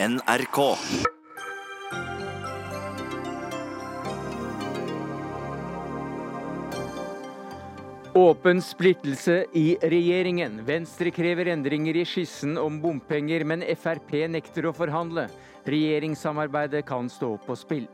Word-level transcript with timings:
NRK. 0.00 0.76
Åpen 8.14 8.62
splittelse 8.62 9.44
i 9.52 9.76
regjeringen. 9.82 10.64
Venstre 10.64 11.10
krever 11.10 11.50
endringer 11.50 11.96
i 11.96 12.04
skissen 12.06 12.54
om 12.62 12.78
bompenger, 12.78 13.42
men 13.42 13.66
Frp 13.74 14.14
nekter 14.30 14.70
å 14.70 14.74
forhandle. 14.76 15.26
Regjeringssamarbeidet 15.66 16.86
kan 16.86 17.10
stå 17.10 17.34
på 17.42 17.58
spill. 17.58 17.90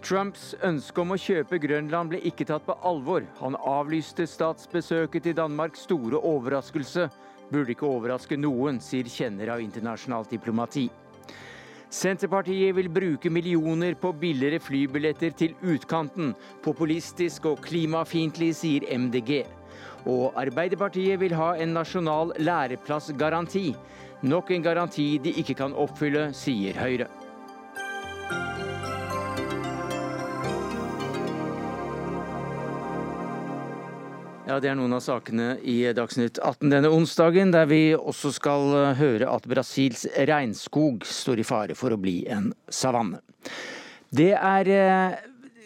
Trumps 0.00 0.54
ønske 0.64 1.04
om 1.04 1.12
å 1.12 1.20
kjøpe 1.20 1.60
Grønland 1.60 2.14
ble 2.16 2.24
ikke 2.24 2.48
tatt 2.48 2.64
på 2.64 2.80
alvor. 2.80 3.28
Han 3.44 3.60
avlyste 3.60 4.24
statsbesøket 4.24 5.28
til 5.28 5.36
Danmark. 5.36 5.76
Store 5.76 6.16
overraskelse. 6.16 7.10
Burde 7.52 7.76
ikke 7.76 7.92
overraske 7.92 8.40
noen, 8.40 8.80
sier 8.80 9.04
kjenner 9.04 9.52
av 9.52 9.60
internasjonalt 9.60 10.32
diplomati. 10.32 10.88
Senterpartiet 11.96 12.74
vil 12.76 12.90
bruke 12.92 13.30
millioner 13.32 13.94
på 13.96 14.10
billigere 14.20 14.60
flybilletter 14.60 15.32
til 15.32 15.54
utkanten. 15.64 16.34
Populistisk 16.64 17.46
og 17.48 17.62
klimafiendtlig, 17.64 18.50
sier 18.58 18.84
MDG. 18.92 19.46
Og 20.04 20.36
Arbeiderpartiet 20.36 21.16
vil 21.22 21.32
ha 21.38 21.54
en 21.56 21.72
nasjonal 21.72 22.34
læreplassgaranti. 22.36 23.70
Nok 24.28 24.52
en 24.52 24.66
garanti 24.66 25.14
de 25.24 25.32
ikke 25.40 25.56
kan 25.62 25.72
oppfylle, 25.72 26.28
sier 26.36 26.76
Høyre. 26.76 27.08
Ja, 34.46 34.60
Det 34.62 34.68
er 34.70 34.76
noen 34.78 34.94
av 34.94 35.00
sakene 35.02 35.56
i 35.66 35.80
Dagsnytt 35.90 36.36
18 36.38 36.70
denne 36.70 36.90
onsdagen, 36.94 37.50
der 37.50 37.66
vi 37.66 37.96
også 37.98 38.30
skal 38.30 38.76
eh, 38.78 38.92
høre 38.94 39.26
at 39.26 39.48
Brasils 39.50 40.04
regnskog 40.14 41.02
står 41.02 41.42
i 41.42 41.46
fare 41.48 41.74
for 41.74 41.90
å 41.90 41.98
bli 41.98 42.20
en 42.30 42.52
savanne. 42.70 43.18
Det 44.14 44.30
er 44.38 44.70
eh, 44.70 45.16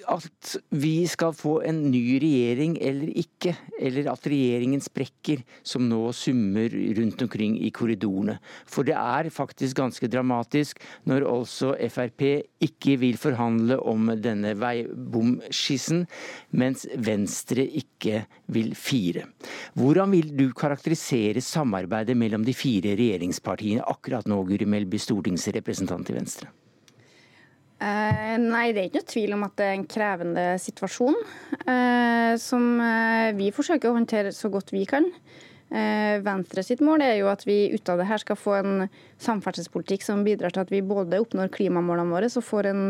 at 0.09 0.55
vi 0.73 1.07
skal 1.11 1.35
få 1.37 1.59
en 1.67 1.83
ny 1.91 2.19
regjering 2.23 2.77
eller 2.81 3.11
ikke, 3.21 3.55
eller 3.81 4.11
at 4.13 4.29
regjeringen 4.31 4.83
sprekker, 4.85 5.43
som 5.67 5.87
nå 5.89 6.13
summer 6.17 6.73
rundt 6.99 7.25
omkring 7.25 7.57
i 7.61 7.71
korridorene. 7.75 8.39
For 8.71 8.87
det 8.87 8.97
er 8.97 9.31
faktisk 9.35 9.81
ganske 9.81 10.11
dramatisk 10.11 10.81
når 11.09 11.27
også 11.29 11.75
Frp 11.93 12.25
ikke 12.65 12.97
vil 13.01 13.19
forhandle 13.21 13.81
om 13.81 14.13
denne 14.21 14.55
veibomskissen, 14.61 16.07
mens 16.53 16.87
Venstre 16.97 17.67
ikke 17.67 18.25
vil 18.53 18.75
fire. 18.79 19.27
Hvordan 19.79 20.17
vil 20.17 20.33
du 20.37 20.49
karakterisere 20.57 21.43
samarbeidet 21.45 22.17
mellom 22.19 22.47
de 22.47 22.57
fire 22.57 22.97
regjeringspartiene 22.99 23.87
akkurat 23.91 24.29
nå, 24.31 24.43
Guri 24.49 24.69
Melby, 24.69 25.01
stortingsrepresentant 25.01 26.11
i 26.11 26.19
Venstre? 26.21 26.51
Eh, 27.81 28.35
nei, 28.37 28.71
det 28.77 28.81
er 28.81 28.89
ikke 28.91 29.01
noe 29.01 29.09
tvil 29.09 29.35
om 29.39 29.45
at 29.47 29.55
det 29.57 29.67
er 29.67 29.79
en 29.79 29.87
krevende 29.89 30.47
situasjon. 30.61 31.15
Eh, 31.65 32.33
som 32.41 32.75
eh, 32.85 33.31
vi 33.39 33.49
forsøker 33.57 33.89
å 33.89 33.97
håndtere 33.97 34.35
så 34.37 34.53
godt 34.53 34.75
vi 34.77 34.85
kan. 34.89 35.09
Venstre 35.71 36.65
sitt 36.67 36.81
mål 36.83 37.05
er 37.07 37.13
jo 37.21 37.29
at 37.31 37.45
vi 37.47 37.69
ut 37.71 37.87
av 37.93 38.01
det 38.01 38.09
her 38.09 38.19
skal 38.19 38.35
få 38.35 38.57
en 38.59 38.89
samferdselspolitikk 39.23 40.03
som 40.03 40.25
bidrar 40.27 40.51
til 40.51 40.65
at 40.65 40.73
vi 40.75 40.81
både 40.83 41.21
oppnår 41.23 41.53
klimamålene 41.55 42.11
våre 42.11 42.27
og 42.27 42.43
får 42.43 42.69
en 42.73 42.81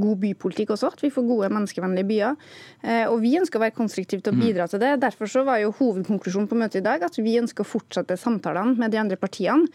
god 0.00 0.20
bypolitikk 0.24 0.74
også. 0.76 0.92
At 0.94 1.04
vi 1.04 1.12
får 1.14 1.26
gode, 1.28 1.52
menneskevennlige 1.54 2.10
byer. 2.10 2.36
Eh, 2.82 3.06
og 3.06 3.20
vi 3.24 3.36
ønsker 3.40 3.60
å 3.60 3.64
være 3.66 3.76
konstruktive 3.76 4.24
til 4.24 4.34
å 4.34 4.38
mm. 4.38 4.44
bidra 4.44 4.68
til 4.70 4.82
det. 4.82 4.94
Derfor 5.02 5.30
så 5.30 5.44
var 5.46 5.62
jo 5.62 5.74
hovedkonklusjonen 5.78 6.50
på 6.50 6.60
møtet 6.60 6.82
i 6.82 6.86
dag 6.86 7.04
at 7.06 7.18
vi 7.20 7.38
ønsker 7.40 7.66
å 7.66 7.72
fortsette 7.76 8.18
samtalene 8.20 8.78
med 8.80 8.94
de 8.94 9.02
andre 9.02 9.20
partiene. 9.20 9.68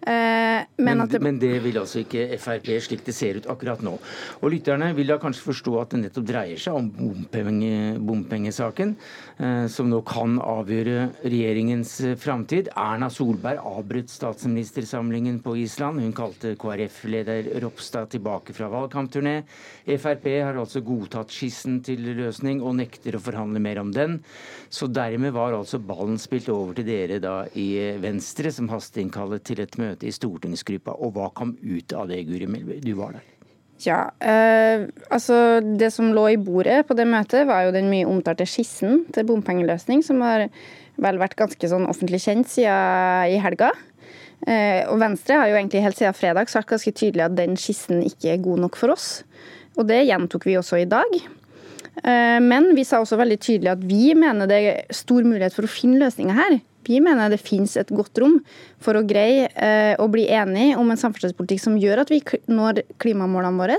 Eh, 0.00 0.64
men, 0.76 0.96
men, 0.96 1.08
det, 1.08 1.18
men, 1.20 1.38
det, 1.38 1.58
vil 1.60 1.76
altså 1.76 1.98
ikke 2.00 2.38
Frp 2.40 2.70
slik 2.80 3.02
det 3.04 3.12
ser 3.12 3.36
ut 3.36 3.48
akkurat 3.52 3.82
nå. 3.84 3.98
Og 4.40 4.52
Lytterne 4.54 4.94
vil 4.96 5.10
da 5.12 5.18
kanskje 5.20 5.44
forstå 5.50 5.74
at 5.82 5.92
det 5.92 6.00
nettopp 6.06 6.24
dreier 6.30 6.60
seg 6.60 6.78
om 6.78 6.88
bompenge, 6.88 7.98
bompengesaken, 8.08 8.94
eh, 9.36 9.66
som 9.72 9.90
nå 9.92 10.00
kan 10.08 10.38
avgjøre 10.40 11.10
regjeringens 11.26 11.92
framtid. 12.20 12.72
Erna 12.80 13.10
Solberg 13.12 13.60
avbrøt 13.60 14.12
statsministersamlingen 14.12 15.42
på 15.44 15.58
Island. 15.60 16.00
Hun 16.00 16.16
kalte 16.16 16.54
KrF-leder 16.60 17.52
Ropstad 17.60 18.14
tilbake 18.16 18.56
fra 18.56 18.72
valgkampturné. 18.72 19.42
Frp 19.86 20.26
har 20.44 20.58
altså 20.60 20.82
godtatt 20.84 21.32
skissen 21.34 21.80
til 21.86 22.04
løsning 22.18 22.62
og 22.62 22.76
nekter 22.78 23.16
å 23.16 23.22
forhandle 23.22 23.62
mer 23.62 23.80
om 23.82 23.90
den. 23.94 24.20
Så 24.68 24.90
dermed 24.90 25.34
var 25.36 25.56
altså 25.56 25.80
ballen 25.82 26.20
spilt 26.20 26.50
over 26.52 26.76
til 26.78 26.88
dere 26.88 27.20
da 27.22 27.42
i 27.58 27.68
Venstre, 28.02 28.52
som 28.54 28.70
hasteinnkallet 28.72 29.44
til 29.46 29.62
et 29.64 29.76
møte 29.80 30.08
i 30.08 30.14
stortingsgruppa, 30.14 30.96
og 30.98 31.16
hva 31.16 31.30
kom 31.34 31.56
ut 31.60 31.96
av 31.96 32.10
det, 32.10 32.24
Guri 32.28 32.48
Melby? 32.50 32.80
Du 32.84 32.94
var 32.98 33.18
der. 33.18 33.28
Ja, 33.80 34.10
eh, 34.20 34.88
altså 35.08 35.60
Det 35.60 35.88
som 35.92 36.12
lå 36.12 36.26
i 36.34 36.36
bordet 36.36 36.82
på 36.86 36.96
det 36.96 37.06
møtet, 37.08 37.46
var 37.48 37.64
jo 37.64 37.72
den 37.72 37.88
mye 37.92 38.08
omtalte 38.08 38.44
skissen 38.48 39.06
til 39.14 39.24
bompengeløsning, 39.28 40.04
som 40.04 40.20
har 40.20 40.50
vel 41.00 41.20
vært 41.20 41.38
ganske 41.38 41.70
sånn 41.70 41.88
offentlig 41.88 42.20
kjent 42.26 42.50
siden 42.50 43.32
i 43.32 43.40
helga. 43.40 43.70
Eh, 44.48 44.86
og 44.88 45.00
Venstre 45.00 45.36
har 45.36 45.50
jo 45.50 45.56
egentlig 45.58 45.82
helt 45.84 45.98
siden 45.98 46.16
fredag 46.16 46.48
sagt 46.52 46.70
ganske 46.70 46.92
tydelig 46.96 47.26
at 47.26 47.36
den 47.36 47.56
skissen 47.60 48.00
ikke 48.04 48.34
er 48.34 48.44
god 48.44 48.64
nok 48.66 48.78
for 48.80 48.92
oss. 48.94 49.22
Og 49.78 49.86
det 49.88 50.02
gjentok 50.08 50.48
vi 50.48 50.58
også 50.58 50.80
i 50.80 50.88
dag. 50.90 51.20
Eh, 52.04 52.38
men 52.42 52.72
vi 52.76 52.86
sa 52.86 53.02
også 53.02 53.18
veldig 53.20 53.38
tydelig 53.42 53.74
at 53.74 53.84
vi 53.84 54.14
mener 54.18 54.50
det 54.50 54.58
er 54.60 54.82
stor 54.94 55.26
mulighet 55.26 55.56
for 55.56 55.66
å 55.66 55.72
finne 55.72 56.00
løsninger 56.02 56.36
her. 56.36 56.58
Vi 56.88 56.96
mener 57.04 57.30
det 57.30 57.42
finnes 57.42 57.76
et 57.76 57.92
godt 57.92 58.18
rom 58.22 58.38
for 58.82 58.96
å 58.96 59.04
greie 59.06 59.50
eh, 59.52 59.94
å 60.00 60.08
bli 60.10 60.26
enige 60.32 60.78
om 60.80 60.90
en 60.90 61.00
samferdselspolitikk 61.00 61.62
som 61.62 61.78
gjør 61.78 62.04
at 62.04 62.12
vi 62.12 62.22
når 62.48 62.84
klimamålene 63.02 63.60
våre. 63.60 63.78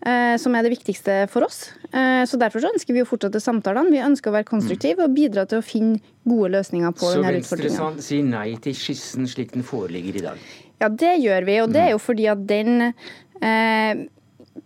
Eh, 0.00 0.36
som 0.40 0.54
er 0.56 0.64
det 0.64 0.72
viktigste 0.72 1.26
for 1.28 1.44
oss. 1.44 1.66
Så 1.90 2.38
Derfor 2.38 2.62
så 2.62 2.70
ønsker 2.70 2.94
vi 2.94 3.02
å 3.02 3.08
fortsette 3.08 3.40
samtalene. 3.42 3.90
Vi 3.90 3.98
ønsker 4.00 4.30
å 4.30 4.36
være 4.36 4.46
konstruktive 4.48 5.02
og 5.04 5.16
bidra 5.16 5.42
til 5.50 5.58
å 5.58 5.64
finne 5.66 5.98
gode 6.22 6.52
løsninger 6.54 6.94
på 6.94 7.10
denne 7.16 7.32
utfordringa. 7.40 7.74
Så 7.74 7.88
Venstre 7.88 8.06
sier 8.06 8.28
nei 8.28 8.54
til 8.62 8.76
skissen 8.78 9.26
slik 9.28 9.50
den 9.56 9.66
foreligger 9.66 10.20
i 10.20 10.22
dag? 10.28 10.44
Ja, 10.80 10.88
det 10.88 11.16
gjør 11.20 11.48
vi. 11.48 11.58
Og 11.64 11.74
det 11.74 11.82
er 11.82 11.90
jo 11.90 11.98
fordi 12.00 12.30
at 12.30 12.46
den 12.48 12.86
eh, 12.86 14.04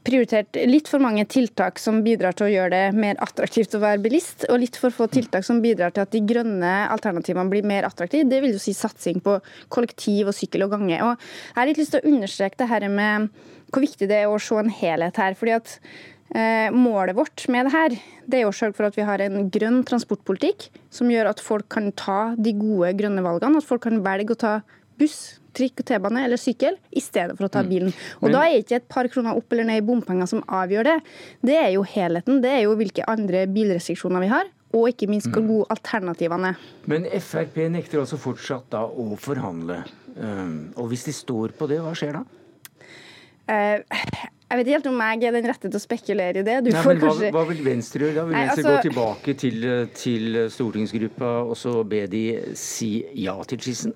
prioritert 0.05 0.57
litt 0.69 0.89
for 0.89 1.03
mange 1.03 1.25
tiltak 1.29 1.79
som 1.81 2.01
bidrar 2.05 2.37
til 2.37 2.47
å 2.47 2.53
gjøre 2.53 2.73
det 2.73 2.97
mer 2.97 3.19
attraktivt 3.25 3.77
å 3.77 3.83
være 3.83 4.01
bilist, 4.05 4.47
og 4.49 4.61
litt 4.63 4.79
for 4.81 4.95
få 4.95 5.09
tiltak 5.13 5.45
som 5.47 5.61
bidrar 5.65 5.93
til 5.95 6.05
at 6.05 6.13
de 6.15 6.23
grønne 6.25 6.73
alternativene 6.93 7.53
blir 7.53 7.67
mer 7.69 7.89
attraktive. 7.89 8.29
Det 8.29 8.41
vil 8.45 8.57
jo 8.57 8.63
si 8.63 8.75
satsing 8.77 9.21
på 9.25 9.37
kollektiv 9.73 10.31
og 10.33 10.37
sykkel 10.37 10.67
og 10.67 10.75
gange. 10.77 11.01
Og 11.05 11.13
jeg 11.15 11.59
har 11.59 11.71
litt 11.71 11.81
lyst 11.83 11.97
til 11.97 12.05
å 12.05 12.15
understreke 12.15 12.61
det 12.63 12.71
her 12.73 12.89
med 12.93 13.29
hvor 13.73 13.85
viktig 13.85 14.09
det 14.09 14.23
er 14.23 14.31
å 14.31 14.41
se 14.41 14.57
en 14.61 14.73
helhet 14.73 15.21
her. 15.21 15.37
fordi 15.37 15.57
at 15.57 15.75
eh, 16.35 16.71
Målet 16.73 17.17
vårt 17.19 17.49
med 17.53 17.69
det 17.69 17.75
her, 17.75 17.99
det 18.25 18.41
er 18.41 18.49
å 18.49 18.55
sørge 18.57 18.79
for 18.79 18.89
at 18.89 18.97
vi 18.97 19.07
har 19.09 19.21
en 19.21 19.51
grønn 19.53 19.83
transportpolitikk 19.89 20.71
som 20.95 21.11
gjør 21.13 21.33
at 21.33 21.43
folk 21.45 21.69
kan 21.75 21.91
ta 21.93 22.35
de 22.39 22.55
gode 22.57 22.95
grønne 23.01 23.25
valgene. 23.25 23.61
At 23.61 23.69
folk 23.69 23.85
kan 23.85 24.01
velge 24.05 24.37
å 24.37 24.43
ta 24.47 24.55
buss, 25.01 25.39
trikk, 25.55 25.85
T-bane 25.87 26.25
eller 26.27 26.41
sykkel 26.41 26.77
i 26.91 27.03
stedet 27.03 27.37
for 27.39 27.49
å 27.49 27.53
ta 27.53 27.63
mm. 27.65 27.71
bilen. 27.71 27.95
Og 28.21 28.29
Men, 28.29 28.37
Da 28.37 28.43
er 28.49 28.59
ikke 28.61 28.81
et 28.81 28.91
par 28.91 29.09
kroner 29.13 29.39
opp 29.39 29.55
eller 29.55 29.69
ned 29.71 29.83
i 29.83 29.87
bompenger 29.87 30.31
som 30.31 30.43
avgjør 30.47 30.91
det. 30.91 30.99
Det 31.47 31.57
er 31.61 31.73
jo 31.77 31.87
helheten. 31.95 32.43
Det 32.45 32.53
er 32.53 32.65
jo 32.67 32.77
hvilke 32.81 33.07
andre 33.11 33.47
bilrestriksjoner 33.55 34.25
vi 34.25 34.33
har. 34.35 34.51
Og 34.75 34.89
ikke 34.91 35.07
minst 35.07 35.31
hvor 35.31 35.45
mm. 35.45 35.51
gode 35.53 35.71
alternativene 35.71 36.55
er. 36.55 36.63
Men 36.91 37.07
Frp 37.23 37.61
nekter 37.71 38.03
altså 38.03 38.19
fortsatt 38.19 38.67
da 38.75 38.83
å 38.83 39.15
forhandle. 39.21 39.85
Um, 40.15 40.73
og 40.79 40.91
hvis 40.91 41.07
de 41.07 41.15
står 41.15 41.55
på 41.59 41.71
det, 41.71 41.79
hva 41.83 41.95
skjer 41.99 42.19
da? 42.19 42.25
Uh, 43.45 43.79
jeg 44.55 44.59
vet 44.59 44.69
ikke 44.69 44.77
helt 44.77 44.89
om 44.91 45.01
jeg 45.03 45.29
er 45.29 45.35
den 45.35 45.47
rette 45.49 45.69
til 45.69 45.79
å 45.79 45.83
spekulere 45.83 46.43
i 46.43 46.47
det. 46.47 46.57
Nei, 46.67 46.75
hva, 46.75 46.95
kanskje... 47.01 47.31
hva, 47.35 47.45
vil 47.49 47.63
Venstre 47.67 48.07
gjøre? 48.07 48.17
da? 48.19 48.27
Vil 48.29 48.37
Venstre 48.39 48.63
altså... 48.63 48.75
gå 48.75 48.85
tilbake 48.89 49.35
til, 49.41 49.67
til 49.99 50.41
stortingsgruppa 50.55 51.31
og 51.45 51.55
så 51.59 51.77
be 51.89 52.05
de 52.11 52.25
si 52.59 52.97
ja 53.23 53.35
til 53.51 53.63
skissen? 53.65 53.95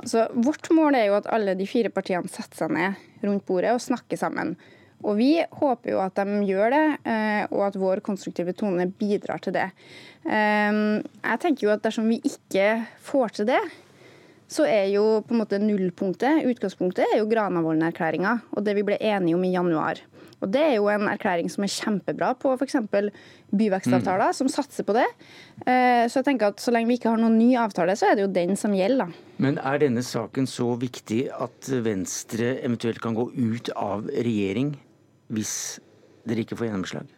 Altså, 0.00 0.26
vårt 0.34 0.70
mål 0.74 0.96
er 0.98 1.08
jo 1.08 1.18
at 1.18 1.28
alle 1.32 1.54
de 1.58 1.66
fire 1.70 1.90
partiene 1.94 2.30
setter 2.30 2.64
seg 2.64 2.72
ned 2.74 3.04
rundt 3.24 3.46
bordet 3.46 3.74
og 3.74 3.82
snakker 3.82 4.18
sammen. 4.20 4.56
Og 5.04 5.18
Vi 5.18 5.36
håper 5.60 5.92
jo 5.92 6.00
at 6.00 6.16
de 6.16 6.40
gjør 6.48 6.72
det, 6.72 6.84
eh, 7.04 7.44
og 7.52 7.66
at 7.66 7.78
vår 7.78 8.00
konstruktive 8.04 8.54
tone 8.56 8.86
bidrar 8.88 9.42
til 9.44 9.52
det. 9.52 9.68
Ehm, 10.24 11.04
jeg 11.20 11.40
tenker 11.42 11.66
jo 11.66 11.72
at 11.74 11.82
Dersom 11.84 12.08
vi 12.08 12.22
ikke 12.24 12.86
får 13.04 13.34
til 13.36 13.50
det, 13.52 13.60
så 14.48 14.64
er 14.68 14.88
jo 14.92 15.20
på 15.24 15.34
en 15.34 15.42
måte 15.42 15.60
nullpunktet, 15.60 16.44
utgangspunktet, 16.48 17.04
er 17.12 17.20
jo 17.20 17.28
Granavolden-erklæringa 17.28 18.38
og 18.52 18.64
det 18.64 18.76
vi 18.78 18.86
ble 18.86 18.98
enige 19.00 19.36
om 19.36 19.44
i 19.44 19.52
januar. 19.52 20.00
Og 20.42 20.50
Det 20.52 20.62
er 20.62 20.74
jo 20.76 20.88
en 20.92 21.08
erklæring 21.10 21.50
som 21.52 21.66
er 21.66 21.72
kjempebra 21.72 22.32
på 22.40 22.54
f.eks. 22.58 22.76
byvekstavtaler, 23.54 24.32
mm. 24.32 24.38
som 24.40 24.50
satser 24.50 24.86
på 24.86 24.96
det. 24.96 25.06
Eh, 25.66 26.04
så 26.10 26.20
jeg 26.20 26.28
tenker 26.30 26.52
at 26.52 26.62
så 26.62 26.74
lenge 26.74 26.90
vi 26.90 26.98
ikke 26.98 27.12
har 27.12 27.20
noen 27.22 27.38
ny 27.38 27.54
avtale, 27.60 27.96
så 27.98 28.10
er 28.10 28.18
det 28.18 28.26
jo 28.26 28.32
den 28.34 28.56
som 28.60 28.74
gjelder. 28.76 29.14
Men 29.42 29.58
er 29.62 29.82
denne 29.82 30.04
saken 30.04 30.48
så 30.50 30.72
viktig 30.80 31.26
at 31.32 31.70
Venstre 31.84 32.56
eventuelt 32.60 33.02
kan 33.04 33.16
gå 33.18 33.28
ut 33.34 33.70
av 33.78 34.08
regjering 34.10 34.74
hvis 35.34 35.54
dere 36.28 36.44
ikke 36.44 36.58
får 36.58 36.70
gjennomslag? 36.70 37.13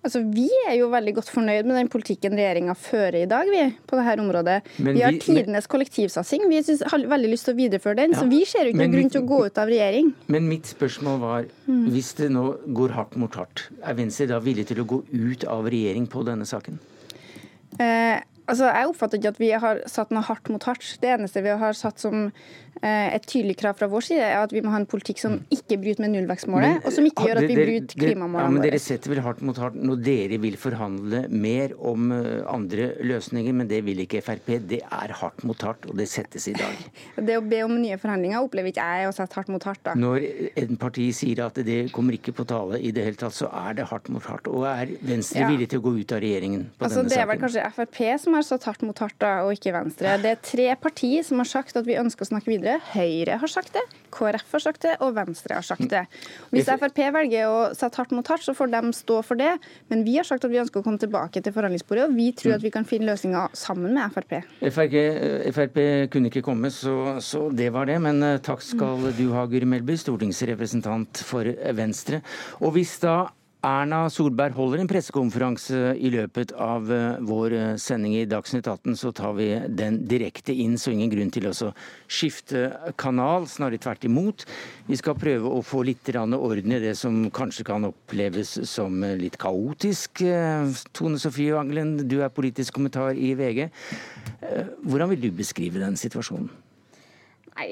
Altså, 0.00 0.22
Vi 0.24 0.48
er 0.68 0.78
jo 0.78 0.88
veldig 0.92 1.12
godt 1.18 1.30
fornøyd 1.30 1.66
med 1.68 1.76
den 1.76 1.90
politikken 1.92 2.32
regjeringa 2.38 2.74
fører 2.78 3.18
i 3.20 3.28
dag. 3.28 3.48
vi, 3.50 3.64
på 3.86 3.98
dette 3.98 4.22
området. 4.22 4.56
Men 4.78 4.96
vi 4.96 5.02
har 5.04 5.18
tidenes 5.20 5.68
kollektivsatsing. 5.68 6.46
Vi 6.48 6.62
synes, 6.62 6.82
har 6.88 7.04
veldig 7.12 7.32
lyst 7.34 7.48
til 7.48 7.54
å 7.54 7.58
videreføre 7.58 7.98
den. 8.00 8.16
Ja, 8.16 8.22
så 8.22 8.30
vi 8.30 8.44
ser 8.48 8.64
jo 8.64 8.72
ikke 8.72 8.80
noen 8.80 8.96
grunn 8.96 9.12
til 9.12 9.22
å 9.22 9.28
gå 9.28 9.42
ut 9.46 9.60
av 9.60 9.68
regjering. 9.68 10.14
Men 10.32 10.48
mitt 10.48 10.70
spørsmål 10.72 11.20
var, 11.20 11.50
mm. 11.66 11.84
hvis 11.92 12.14
det 12.20 12.30
nå 12.32 12.46
går 12.80 12.96
hardt 12.96 13.20
mot 13.20 13.36
hardt, 13.36 13.68
er 13.84 13.98
Venstre 14.00 14.30
da 14.32 14.40
villig 14.40 14.66
til 14.70 14.80
å 14.80 14.88
gå 14.88 15.02
ut 15.12 15.44
av 15.44 15.68
regjering 15.68 16.08
på 16.10 16.24
denne 16.24 16.48
saken? 16.48 16.80
Eh, 17.76 18.16
altså, 18.46 18.70
Jeg 18.72 18.88
oppfatter 18.88 19.20
ikke 19.20 19.34
at 19.34 19.42
vi 19.42 19.52
har 19.66 19.84
satt 19.90 20.14
noe 20.14 20.24
hardt 20.24 20.48
mot 20.48 20.64
hardt. 20.64 20.96
Det 21.02 21.12
eneste 21.12 21.44
vi 21.44 21.52
har 21.60 21.76
satt 21.76 22.00
som 22.00 22.30
et 22.80 23.26
tydelig 23.28 23.58
krav 23.60 23.76
fra 23.76 23.88
vår 23.90 24.06
side 24.06 24.24
er 24.24 24.38
at 24.40 24.52
vi 24.54 24.62
må 24.64 24.72
ha 24.72 24.80
en 24.80 24.88
politikk 24.88 25.20
som 25.20 25.36
ikke 25.52 25.76
bryter 25.82 26.04
med 26.04 26.14
nullvekstmålet, 26.14 26.78
men, 26.78 26.84
og 26.86 26.94
som 26.94 27.06
ikke 27.08 27.26
gjør 27.28 27.40
at 27.42 27.48
vi 27.50 27.56
bryter 27.58 27.98
klimamålene 28.00 28.46
ja, 28.46 28.54
men 28.54 28.64
Dere 28.64 28.80
setter 28.82 29.12
vel 29.12 29.22
hardt 29.24 29.42
mot 29.44 29.58
hardt 29.60 29.76
når 29.76 30.00
dere 30.04 30.38
vil 30.42 30.56
forhandle 30.60 31.22
mer 31.30 31.74
om 31.76 32.10
eh, 32.14 32.40
andre 32.48 32.90
løsninger, 33.06 33.56
men 33.56 33.68
det 33.70 33.82
vil 33.86 34.02
ikke 34.04 34.22
Frp. 34.24 34.52
Det 34.70 34.80
er 34.84 35.14
hardt 35.20 35.44
mot 35.48 35.60
hardt, 35.64 35.88
og 35.90 35.98
det 35.98 36.08
settes 36.10 36.48
i 36.50 36.54
dag. 36.56 36.76
Det 37.30 37.36
å 37.36 37.42
be 37.44 37.60
om 37.62 37.74
nye 37.78 37.98
forhandlinger 38.00 38.42
opplever 38.42 38.72
ikke 38.72 38.84
jeg 38.84 39.08
å 39.10 39.12
sette 39.14 39.36
hardt 39.38 39.50
mot 39.52 39.64
hardt. 39.66 39.82
da. 39.86 39.94
Når 39.98 40.24
en 40.62 40.78
parti 40.80 41.06
sier 41.14 41.42
at 41.44 41.58
det 41.66 41.78
kommer 41.94 42.16
ikke 42.16 42.32
på 42.36 42.46
tale 42.48 42.80
i 42.80 42.92
det 42.94 43.04
hele 43.06 43.20
tatt, 43.20 43.36
så 43.36 43.50
er 43.52 43.76
det 43.78 43.86
hardt 43.90 44.08
mot 44.12 44.24
hardt. 44.26 44.48
Og 44.50 44.66
er 44.68 44.94
Venstre 45.06 45.44
ja. 45.44 45.50
villig 45.50 45.70
til 45.72 45.82
å 45.82 45.84
gå 45.84 45.94
ut 45.98 46.14
av 46.16 46.22
regjeringen 46.24 46.66
på 46.72 46.86
altså, 46.86 47.02
denne 47.02 47.10
saken? 47.10 47.14
Det 47.14 47.20
er 47.20 47.30
vel 47.30 47.42
kanskje 47.44 47.66
Frp 47.76 48.00
som 48.24 48.38
har 48.38 48.46
satt 48.46 48.66
hardt 48.68 48.86
mot 48.86 49.04
hardt, 49.04 49.18
da, 49.22 49.32
og 49.44 49.54
ikke 49.56 49.74
Venstre. 49.76 50.16
Det 50.22 50.32
er 50.32 50.40
tre 50.44 50.68
partier 50.80 51.26
som 51.26 51.42
har 51.42 51.50
sagt 51.50 51.78
at 51.78 51.88
vi 51.88 51.98
ønsker 52.00 52.26
å 52.26 52.30
snakke 52.32 52.50
videre. 52.52 52.59
Høyre 52.92 53.38
har 53.40 53.50
sagt 53.50 53.74
det, 53.76 53.82
KrF 54.10 54.54
har 54.56 54.62
sagt 54.62 54.84
det, 54.84 54.96
og 55.04 55.14
Venstre 55.16 55.56
har 55.58 55.66
sagt 55.66 55.86
det. 55.90 56.02
Hvis 56.52 56.68
Frp 56.68 57.00
velger 57.14 57.48
å 57.50 57.58
sette 57.76 58.00
hardt 58.00 58.14
mot 58.16 58.26
hardt, 58.26 58.44
så 58.44 58.54
får 58.56 58.72
de 58.74 58.92
stå 58.96 59.20
for 59.26 59.40
det. 59.40 59.52
Men 59.92 60.04
vi 60.06 60.16
har 60.18 60.26
sagt 60.26 60.44
at 60.46 60.52
vi 60.52 60.60
ønsker 60.62 60.82
å 60.82 60.86
komme 60.86 61.00
tilbake 61.00 61.42
til 61.42 61.54
forhandlingsbordet, 61.54 62.08
og 62.08 62.16
vi 62.18 62.30
tror 62.36 62.56
at 62.58 62.64
vi 62.64 62.72
kan 62.74 62.86
finne 62.88 63.10
løsninger 63.10 63.56
sammen 63.58 63.96
med 63.96 64.14
Frp. 64.14 64.36
Frp, 64.66 64.96
Frp 65.56 65.80
kunne 66.12 66.32
ikke 66.32 66.44
komme, 66.46 66.72
så, 66.74 67.18
så, 67.24 67.46
det 67.54 67.70
var 67.74 67.90
det. 67.90 68.00
Men 68.02 68.22
eh, 68.26 68.38
takk 68.44 68.64
skal 68.64 69.10
du 69.16 69.26
ha, 69.36 69.46
Guri 69.50 69.68
Melby, 69.68 69.98
stortingsrepresentant 70.00 71.22
for 71.26 71.48
Venstre. 71.76 72.24
Og 72.60 72.74
hvis 72.76 72.98
da 73.02 73.22
Erna 73.60 74.06
Solberg 74.08 74.54
holder 74.56 74.80
en 74.80 74.88
pressekonferanse 74.88 75.92
i 76.00 76.08
løpet 76.14 76.54
av 76.56 76.86
eh, 76.94 77.18
vår 77.28 77.54
eh, 77.56 77.72
sending 77.76 78.14
i 78.16 78.22
Dagsnytt 78.28 78.64
18, 78.64 78.94
så 78.96 79.10
tar 79.12 79.34
vi 79.36 79.50
den 79.76 79.98
direkte 80.08 80.54
inn, 80.56 80.78
så 80.80 80.94
ingen 80.94 81.10
grunn 81.12 81.32
til 81.34 81.50
å 81.50 81.52
skifte 82.08 82.70
kanal. 83.00 83.44
Snarere 83.50 83.82
tvert 83.82 84.06
imot. 84.08 84.46
Vi 84.88 84.96
skal 84.96 85.18
prøve 85.20 85.52
å 85.52 85.60
få 85.66 85.82
litt 85.84 86.08
orden 86.08 86.72
i 86.72 86.80
det 86.80 86.94
som 86.96 87.26
kanskje 87.28 87.66
kan 87.68 87.84
oppleves 87.90 88.56
som 88.70 88.96
litt 89.20 89.36
kaotisk. 89.40 90.24
Eh, 90.24 90.80
Tone 90.96 91.20
Sofie 91.20 91.52
Wangelen, 91.52 91.98
du 92.08 92.22
er 92.24 92.32
politisk 92.32 92.78
kommentar 92.78 93.12
i 93.12 93.34
VG. 93.36 93.68
Hvordan 94.88 95.12
vil 95.12 95.28
du 95.28 95.30
beskrive 95.36 95.84
den 95.84 96.00
situasjonen? 96.00 96.48
Nei, 97.58 97.68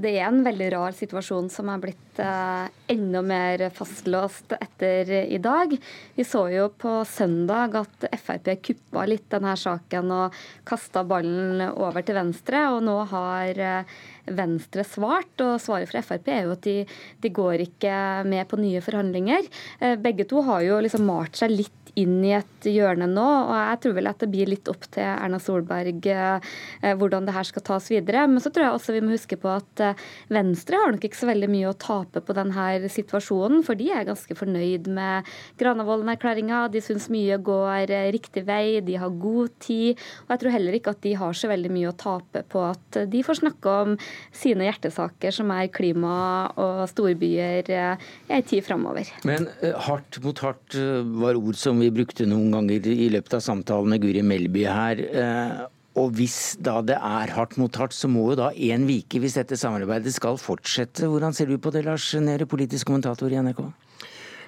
Det 0.00 0.12
er 0.14 0.26
en 0.28 0.42
veldig 0.44 0.68
rar 0.72 0.94
situasjon 0.96 1.48
som 1.52 1.68
er 1.72 1.80
blitt 1.82 2.20
eh, 2.22 2.68
enda 2.92 3.22
mer 3.26 3.66
fastlåst 3.74 4.54
etter 4.56 5.10
i 5.26 5.38
dag. 5.42 5.74
Vi 6.16 6.24
så 6.24 6.46
jo 6.52 6.68
på 6.70 6.98
søndag 7.08 7.76
at 7.82 8.06
Frp 8.16 8.52
kuppa 8.68 9.04
litt 9.08 9.26
denne 9.32 9.56
saken 9.58 10.12
og 10.14 10.38
kasta 10.68 11.04
ballen 11.04 11.64
over 11.68 12.06
til 12.06 12.16
Venstre. 12.16 12.66
Og 12.72 12.84
nå 12.86 12.96
har 13.12 13.60
eh, 13.60 13.96
Venstre 14.26 14.86
svart, 14.86 15.34
og 15.42 15.58
svaret 15.62 15.90
fra 15.90 16.04
Frp 16.06 16.30
er 16.32 16.46
jo 16.46 16.54
at 16.56 16.64
de, 16.66 16.78
de 17.22 17.34
går 17.34 17.66
ikke 17.66 17.96
med 18.30 18.46
på 18.50 18.60
nye 18.62 18.84
forhandlinger. 18.84 19.50
Eh, 19.80 19.98
begge 20.00 20.28
to 20.30 20.46
har 20.46 20.64
jo 20.66 20.80
liksom 20.86 21.06
malt 21.10 21.38
seg 21.38 21.52
litt 21.52 21.85
inn 21.96 22.20
i 22.24 22.34
et 22.36 22.68
hjørne 22.68 23.08
nå. 23.08 23.24
og 23.24 23.54
Jeg 23.56 23.80
tror 23.82 23.94
vel 23.96 24.10
at 24.10 24.20
det 24.22 24.28
blir 24.32 24.50
litt 24.50 24.68
opp 24.68 24.84
til 24.92 25.06
Erna 25.06 25.38
Solberg 25.42 26.08
eh, 26.12 26.92
hvordan 26.98 27.28
det 27.28 27.34
her 27.36 27.48
skal 27.48 27.64
tas 27.66 27.88
videre. 27.92 28.26
Men 28.28 28.42
så 28.44 28.52
tror 28.52 28.66
jeg 28.66 28.76
også 28.76 28.96
vi 28.96 29.02
må 29.04 29.14
huske 29.14 29.38
på 29.40 29.50
at 29.52 29.82
eh, 29.84 30.02
Venstre 30.32 30.80
har 30.82 30.92
nok 30.92 31.06
ikke 31.08 31.20
så 31.20 31.30
veldig 31.30 31.48
mye 31.52 31.70
å 31.70 31.76
tape 31.80 32.22
på 32.24 32.36
denne 32.36 32.90
situasjonen. 32.92 33.64
For 33.66 33.78
de 33.78 33.88
er 33.94 34.08
ganske 34.08 34.36
fornøyd 34.36 34.90
med 34.92 35.30
Granavolden-erklæringa. 35.60 36.66
De 36.72 36.82
syns 36.84 37.08
mye 37.12 37.38
går 37.46 37.94
eh, 37.94 38.10
riktig 38.14 38.44
vei, 38.48 38.82
de 38.84 38.98
har 39.00 39.16
god 39.22 39.56
tid. 39.64 40.02
Og 40.26 40.36
jeg 40.36 40.44
tror 40.44 40.56
heller 40.58 40.76
ikke 40.76 40.96
at 40.96 41.02
de 41.06 41.16
har 41.16 41.36
så 41.36 41.50
veldig 41.52 41.72
mye 41.72 41.92
å 41.92 41.96
tape 41.96 42.44
på 42.52 42.66
at 42.66 43.00
de 43.08 43.24
får 43.24 43.40
snakke 43.40 43.76
om 43.86 43.96
sine 44.36 44.68
hjertesaker, 44.68 45.32
som 45.32 45.50
er 45.54 45.72
klima 45.72 46.16
og 46.60 46.84
storbyer, 46.90 47.72
i 47.72 48.32
ei 48.36 48.42
tid 48.46 48.64
framover. 48.66 49.08
Men 49.28 49.48
hardt 49.86 50.20
mot 50.24 50.38
hardt 50.44 50.76
var 51.16 51.38
ord 51.38 51.56
som 51.58 51.80
vi 51.80 51.85
vi 51.86 51.94
brukte 52.02 52.26
noen 52.28 52.52
ganger 52.54 52.90
i 52.92 53.08
løpet 53.14 53.38
av 53.38 53.46
samtalen 53.46 53.94
med 53.94 54.04
Guri 54.04 54.22
Melby 54.26 54.66
her. 54.68 55.02
Eh, 55.06 55.64
og 55.96 56.12
hvis 56.18 56.58
da 56.60 56.82
det 56.84 56.98
er 56.98 57.32
hardt 57.32 57.56
mot 57.60 57.76
hardt, 57.80 57.96
så 57.96 58.10
må 58.12 58.28
jo 58.30 58.40
da 58.42 58.50
én 58.52 58.84
vike 58.88 59.20
hvis 59.22 59.38
dette 59.38 59.56
samarbeidet 59.56 60.12
skal 60.12 60.36
fortsette. 60.40 61.08
Hvordan 61.08 61.36
ser 61.36 61.48
du 61.48 61.56
på 61.56 61.72
det, 61.72 61.86
Lars 61.86 62.10
Nehru, 62.20 62.44
politisk 62.50 62.90
kommentator 62.90 63.32
i 63.32 63.40
NRK? 63.40 63.64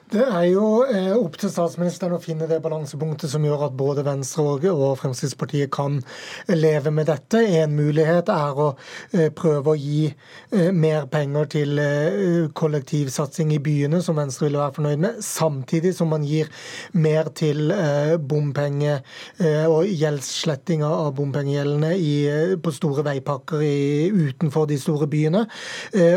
Det 0.08 0.22
er 0.25 0.44
jo 0.49 0.87
eh, 0.88 1.10
opp 1.12 1.34
til 1.37 1.50
statsministeren 1.52 2.14
å 2.16 2.20
finne 2.22 2.46
det 2.49 2.62
balansepunktet 2.64 3.28
som 3.28 3.43
gjør 3.44 3.66
at 3.66 3.75
både 3.76 4.00
Venstre 4.06 4.70
og 4.70 4.94
Fremskrittspartiet 4.96 5.69
kan 5.75 5.99
leve 6.49 6.88
med 6.96 7.10
dette. 7.10 7.43
En 7.60 7.75
mulighet 7.76 8.31
er 8.32 8.60
å 8.62 8.69
eh, 9.12 9.28
prøve 9.37 9.75
å 9.75 9.76
gi 9.76 10.06
eh, 10.08 10.70
mer 10.72 11.05
penger 11.12 11.50
til 11.52 11.82
kollektivsatsing 12.56 13.52
i 13.52 13.60
byene, 13.60 14.00
som 14.05 14.16
Venstre 14.16 14.46
ville 14.46 14.62
være 14.62 14.76
fornøyd 14.78 15.02
med, 15.02 15.19
samtidig 15.25 15.93
som 15.99 16.08
man 16.14 16.25
gir 16.25 16.49
mer 16.96 17.28
til 17.37 17.69
bompenge 18.31 18.99
og 19.69 19.88
gjeldssletting 19.88 20.82
av 20.87 21.10
bompengegjeldene 21.19 21.93
på 22.64 22.72
store 22.75 23.05
veipakker 23.06 23.62
i, 23.66 24.08
utenfor 24.08 24.69
de 24.70 24.78
store 24.81 25.08
byene, 25.10 25.44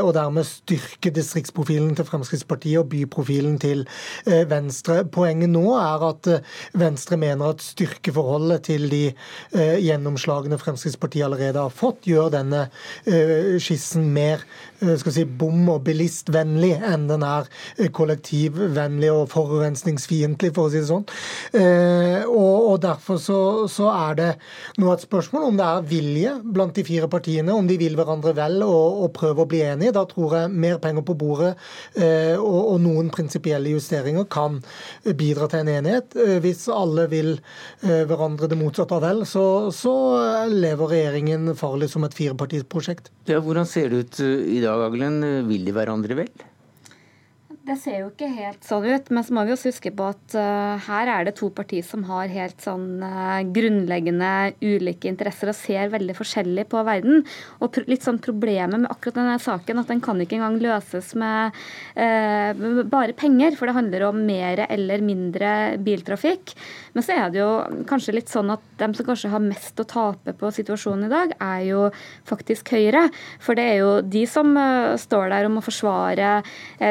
og 0.02 0.14
dermed 0.18 0.48
styrke 0.48 1.14
distriktsprofilen 1.16 1.96
til 1.98 2.08
Fremskrittspartiet 2.08 2.82
og 2.82 2.90
byprofilen 2.94 3.60
til 3.62 3.81
Eh, 4.26 4.44
Venstre. 4.50 5.02
Poenget 5.12 5.52
nå 5.52 5.66
er 5.78 6.06
at 6.10 6.30
eh, 6.32 6.44
Venstre 6.78 7.18
mener 7.22 7.54
at 7.56 7.64
styrkeforholdet 7.66 8.68
til 8.70 8.88
de 8.92 9.04
eh, 9.12 9.78
gjennomslagene 9.84 10.60
Fremskrittspartiet 10.62 11.28
allerede 11.28 11.62
har 11.62 11.74
fått, 11.74 12.06
gjør 12.10 12.32
denne 12.34 12.68
skissen 13.62 14.08
mer 14.14 14.44
skal 15.02 15.16
si, 15.16 15.26
bom- 15.26 15.70
og 15.72 15.84
bilistvennlig 15.86 16.74
enn 16.88 17.08
den 17.10 17.26
er 17.26 17.50
kollektivvennlig 17.94 19.12
og 19.14 19.28
forurensningsfiendtlig, 19.34 20.52
for 20.56 20.68
å 20.68 20.74
si 20.74 20.82
det 20.82 20.90
sånn. 20.90 21.06
Og, 22.32 22.80
Derfor 22.82 23.20
så, 23.22 23.38
så, 23.70 23.92
er 23.94 24.16
det 24.18 24.30
nå 24.82 24.90
et 24.90 25.04
spørsmål 25.04 25.44
om 25.52 25.58
det 25.60 25.66
er 25.68 25.86
vilje 25.86 26.32
blant 26.42 26.74
de 26.74 26.86
fire 26.88 27.10
partiene, 27.12 27.54
om 27.54 27.68
de 27.70 27.78
vil 27.78 27.98
hverandre 28.00 28.34
vel 28.38 28.64
og, 28.66 29.04
og 29.06 29.12
prøve 29.14 29.44
å 29.44 29.50
bli 29.50 29.62
enige. 29.68 29.94
Da 29.94 30.06
tror 30.10 30.38
jeg 30.40 30.54
mer 30.66 30.80
penger 30.82 31.06
på 31.06 31.18
bordet 31.20 31.52
og, 32.40 32.62
og 32.74 32.80
noen 32.82 33.12
prinsipielle 33.14 33.76
justeringer 33.76 34.26
kan 34.32 34.62
bidra 35.18 35.48
til 35.52 35.64
en 35.64 35.72
enighet. 35.78 36.16
Eh, 36.16 36.38
hvis 36.44 36.66
alle 36.72 37.08
vil 37.12 37.32
eh, 37.36 38.04
hverandre 38.10 38.50
det 38.52 38.58
motsatte 38.60 38.98
av 38.98 39.04
vel, 39.06 39.24
så, 39.30 39.46
så 39.76 39.94
lever 40.52 40.94
regjeringen 40.96 41.52
farlig 41.60 41.92
som 41.92 42.06
et 42.08 42.16
firepartisprosjekt. 42.18 43.12
Ja, 43.30 43.42
hvordan 43.44 43.68
ser 43.70 43.92
det 43.92 44.02
ut 44.02 44.22
eh, 44.24 44.46
i 44.58 44.62
dag, 44.64 44.71
Aglen? 44.88 45.22
Vil 45.50 45.68
de 45.68 45.76
hverandre 45.76 46.18
vel? 46.24 46.32
Det 47.62 47.76
ser 47.78 48.00
jo 48.00 48.08
ikke 48.10 48.28
helt 48.34 48.64
sånn 48.66 48.88
ut, 48.90 49.10
men 49.14 49.26
så 49.26 49.36
må 49.38 49.44
vi 49.46 49.54
også 49.54 49.70
huske 49.70 49.92
på 49.94 50.08
at 50.10 50.34
uh, 50.34 50.82
her 50.82 51.12
er 51.14 51.28
det 51.28 51.36
to 51.38 51.52
partier 51.54 51.86
som 51.86 52.02
har 52.08 52.32
helt 52.34 52.58
sånn 52.64 53.04
uh, 53.06 53.38
grunnleggende 53.54 54.32
ulike 54.66 55.06
interesser 55.12 55.52
og 55.52 55.58
ser 55.60 55.92
veldig 55.94 56.16
forskjellig 56.18 56.66
på 56.72 56.82
verden. 56.88 57.22
Og 57.62 57.78
litt 57.86 58.08
sånn 58.08 58.18
problemet 58.24 58.82
med 58.82 58.90
akkurat 58.90 59.20
denne 59.20 59.38
saken 59.44 59.84
at 59.84 59.94
den 59.94 60.02
kan 60.02 60.24
ikke 60.24 60.40
engang 60.40 60.58
løses 60.64 61.14
med 61.14 61.54
uh, 62.02 62.82
bare 62.90 63.14
penger, 63.14 63.54
for 63.60 63.70
det 63.70 63.78
handler 63.78 64.08
om 64.10 64.24
mer 64.26 64.66
eller 64.66 65.06
mindre 65.06 65.54
biltrafikk. 65.86 66.56
Men 66.94 67.06
så 67.06 67.16
er 67.16 67.32
det 67.32 67.40
jo 67.40 67.50
kanskje 67.90 68.16
litt 68.18 68.32
sånn 68.32 68.52
at 68.54 68.64
dem 68.82 68.96
som 68.98 69.08
kanskje 69.08 69.32
har 69.32 69.44
mest 69.44 69.80
å 69.80 69.88
tape 69.88 70.34
på 70.38 70.52
situasjonen 70.54 71.08
i 71.08 71.12
dag, 71.12 71.36
er 71.40 71.62
jo 71.70 71.86
faktisk 72.28 72.74
Høyre. 72.76 73.06
For 73.44 73.58
det 73.58 73.66
er 73.68 73.78
jo 73.82 73.92
de 74.04 74.24
som 74.30 74.54
står 75.00 75.32
der 75.32 75.48
og 75.48 75.56
må 75.56 75.64
forsvare 75.64 76.34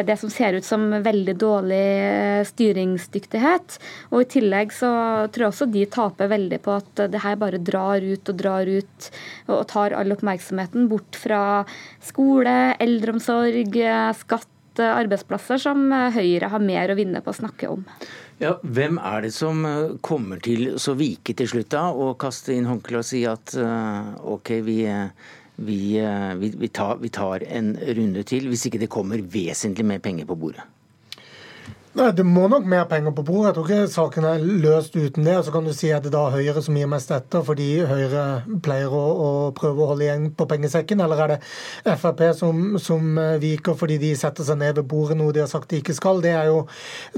det 0.06 0.16
som 0.20 0.32
ser 0.32 0.56
ut 0.56 0.66
som 0.66 0.88
veldig 1.04 1.34
dårlig 1.40 1.80
eh, 1.80 2.42
styringsdyktighet. 2.48 3.78
Og 4.12 4.24
i 4.24 4.30
tillegg 4.36 4.74
så 4.74 4.90
tror 5.32 5.46
jeg 5.46 5.54
også 5.54 5.70
de 5.72 5.84
taper 5.90 6.30
veldig 6.32 6.60
på 6.64 6.76
at 6.78 7.04
det 7.12 7.24
her 7.24 7.38
bare 7.40 7.62
drar 7.62 8.04
ut 8.04 8.32
og 8.32 8.40
drar 8.40 8.68
ut 8.68 9.10
og 9.50 9.66
tar 9.70 9.96
all 9.96 10.16
oppmerksomheten 10.16 10.88
bort 10.90 11.18
fra 11.18 11.42
skole, 12.04 12.56
eldreomsorg, 12.80 13.76
skatt, 14.20 14.48
arbeidsplasser, 14.80 15.60
som 15.60 15.90
Høyre 16.14 16.48
har 16.52 16.62
mer 16.64 16.92
å 16.92 16.98
vinne 16.98 17.20
på 17.24 17.32
å 17.32 17.40
snakke 17.40 17.68
om. 17.72 17.84
Ja, 18.40 18.54
Hvem 18.64 18.96
er 18.96 19.26
det 19.26 19.34
som 19.36 19.66
eh, 19.68 19.98
kommer 20.00 20.40
til 20.40 20.70
å 20.72 20.94
vike 20.96 21.34
til 21.36 21.48
slutt 21.50 21.74
da, 21.74 21.90
og 21.92 22.16
kaste 22.22 22.54
inn 22.56 22.68
håndkleet 22.68 23.02
og 23.02 23.08
si 23.10 23.20
at 23.28 23.52
uh, 23.60 24.14
OK, 24.32 24.54
vi 24.64 24.78
eh, 24.88 25.28
vi, 25.60 26.00
vi, 26.56 26.68
tar, 26.72 26.96
vi, 27.02 27.10
tar, 27.12 27.44
en 27.44 27.74
runde 27.76 28.22
til, 28.24 28.48
hvis 28.48 28.64
ikke 28.64 28.80
det 28.80 28.88
kommer 28.88 29.20
vesentlig 29.20 29.84
mer 29.84 30.00
penger 30.00 30.24
på 30.24 30.38
bordet? 30.40 30.64
Nei, 31.90 32.12
Det 32.14 32.22
må 32.22 32.44
nok 32.46 32.66
mer 32.70 32.84
penger 32.86 33.10
på 33.10 33.24
bordet. 33.26 33.48
Jeg 33.48 33.54
tror 33.56 33.66
ikke 33.66 33.90
saken 33.90 34.26
er 34.28 34.42
løst 34.62 34.94
uten 34.94 35.24
det. 35.26 35.32
Og 35.40 35.44
Så 35.44 35.50
kan 35.50 35.64
du 35.66 35.72
si 35.74 35.88
at 35.90 36.04
det 36.06 36.12
da 36.14 36.28
Høyre 36.30 36.62
som 36.62 36.76
gir 36.78 36.86
mest 36.86 37.10
etter 37.10 37.42
fordi 37.42 37.80
Høyre 37.82 38.26
pleier 38.62 38.92
å, 38.94 39.00
å 39.10 39.30
prøve 39.56 39.82
å 39.82 39.88
holde 39.90 40.04
igjen 40.06 40.28
på 40.38 40.46
pengesekken, 40.46 41.02
eller 41.02 41.22
er 41.24 41.32
det 41.32 41.96
Frp 41.98 42.22
som, 42.38 42.76
som, 42.78 43.18
viker 43.42 43.74
fordi 43.74 43.96
de 43.98 44.12
setter 44.14 44.46
seg 44.46 44.60
ned 44.60 44.78
ved 44.78 44.86
bordet, 44.86 45.16
noe 45.18 45.34
de 45.34 45.42
har 45.42 45.50
sagt 45.50 45.72
de 45.72 45.80
ikke 45.82 45.96
skal. 45.96 46.22
Det 46.22 46.30
er 46.30 46.52
jo 46.52 46.60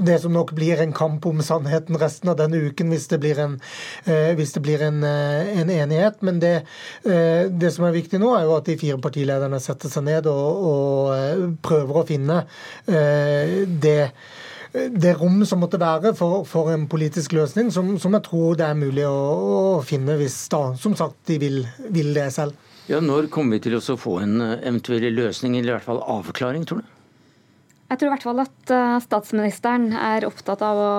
det 0.09 0.17
som 0.23 0.33
nok 0.33 0.55
blir 0.57 0.81
en 0.81 0.95
kamp 0.95 1.25
om 1.29 1.43
sannheten 1.45 1.99
resten 2.01 2.33
av 2.33 2.39
denne 2.41 2.63
uken, 2.65 2.89
hvis 2.95 3.05
det 3.13 3.19
blir 3.21 3.41
en, 3.43 3.59
eh, 4.07 4.33
hvis 4.39 4.55
det 4.57 4.63
blir 4.65 4.81
en, 4.87 5.03
eh, 5.05 5.53
en 5.61 5.69
enighet. 5.69 6.17
Men 6.25 6.41
det, 6.41 6.55
eh, 7.05 7.45
det, 7.45 7.75
som 7.75 7.85
er 7.85 7.93
viktig 7.93 8.17
nå, 8.17 8.33
er 8.39 8.49
jo 8.49 8.57
at 8.57 8.65
de 8.65 8.79
fire 8.81 8.97
partilederne 8.97 9.61
setter 9.61 9.93
seg 9.93 10.09
ned 10.09 10.31
og, 10.33 10.65
og 10.73 11.59
prøver 11.61 12.01
å 12.01 12.07
finne 12.09 12.41
det 12.87 14.09
det 14.73 15.13
rom 15.19 15.43
som 15.45 15.61
måtte 15.61 15.77
være 15.81 16.15
for, 16.17 16.43
for 16.49 16.71
en 16.73 16.87
politisk 16.89 17.35
løsning, 17.37 17.69
som, 17.71 17.93
som, 18.01 18.15
jeg 18.17 18.25
tror 18.25 18.57
det 18.57 18.65
er 18.65 18.77
mulig 18.77 19.05
å, 19.05 19.17
å 19.77 19.81
finne 19.85 20.17
hvis 20.17 20.37
da, 20.49 20.63
som 20.79 20.95
sagt, 20.97 21.19
de 21.29 21.37
vil, 21.41 21.59
vil 21.93 22.13
det 22.15 22.31
selv. 22.33 22.57
Ja, 22.89 22.99
Når 22.99 23.29
kommer 23.31 23.59
vi 23.59 23.69
til 23.69 23.77
å 23.77 23.97
få 23.99 24.17
en 24.23 24.41
eh, 24.43 24.57
eventuell 24.65 25.05
løsning, 25.13 25.55
eller 25.59 25.71
i 25.71 25.75
hvert 25.77 25.87
fall 25.87 26.01
avklaring, 26.17 26.65
tror 26.67 26.81
du? 26.81 26.92
Jeg 27.91 27.99
tror 27.99 28.09
i 28.09 28.11
hvert 28.13 28.25
fall 28.25 28.41
at 28.41 28.71
eh, 28.73 28.95
statsministeren 29.03 29.91
er 29.93 30.25
opptatt 30.25 30.63
av 30.65 30.79
å, 30.79 30.93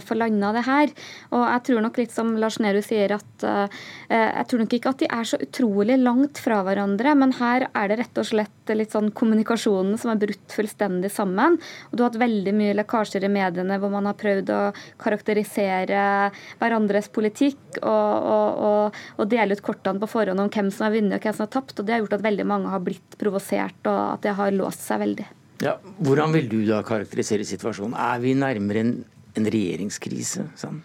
få 0.00 0.16
landa 0.16 0.52
det 0.54 0.62
her. 0.64 0.92
Og 1.34 1.42
jeg 1.42 1.62
tror 1.66 1.82
nok 1.84 1.98
litt 2.00 2.14
som 2.14 2.30
Lars 2.40 2.56
Nehru 2.62 2.78
sier, 2.84 3.12
at 3.12 3.44
uh, 3.44 3.80
jeg 4.08 4.46
tror 4.48 4.62
nok 4.62 4.76
ikke 4.76 4.92
at 4.94 5.02
de 5.02 5.08
er 5.12 5.26
så 5.28 5.38
utrolig 5.42 5.98
langt 6.00 6.40
fra 6.40 6.60
hverandre. 6.64 7.12
Men 7.18 7.34
her 7.36 7.66
er 7.68 7.90
det 7.90 7.98
rett 8.00 8.20
og 8.22 8.28
slett 8.30 8.72
litt 8.72 8.94
sånn 8.94 9.10
kommunikasjonen 9.16 9.98
som 10.00 10.12
er 10.12 10.20
brutt 10.22 10.54
fullstendig 10.54 11.10
sammen. 11.12 11.58
Og 11.90 11.98
du 11.98 12.04
har 12.04 12.12
hatt 12.12 12.20
veldig 12.22 12.54
mye 12.56 12.76
lekkasjer 12.78 13.26
i 13.26 13.32
mediene 13.32 13.76
hvor 13.82 13.92
man 13.92 14.08
har 14.08 14.16
prøvd 14.20 14.54
å 14.54 14.60
karakterisere 15.02 16.30
hverandres 16.62 17.10
politikk 17.12 17.82
og, 17.82 17.90
og, 17.90 18.62
og, 18.70 19.02
og 19.18 19.34
dele 19.34 19.58
ut 19.58 19.64
kortene 19.66 20.00
på 20.00 20.08
forhånd 20.14 20.46
om 20.46 20.52
hvem 20.54 20.72
som 20.72 20.88
har 20.88 20.96
vunnet 20.96 21.18
og 21.18 21.26
hvem 21.26 21.36
som 21.36 21.46
har 21.48 21.52
tapt. 21.58 21.76
Og 21.76 21.84
det 21.84 21.96
har 21.96 22.04
gjort 22.06 22.16
at 22.20 22.26
veldig 22.30 22.48
mange 22.48 22.72
har 22.72 22.86
blitt 22.86 23.20
provosert, 23.20 23.82
og 23.84 24.00
at 24.14 24.24
det 24.24 24.38
har 24.40 24.56
låst 24.56 24.86
seg 24.86 25.04
veldig. 25.04 25.28
Ja, 25.60 25.76
hvordan 26.00 26.32
vil 26.32 26.48
du 26.48 26.60
da 26.68 26.80
karakterisere 26.86 27.44
situasjonen? 27.44 27.96
Er 28.00 28.20
vi 28.22 28.32
nærmere 28.38 28.84
en, 28.84 28.92
en 29.36 29.48
regjeringskrise? 29.52 30.46
Sånn? 30.60 30.80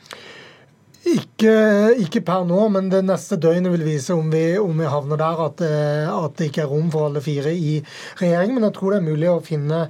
Ikke, 1.46 2.02
ikke, 2.02 2.22
per 2.26 2.46
nå, 2.48 2.58
men 2.74 2.88
det 2.90 3.04
neste 3.06 3.38
døgnet 3.38 3.70
vil 3.76 3.84
vise 3.86 4.16
om 4.18 4.32
vi, 4.34 4.56
om 4.58 4.80
vi 4.82 4.88
havner 4.90 5.20
der 5.20 5.42
at, 5.44 5.62
eh, 5.62 6.08
at, 6.10 6.34
det 6.40 6.48
ikke 6.50 6.64
er 6.64 6.72
rom 6.72 6.88
for 6.90 7.06
alle 7.06 7.22
fire 7.22 7.52
i 7.54 7.76
regjering. 8.18 8.56
Men 8.56 8.66
jeg 8.66 8.74
tror 8.78 8.96
det 8.96 8.98
er 8.98 9.06
mulig 9.06 9.30
å 9.30 9.44
finne 9.46 9.82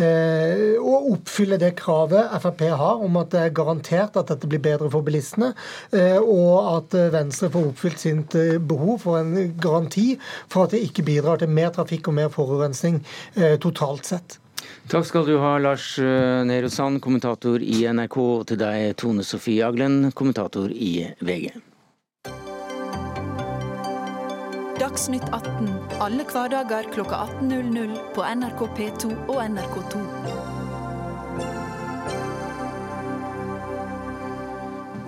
eh, 0.00 0.72
oppfylle 0.80 1.58
det 1.60 1.74
kravet 1.76 2.32
Frp 2.40 2.64
har 2.80 3.04
om 3.04 3.20
at 3.20 3.32
det 3.34 3.42
er 3.44 3.56
garantert 3.58 4.16
at 4.16 4.32
dette 4.32 4.48
blir 4.48 4.62
bedre 4.64 4.88
for 4.92 5.04
bilistene, 5.04 5.52
eh, 5.92 6.16
og 6.16 6.70
at 6.78 6.96
Venstre 7.12 7.52
får 7.52 7.68
oppfylt 7.74 8.06
sitt 8.06 8.38
eh, 8.40 8.56
behov 8.56 9.04
for 9.04 9.20
en 9.20 9.52
garanti 9.60 10.14
for 10.46 10.64
at 10.64 10.72
det 10.72 10.86
ikke 10.86 11.04
bidrar 11.10 11.42
til 11.42 11.52
mer 11.52 11.74
trafikk 11.76 12.08
og 12.08 12.22
mer 12.22 12.32
forurensning 12.32 13.02
eh, 13.36 13.58
totalt 13.60 14.08
sett. 14.14 14.41
Takk 14.92 15.06
skal 15.08 15.26
du 15.28 15.36
ha, 15.40 15.56
Lars 15.62 15.94
eh, 16.02 16.42
Nehru 16.48 16.68
Sand, 16.72 17.00
kommentator 17.04 17.62
i 17.62 17.82
NRK, 17.88 18.18
og 18.20 18.46
til 18.50 18.60
deg, 18.60 18.94
Tone 19.00 19.24
Sofie 19.26 19.64
Aglen, 19.66 20.10
kommentator 20.16 20.72
i 20.72 20.94
VG. 21.24 21.52
Dagsnytt 24.82 25.28
18 25.30 25.68
alle 26.02 26.24
hverdager 26.26 26.88
klokka 26.94 27.16
18.00 27.40 27.94
på 28.14 28.24
NRK 28.26 28.64
P2 28.76 29.12
og 29.28 29.38
NRK2. 29.44 30.41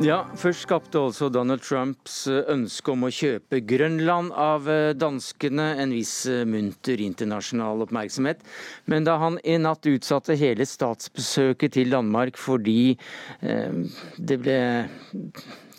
Ja, 0.04 0.18
Først 0.37 0.66
skapte 0.66 1.00
altså 1.00 1.30
Donald 1.32 1.62
Trumps 1.64 2.26
eh, 2.28 2.42
ønske 2.52 2.92
om 2.92 3.06
å 3.06 3.12
kjøpe 3.14 3.62
Grønland 3.64 4.34
av 4.37 4.66
eh, 4.68 4.90
danskene 5.00 5.70
en 5.80 5.94
viss 5.96 6.26
eh, 6.28 6.42
munter 6.44 7.00
internasjonal 7.00 7.80
oppmerksomhet. 7.87 8.42
Men 8.84 9.08
da 9.08 9.14
han 9.23 9.38
i 9.49 9.56
natt 9.56 9.88
utsatte 9.88 10.37
hele 10.37 10.66
statsbesøket 10.68 11.78
til 11.78 11.96
Danmark 11.96 12.37
fordi 12.37 12.99
eh, 13.40 13.80
det 14.20 14.40
ble 14.44 14.61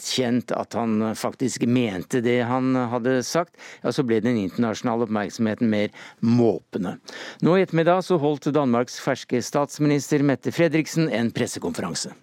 kjent 0.01 0.55
at 0.57 0.73
han 0.73 1.11
faktisk 1.13 1.69
mente 1.69 2.23
det 2.25 2.39
han 2.49 2.73
hadde 2.95 3.19
sagt, 3.21 3.53
ja, 3.85 3.93
så 3.93 4.01
ble 4.09 4.23
den 4.25 4.41
internasjonale 4.41 5.05
oppmerksomheten 5.05 5.69
mer 5.69 5.93
måpende. 6.25 6.97
Nå 7.45 7.59
i 7.59 7.67
ettermiddag 7.67 8.01
så 8.09 8.17
holdt 8.17 8.49
Danmarks 8.57 8.97
ferske 9.05 9.45
statsminister 9.45 10.25
Mette 10.25 10.55
Fredriksen 10.55 11.13
en 11.13 11.29
pressekonferanse. 11.35 12.17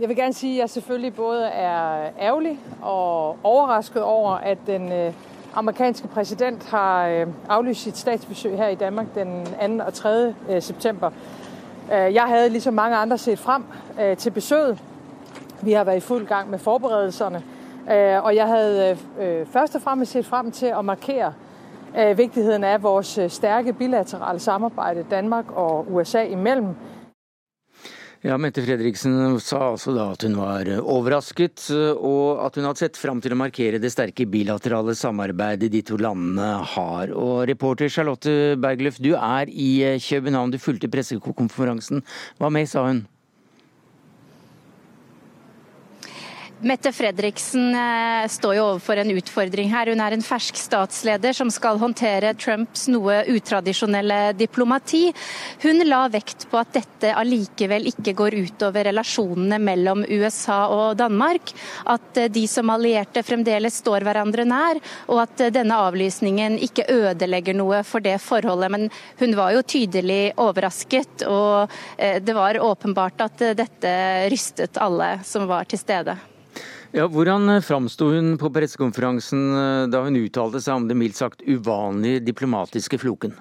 Jeg 0.00 0.08
vil 0.08 0.16
gerne 0.16 0.32
sige, 0.32 0.54
at 0.54 0.60
jeg 0.60 0.70
selvfølgelig 0.70 1.14
både 1.14 1.46
er 1.46 2.10
ærgerlig 2.20 2.60
og 2.82 3.36
overrasket 3.42 4.02
over, 4.02 4.30
at 4.30 4.58
den 4.66 4.92
øh, 4.92 5.12
amerikanske 5.54 6.08
præsident 6.08 6.64
har 6.64 7.06
øh, 7.06 7.26
aflyst 7.48 7.82
sit 7.82 7.96
statsbesøg 7.96 8.56
her 8.56 8.68
i 8.68 8.74
Danmark 8.74 9.06
den 9.14 9.46
2. 9.78 9.84
og 9.86 9.94
3. 9.94 10.34
Øh, 10.50 10.62
september. 10.62 11.10
Jeg 11.90 12.22
havde 12.22 12.48
ligesom 12.48 12.74
mange 12.74 12.96
andre 12.96 13.18
set 13.18 13.38
frem 13.38 13.64
til 14.18 14.30
besøget. 14.30 14.78
Vi 15.62 15.72
har 15.72 15.84
været 15.84 15.96
i 15.96 16.00
fuld 16.00 16.26
gang 16.26 16.50
med 16.50 16.58
forberedelserne, 16.58 17.42
og 18.22 18.36
jeg 18.36 18.46
havde 18.46 18.98
først 19.52 19.74
og 19.74 19.82
fremmest 19.82 20.12
set 20.12 20.26
frem 20.26 20.50
til 20.50 20.66
at 20.66 20.84
markere 20.84 21.32
vigtigheden 22.16 22.64
af 22.64 22.82
vores 22.82 23.20
stærke 23.28 23.72
bilaterale 23.72 24.38
samarbejde 24.38 25.06
Danmark 25.10 25.44
og 25.56 25.86
USA 25.90 26.22
imellem, 26.22 26.74
ja, 28.26 28.36
Mette 28.42 28.62
Fredriksen 28.64 29.38
sa 29.42 29.60
altså 29.70 29.94
da 29.94 30.08
at 30.12 30.24
hun 30.26 30.36
var 30.40 30.68
overrasket, 30.82 31.68
og 31.94 32.42
at 32.42 32.58
hun 32.58 32.66
hadde 32.68 32.82
sett 32.82 32.98
fram 33.00 33.22
til 33.22 33.36
å 33.36 33.38
markere 33.38 33.80
det 33.82 33.92
sterke 33.94 34.26
bilaterale 34.30 34.96
samarbeidet 34.98 35.70
de 35.72 35.82
to 35.86 35.98
landene 36.00 36.48
har. 36.74 37.12
Og 37.14 37.44
reporter 37.50 37.92
Charlotte 37.92 38.56
Bergløf, 38.60 38.98
du 38.98 39.14
er 39.14 39.50
i 39.50 39.98
København, 40.02 40.54
du 40.54 40.58
fulgte 40.62 40.90
pressekonferansen. 40.90 42.02
Hva 42.40 42.50
mer 42.52 42.66
sa 42.70 42.88
hun? 42.90 43.06
Mette 46.64 46.88
Fredriksen 46.88 47.74
eh, 47.74 48.28
står 48.28 48.54
jo 48.56 48.62
overfor 48.64 48.96
en 48.96 49.10
utfordring 49.12 49.68
her. 49.68 49.90
Hun 49.92 50.00
er 50.00 50.14
en 50.16 50.22
fersk 50.24 50.56
statsleder 50.56 51.34
som 51.36 51.50
skal 51.52 51.76
håndtere 51.76 52.30
Trumps 52.40 52.86
noe 52.88 53.18
utradisjonelle 53.28 54.32
diplomati. 54.38 55.10
Hun 55.60 55.84
la 55.84 56.06
vekt 56.08 56.46
på 56.48 56.56
at 56.56 56.70
dette 56.72 57.10
allikevel 57.12 57.90
ikke 57.90 58.14
går 58.16 58.38
utover 58.38 58.88
relasjonene 58.88 59.58
mellom 59.60 60.06
USA 60.08 60.62
og 60.72 60.94
Danmark. 60.96 61.52
At 61.92 62.16
eh, 62.22 62.30
de 62.32 62.46
som 62.48 62.72
allierte 62.72 63.20
fremdeles 63.20 63.76
står 63.82 64.06
hverandre 64.08 64.46
nær, 64.48 64.80
og 65.12 65.20
at 65.26 65.42
eh, 65.44 65.52
denne 65.52 65.76
avlysningen 65.76 66.56
ikke 66.64 66.86
ødelegger 66.94 67.58
noe 67.58 67.82
for 67.84 68.00
det 68.00 68.14
forholdet. 68.24 68.72
Men 68.72 68.88
hun 69.20 69.36
var 69.36 69.52
jo 69.52 69.66
tydelig 69.74 70.32
overrasket, 70.40 71.26
og 71.28 71.68
det 71.98 72.34
var 72.36 72.56
åpenbart 72.64 73.20
at 73.26 73.44
dette 73.60 73.92
rystet 74.32 74.80
alle 74.80 75.18
som 75.28 75.44
var 75.50 75.68
til 75.68 75.82
stede. 75.84 76.16
Ja, 76.96 77.04
hvordan 77.12 77.48
eh, 77.52 77.60
framsto 77.60 78.06
hun 78.08 78.38
på 78.40 78.48
pressekonferansen 78.48 79.40
eh, 79.52 79.82
da 79.92 80.00
hun 80.06 80.16
uttalte 80.16 80.62
seg 80.64 80.78
om 80.78 80.86
det 80.88 80.96
mildt 80.96 81.18
sagt 81.18 81.42
uvanlige 81.44 82.22
diplomatiske 82.24 82.96
floken? 83.02 83.34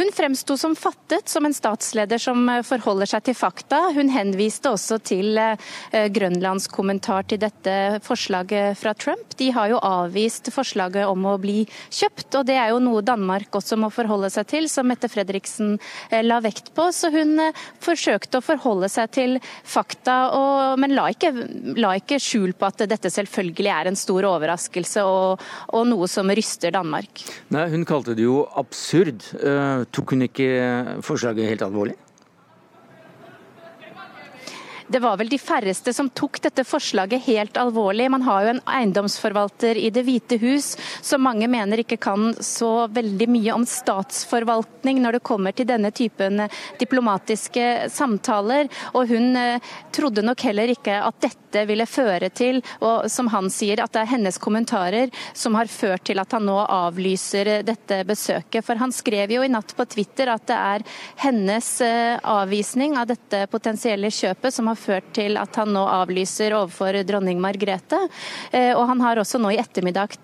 Hun 0.00 0.08
fremsto 0.16 0.56
som 0.56 0.76
fattet, 0.76 1.28
som 1.28 1.44
en 1.44 1.54
statsleder 1.54 2.18
som 2.18 2.48
eh, 2.48 2.62
forholder 2.64 3.08
seg 3.10 3.24
til 3.26 3.34
fakta. 3.36 3.82
Hun 3.92 4.08
henviste 4.08 4.70
også 4.72 4.96
til 5.04 5.36
eh, 5.36 6.06
Grønlands 6.08 6.70
kommentar 6.72 7.26
til 7.28 7.42
dette 7.42 7.74
forslaget 8.06 8.78
fra 8.80 8.94
Trump. 8.96 9.34
De 9.36 9.50
har 9.52 9.68
jo 9.68 9.80
avvist 9.84 10.48
forslaget 10.54 11.04
om 11.04 11.26
å 11.28 11.34
bli 11.42 11.66
kjøpt, 11.92 12.38
og 12.38 12.46
det 12.48 12.56
er 12.56 12.70
jo 12.72 12.78
noe 12.80 13.02
Danmark 13.04 13.58
også 13.60 13.76
må 13.76 13.90
forholde 13.92 14.30
seg 14.32 14.48
til, 14.48 14.70
som 14.72 14.88
Mette 14.88 15.10
Fredriksen 15.12 15.76
eh, 16.08 16.24
la 16.24 16.40
vekt 16.40 16.72
på. 16.72 16.88
Så 16.96 17.12
hun 17.12 17.36
forsøkte 17.84 18.40
å 18.40 18.46
forholde 18.46 18.88
seg 18.88 19.12
til 19.18 19.36
fakta, 19.44 20.16
og, 20.32 20.80
men 20.80 20.96
la 20.96 21.10
ikke, 21.12 21.34
la 21.76 21.92
ikke, 22.00 22.22
skjul 22.24 22.56
på 22.56 22.70
at 22.70 22.86
dette 22.88 23.12
selvfølgelig 23.12 23.74
er 23.76 23.92
en 23.92 24.00
stor 24.00 24.30
overraskelse 24.32 25.04
og, 25.04 25.44
og 25.76 25.86
noe 25.92 26.08
som 26.08 26.32
ryster 26.32 26.72
Danmark. 26.72 27.26
Nei, 27.52 27.68
Hun 27.76 27.84
kalte 27.84 28.16
det 28.16 28.24
jo 28.24 28.46
absurd. 28.56 29.28
Tok 29.92 30.10
hun 30.14 30.22
ikke 30.22 30.46
forslaget 31.02 31.48
helt 31.48 31.62
alvorlig? 31.66 31.96
Det 34.90 34.98
var 34.98 35.16
vel 35.20 35.28
de 35.30 35.38
færreste 35.38 35.92
som 35.94 36.08
tok 36.10 36.40
dette 36.42 36.64
forslaget 36.66 37.22
helt 37.28 37.58
alvorlig. 37.60 38.08
Man 38.10 38.24
har 38.26 38.42
jo 38.42 38.52
en 38.54 38.62
eiendomsforvalter 38.66 39.78
i 39.78 39.90
Det 39.94 40.02
hvite 40.06 40.38
hus 40.42 40.72
som 41.00 41.22
mange 41.22 41.46
mener 41.50 41.82
ikke 41.82 42.00
kan 42.02 42.32
så 42.42 42.88
veldig 42.90 43.28
mye 43.30 43.54
om 43.54 43.66
statsforvaltning 43.68 44.98
når 45.02 45.18
det 45.18 45.26
kommer 45.30 45.54
til 45.54 45.68
denne 45.70 45.92
typen 45.94 46.42
diplomatiske 46.80 47.90
samtaler. 47.92 48.66
Og 48.98 49.12
hun 49.12 49.36
eh, 49.38 49.70
trodde 49.94 50.24
nok 50.26 50.42
heller 50.48 50.72
ikke 50.74 50.98
at 51.06 51.22
dette 51.22 51.64
ville 51.70 51.86
føre 51.86 52.30
til, 52.34 52.60
og 52.82 53.06
som 53.10 53.30
han 53.30 53.50
sier, 53.50 53.82
at 53.82 53.94
det 53.94 54.04
er 54.04 54.12
hennes 54.12 54.38
kommentarer 54.42 55.10
som 55.34 55.54
har 55.58 55.70
ført 55.70 56.06
til 56.10 56.18
at 56.22 56.34
han 56.34 56.46
nå 56.46 56.56
avlyser 56.66 57.60
dette 57.66 58.02
besøket. 58.08 58.64
For 58.66 58.80
han 58.80 58.94
skrev 58.94 59.36
jo 59.36 59.46
i 59.46 59.52
natt 59.52 59.74
på 59.76 59.86
Twitter 59.90 60.30
at 60.34 60.46
det 60.50 60.58
er 60.58 60.86
hennes 61.22 61.72
eh, 61.86 62.18
avvisning 62.18 62.98
av 62.98 63.10
dette 63.10 63.46
potensielle 63.54 64.10
kjøpet 64.14 64.54
som 64.54 64.70
har 64.70 64.79
ført 64.80 65.12
til 65.16 65.38
at 65.40 65.60
han 65.60 65.72
nå 65.76 65.84
avlyser 66.00 66.56
overfor 66.58 67.00
dronning 67.06 67.40
Margrethe. 67.42 68.02
Eh, 68.50 68.72
og 68.74 68.86
han 68.90 69.04
har 69.04 69.20
også 69.22 69.40
nå 69.42 69.54
i 69.54 69.60
ettermiddag 69.62 70.18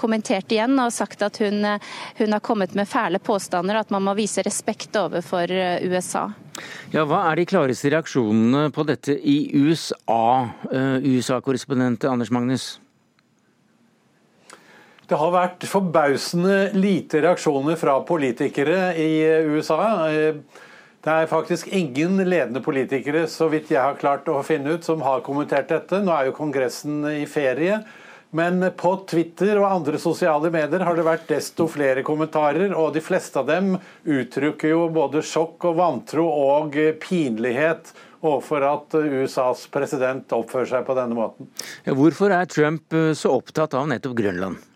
kommentert 0.00 0.52
igjen 0.54 0.78
og 0.78 0.94
sagt 0.94 1.22
at 1.26 1.40
hun, 1.42 1.64
hun 2.18 2.34
har 2.36 2.44
kommet 2.44 2.74
med 2.78 2.88
fæle 2.88 3.20
påstander, 3.22 3.76
og 3.76 3.86
at 3.86 3.94
man 3.94 4.06
må 4.06 4.16
vise 4.18 4.44
respekt 4.46 4.96
overfor 4.98 5.50
USA. 5.84 6.28
Ja, 6.92 7.04
Hva 7.06 7.24
er 7.28 7.38
de 7.38 7.46
klareste 7.48 7.90
reaksjonene 7.92 8.68
på 8.74 8.84
dette 8.88 9.14
i 9.14 9.38
USA, 9.54 10.48
eh, 10.72 11.04
USA-korrespondent 11.04 12.06
Anders 12.08 12.32
Magnus? 12.34 12.78
Det 15.08 15.16
har 15.16 15.32
vært 15.32 15.64
forbausende 15.64 16.74
lite 16.76 17.22
reaksjoner 17.24 17.78
fra 17.80 17.96
politikere 18.04 18.92
i 19.00 19.12
USA. 19.48 19.78
Det 21.08 21.14
er 21.14 21.28
faktisk 21.30 21.70
ingen 21.72 22.18
ledende 22.28 22.60
politikere, 22.60 23.22
så 23.32 23.46
vidt 23.48 23.70
jeg 23.72 23.80
har 23.80 23.94
klart 23.96 24.26
å 24.28 24.42
finne 24.44 24.74
ut, 24.76 24.84
som 24.84 25.00
har 25.00 25.22
kommentert 25.24 25.70
dette. 25.72 26.02
Nå 26.04 26.12
er 26.12 26.26
jo 26.28 26.34
Kongressen 26.36 26.98
i 27.08 27.22
ferie. 27.24 27.78
Men 28.36 28.60
på 28.76 28.90
Twitter 29.08 29.56
og 29.56 29.70
andre 29.70 29.96
sosiale 30.02 30.50
medier 30.52 30.84
har 30.84 30.98
det 30.98 31.06
vært 31.06 31.24
desto 31.30 31.64
flere 31.72 32.04
kommentarer, 32.04 32.76
og 32.76 32.92
de 32.92 33.00
fleste 33.00 33.40
av 33.40 33.48
dem 33.48 33.78
uttrykker 34.04 34.74
jo 34.74 34.84
både 34.92 35.24
sjokk 35.24 35.70
og 35.70 35.80
vantro 35.80 36.28
og 36.28 36.76
pinlighet 37.00 37.94
overfor 38.20 38.68
at 38.68 39.00
USAs 39.00 39.64
president 39.72 40.36
oppfører 40.36 40.74
seg 40.74 40.84
på 40.84 40.98
denne 40.98 41.16
måten. 41.16 41.48
Hvorfor 41.88 42.36
er 42.36 42.52
Trump 42.52 43.00
så 43.16 43.32
opptatt 43.40 43.80
av 43.80 43.88
nettopp 43.88 44.20
Grønland? 44.20 44.67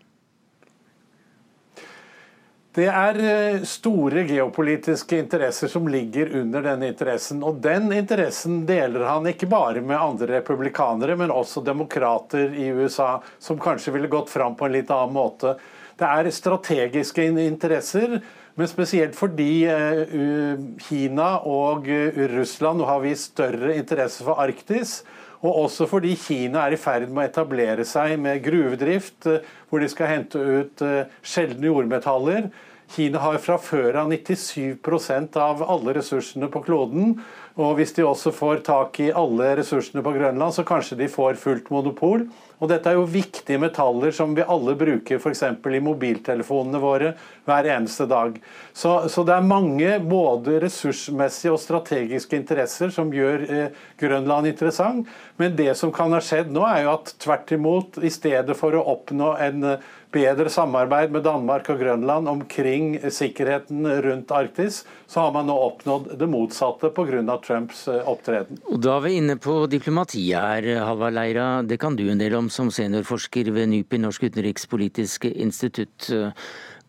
Det 2.73 2.87
er 2.89 3.17
eh, 3.21 3.63
store 3.69 4.23
geopolitiske 4.25 5.19
interesser 5.21 5.69
som 5.69 5.85
ligger 5.93 6.31
under 6.39 6.63
denne 6.65 6.87
interessen. 6.89 7.43
Og 7.45 7.59
den 7.61 7.91
interessen 7.93 8.63
deler 8.65 9.05
han 9.05 9.29
ikke 9.29 9.49
bare 9.51 9.83
med 9.85 9.99
andre 9.99 10.39
republikanere, 10.39 11.13
men 11.19 11.33
også 11.33 11.61
demokrater 11.61 12.55
i 12.57 12.71
USA, 12.73 13.19
som 13.37 13.61
kanskje 13.61 13.93
ville 13.93 14.09
gått 14.09 14.33
fram 14.33 14.57
på 14.57 14.65
en 14.65 14.73
litt 14.73 14.89
annen 14.89 15.13
måte. 15.13 15.53
Det 16.01 16.09
er 16.09 16.31
strategiske 16.33 17.27
interesser, 17.43 18.17
men 18.57 18.69
spesielt 18.69 19.13
fordi 19.17 19.51
eh, 19.69 20.65
Kina 20.87 21.29
og 21.45 21.85
eh, 21.93 22.23
Russland 22.33 22.81
har 22.89 23.05
vist 23.05 23.35
større 23.35 23.77
interesse 23.77 24.25
for 24.25 24.41
Arktis. 24.41 25.03
Og 25.43 25.65
også 25.65 25.87
fordi 25.91 26.15
Kina 26.19 26.63
er 26.63 26.75
i 26.75 26.79
ferd 26.79 27.09
med 27.09 27.25
å 27.25 27.29
etablere 27.29 27.85
seg 27.87 28.15
med 28.21 28.43
gruvedrift, 28.45 29.27
eh, 29.27 29.43
hvor 29.69 29.83
de 29.83 29.89
skal 29.91 30.11
hente 30.11 30.39
ut 30.39 30.83
eh, 30.85 31.09
sjeldne 31.21 31.67
jordmetaller. 31.67 32.47
Kina 32.93 33.19
har 33.23 33.39
fra 33.41 33.57
før 33.57 33.95
av 34.03 34.11
97% 34.11 35.37
av 35.41 35.63
alle 35.65 35.95
ressursene 35.97 36.49
på 36.51 36.61
kloden. 36.65 37.15
Og 37.57 37.77
hvis 37.77 37.93
de 37.97 38.05
også 38.05 38.31
får 38.33 38.61
tak 38.67 38.99
i 39.01 39.11
alle 39.13 39.51
ressursene 39.57 40.03
på 40.05 40.13
Grønland, 40.13 40.53
så 40.53 40.65
kanskje 40.67 40.97
de 40.99 41.09
får 41.09 41.39
fullt 41.41 41.71
monopol. 41.73 42.27
Og 42.61 42.69
dette 42.69 42.89
er 42.89 42.99
jo 42.99 43.09
viktige 43.09 43.61
metaller 43.61 44.13
som 44.15 44.35
vi 44.37 44.45
alle 44.45 44.75
bruker 44.77 45.19
f.eks. 45.19 45.43
i 45.43 45.83
mobiltelefonene 45.83 46.81
våre 46.81 47.13
hver 47.45 47.67
eneste 47.75 48.07
dag. 48.09 48.37
Så, 48.73 49.09
så, 49.09 49.23
det 49.27 49.35
er 49.35 49.47
mange 49.47 49.97
både 49.99 50.59
ressursmessige 50.63 51.53
og 51.53 51.61
strategiske 51.61 52.37
interesser 52.39 52.93
som 52.93 53.11
gjør 53.13 53.43
eh, 53.47 53.81
Grønland 53.99 54.49
interessant. 54.49 55.09
Men 55.41 55.57
det 55.57 55.73
som 55.79 55.91
kan 55.93 56.13
ha 56.15 56.21
skjedd 56.23 56.53
nå, 56.53 56.63
er 56.67 56.85
jo 56.85 56.93
at 56.95 57.15
tvert 57.21 57.51
imot, 57.55 57.99
i 58.03 58.11
stedet 58.13 58.55
for 58.57 58.75
å 58.77 58.85
oppnå 58.95 59.33
en 59.43 59.67
eh, 59.73 59.91
bedre 60.13 60.49
samarbeid 60.53 61.13
med 61.13 61.23
Danmark 61.25 61.69
og 61.73 61.79
Grønland 61.81 62.29
omkring 62.29 62.99
sikkerheten 63.09 63.87
rundt 64.05 64.31
Arktis, 64.31 64.83
så 65.09 65.25
har 65.25 65.31
man 65.33 65.47
nå 65.49 65.55
oppnådd 65.57 66.11
det 66.19 66.29
motsatte 66.29 66.91
pga. 66.93 67.21
Trumps 67.43 67.87
eh, 67.91 68.01
opptreden. 68.09 68.61
Og 68.71 68.79
Da 68.81 68.97
er 68.97 69.05
vi 69.07 69.15
inne 69.19 69.37
på 69.41 69.63
diplomatiet 69.69 70.37
her, 70.39 70.67
Halvard 70.87 71.17
Leira. 71.17 71.47
Det 71.65 71.79
kan 71.81 71.97
du 71.99 72.05
en 72.09 72.21
del 72.21 72.37
om 72.37 72.49
som 72.53 72.71
seniorforsker 72.71 73.51
ved 73.53 73.73
NUPI, 73.73 73.99
Norsk 74.05 74.29
utenrikspolitisk 74.29 75.27
institutt. 75.33 76.13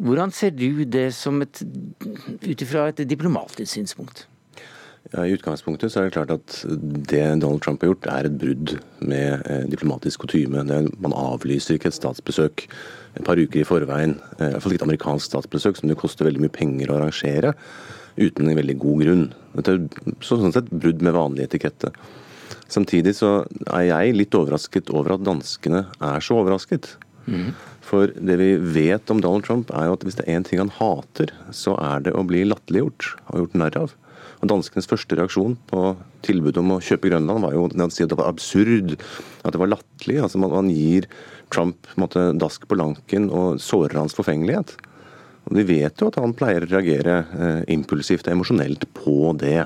Hvordan 0.03 0.33
ser 0.35 0.51
du 0.51 0.85
det 0.85 1.09
ut 1.15 2.63
ifra 2.63 2.89
et 2.91 3.05
diplomatisk 3.09 3.71
synspunkt? 3.77 4.27
Ja, 5.13 5.26
I 5.26 5.35
utgangspunktet 5.37 5.93
så 5.93 6.00
er 6.00 6.09
det 6.09 6.15
klart 6.17 6.33
at 6.33 6.54
det 6.65 7.21
Donald 7.43 7.61
Trump 7.63 7.83
har 7.85 7.93
gjort, 7.93 8.07
er 8.09 8.26
et 8.26 8.39
brudd 8.41 8.73
med 9.04 9.45
eh, 9.45 9.67
diplomatisk 9.69 10.25
kutyme. 10.25 10.65
Man 10.65 11.15
avlyser 11.15 11.76
ikke 11.76 11.91
et 11.93 11.99
statsbesøk 11.99 12.65
et 13.15 13.26
par 13.26 13.39
uker 13.39 13.61
i 13.61 13.67
forveien, 13.69 14.17
eh, 14.39 14.49
i 14.49 14.54
hvert 14.54 14.65
fall 14.65 14.75
ikke 14.75 14.83
et 14.83 14.89
amerikansk 14.89 15.28
statsbesøk, 15.28 15.78
som 15.78 15.93
det 15.93 15.99
koster 16.00 16.26
veldig 16.26 16.47
mye 16.47 16.54
penger 16.57 16.91
å 16.91 16.97
arrangere, 16.97 17.52
uten 18.17 18.49
en 18.49 18.59
veldig 18.59 18.78
god 18.80 19.04
grunn. 19.04 19.25
Dette 19.54 19.76
er 19.76 20.19
sånn 20.25 20.57
sett 20.57 20.73
brudd 20.73 21.04
med 21.04 21.15
vanlig 21.15 21.50
etikette. 21.50 21.93
Samtidig 22.73 23.15
så 23.19 23.37
er 23.69 23.87
jeg 23.91 24.17
litt 24.17 24.35
overrasket 24.35 24.91
over 24.95 25.19
at 25.19 25.26
danskene 25.26 25.85
er 26.00 26.25
så 26.25 26.41
overrasket. 26.41 26.95
Mm. 27.28 27.52
For 27.84 28.12
det 28.16 28.38
vi 28.40 28.54
vet 28.56 29.10
om 29.12 29.20
Donald 29.20 29.44
Trump, 29.44 29.73
er 29.75 29.88
jo 29.88 29.99
at 29.99 30.06
hvis 30.06 30.16
det 30.16 30.25
er 30.25 30.38
én 30.38 30.47
ting 30.47 30.62
han 30.62 30.73
hater, 30.78 31.32
så 31.52 31.76
er 31.82 32.06
det 32.06 32.14
å 32.16 32.25
bli 32.26 32.44
latterliggjort 32.49 33.10
og 33.28 33.42
gjort 33.42 33.60
narr 33.60 33.78
av. 33.82 33.94
Og 34.40 34.50
Danskenes 34.50 34.88
første 34.88 35.16
reaksjon 35.16 35.56
på 35.70 35.94
tilbudet 36.25 36.60
om 36.60 36.75
å 36.75 36.80
kjøpe 36.84 37.10
Grønland 37.10 37.44
var 37.44 37.54
jo 37.54 37.66
å 37.68 37.90
si 37.92 38.04
at 38.04 38.12
det 38.12 38.18
var 38.20 38.32
absurd, 38.32 38.97
at 39.44 39.54
det 39.54 39.60
var 39.60 39.73
latterlig. 39.73 40.18
Altså 40.25 40.40
man, 40.40 40.52
man, 40.52 40.73
gir 40.73 41.08
Trump 41.54 41.88
måte, 42.00 42.30
dask 42.40 42.66
på 42.68 42.78
lanken 42.78 43.30
og 43.32 43.60
sårer 43.62 44.00
hans 44.00 44.16
forfengelighet. 44.16 44.75
Og 45.49 45.58
Vi 45.60 45.66
vet 45.68 46.00
jo 46.00 46.08
at 46.08 46.18
han 46.20 46.36
pleier 46.36 46.64
å 46.64 46.70
reagere 46.70 47.18
eh, 47.36 47.62
impulsivt 47.73 48.28
og 48.28 48.38
emosjonelt 48.38 48.88
på 48.97 49.32
det. 49.40 49.62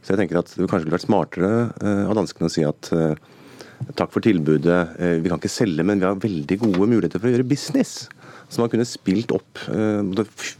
Så 0.00 0.12
jeg 0.12 0.22
tenker 0.22 0.40
at 0.40 0.52
det 0.52 0.68
kanskje 0.68 0.86
ville 0.86 0.96
vært 0.98 1.08
smartere 1.08 1.52
eh, 1.80 2.04
av 2.04 2.16
danskene 2.16 2.48
å 2.48 2.52
si 2.52 2.64
at 2.68 2.92
eh, 2.96 3.16
takk 3.98 4.12
for 4.14 4.24
tilbudet, 4.24 4.78
eh, 4.98 5.18
vi 5.22 5.30
kan 5.30 5.40
ikke 5.40 5.52
selge, 5.52 5.84
men 5.84 6.00
vi 6.00 6.06
har 6.06 6.18
veldig 6.20 6.58
gode 6.60 6.88
muligheter 6.88 7.20
for 7.20 7.28
å 7.28 7.34
gjøre 7.34 7.48
business. 7.48 8.08
Som 8.48 8.62
han 8.64 8.70
kunne 8.72 8.86
spilt 8.88 9.28
opp, 9.28 9.60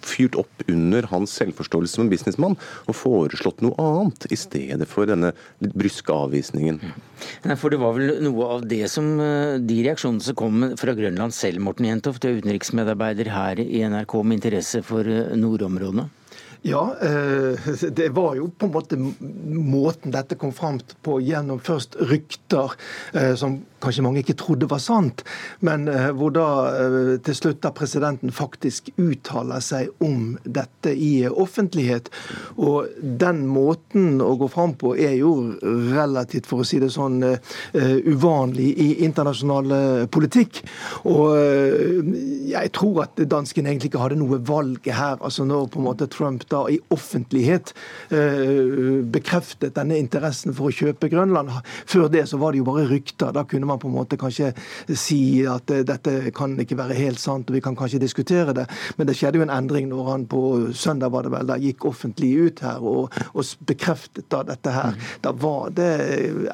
fyrt 0.05 0.35
opp 0.37 0.65
under 0.69 1.07
hans 1.09 1.33
selvforståelse 1.39 1.97
som 1.97 2.03
en 2.05 2.11
businessmann 2.13 2.57
og 2.85 2.97
foreslått 2.99 3.63
noe 3.65 3.73
annet 3.81 4.27
i 4.29 4.37
stedet 4.37 4.85
for 4.91 5.09
denne 5.09 5.31
litt 5.65 5.73
bryske 5.73 6.13
avvisningen. 6.13 6.83
Nei, 7.47 7.57
for 7.57 7.73
Det 7.73 7.81
var 7.81 7.97
vel 7.97 8.21
noe 8.21 8.51
av 8.59 8.69
det 8.69 8.91
som 8.93 9.09
de 9.17 9.79
reaksjonene 9.89 10.21
som 10.21 10.37
kom 10.37 10.69
fra 10.77 10.93
Grønland 10.93 11.33
selv, 11.33 11.65
Morten 11.65 11.89
Jentoft, 11.89 12.29
utenriksmedarbeider 12.29 13.33
her 13.33 13.65
i 13.65 13.81
NRK 13.89 14.19
med 14.21 14.43
interesse 14.43 14.85
for 14.85 15.09
nordområdene? 15.33 16.11
Ja, 16.62 16.97
eh, 17.01 17.71
det 17.90 18.09
var 18.09 18.35
jo 18.37 18.49
på 18.51 18.66
en 18.66 18.73
måte 18.73 18.99
måten 18.99 20.14
dette 20.14 20.38
kom 20.38 20.53
fram 20.53 20.81
på 21.03 21.21
gjennom 21.23 21.61
først 21.62 21.99
rykter 22.11 22.75
eh, 23.14 23.35
som 23.38 23.61
kanskje 23.83 24.05
mange 24.07 24.23
ikke 24.23 24.37
trodde 24.41 24.69
var 24.71 24.83
sant, 24.83 25.25
men 25.64 25.88
eh, 25.91 26.11
hvor 26.17 26.33
da 26.35 26.47
til 27.25 27.37
slutt 27.37 27.61
da 27.64 27.73
presidenten 27.75 28.33
faktisk 28.35 28.91
uttaler 28.97 29.62
seg 29.64 29.91
om 30.05 30.37
dette 30.45 30.93
i 30.93 31.27
offentlighet. 31.29 32.11
Og 32.57 32.88
den 33.01 33.45
måten 33.49 34.23
å 34.25 34.35
gå 34.41 34.49
fram 34.53 34.75
på 34.79 34.95
er 34.97 35.17
jo 35.19 35.33
relativt, 35.62 36.49
for 36.49 36.62
å 36.62 36.67
si 36.67 36.81
det 36.83 36.91
sånn, 36.95 37.21
uvanlig 37.75 38.69
i 38.81 38.88
internasjonal 39.07 40.07
politikk. 40.12 40.61
Og 41.11 41.35
jeg 42.49 42.73
tror 42.77 43.03
at 43.05 43.23
dansken 43.31 43.69
egentlig 43.69 43.93
ikke 43.93 44.03
hadde 44.03 44.19
noe 44.21 44.41
valg 44.49 44.87
her. 44.87 45.19
altså 45.21 45.45
når 45.49 45.69
på 45.73 45.81
en 45.81 45.87
måte 45.88 46.09
Trump 46.11 46.45
da 46.53 46.64
i 46.71 46.79
offentlighet 46.95 47.73
eh, 48.14 49.03
bekreftet 49.14 49.77
denne 49.77 49.99
interessen 50.01 50.55
for 50.57 50.69
å 50.69 50.75
kjøpe 50.75 51.11
Grønland. 51.12 51.53
Før 51.88 52.09
det 52.12 52.27
så 52.31 52.41
var 52.41 52.53
det 52.53 52.62
jo 52.62 52.69
bare 52.69 52.87
rykter. 52.91 53.33
Da 53.35 53.45
kunne 53.49 53.68
man 53.69 53.81
på 53.83 53.91
en 53.91 53.97
måte 53.97 54.19
kanskje 54.21 54.53
si 54.97 55.45
at 55.49 55.71
dette 55.89 56.33
kan 56.37 56.57
ikke 56.61 56.79
være 56.79 56.97
helt 56.99 57.21
sant, 57.23 57.49
og 57.51 57.57
vi 57.57 57.63
kan 57.65 57.77
kanskje 57.79 58.03
diskutere 58.03 58.55
det. 58.57 58.67
Men 58.99 59.09
det 59.09 59.17
skjedde 59.19 59.41
jo 59.41 59.47
en 59.47 59.55
endring 59.55 59.89
når 59.91 60.11
han 60.13 60.27
på 60.31 60.43
søndag 60.77 61.13
var 61.15 61.27
det 61.27 61.33
vel, 61.35 61.49
da 61.49 61.59
gikk 61.61 61.87
offentlig 61.89 62.33
ut 62.49 62.63
her 62.65 62.83
og, 62.85 63.15
og 63.33 63.69
bekreftet 63.69 64.29
da 64.33 64.43
dette 64.47 64.75
her. 64.75 64.95
Mm. 64.95 65.07
Da 65.25 65.35
var 65.45 65.73
det 65.77 65.91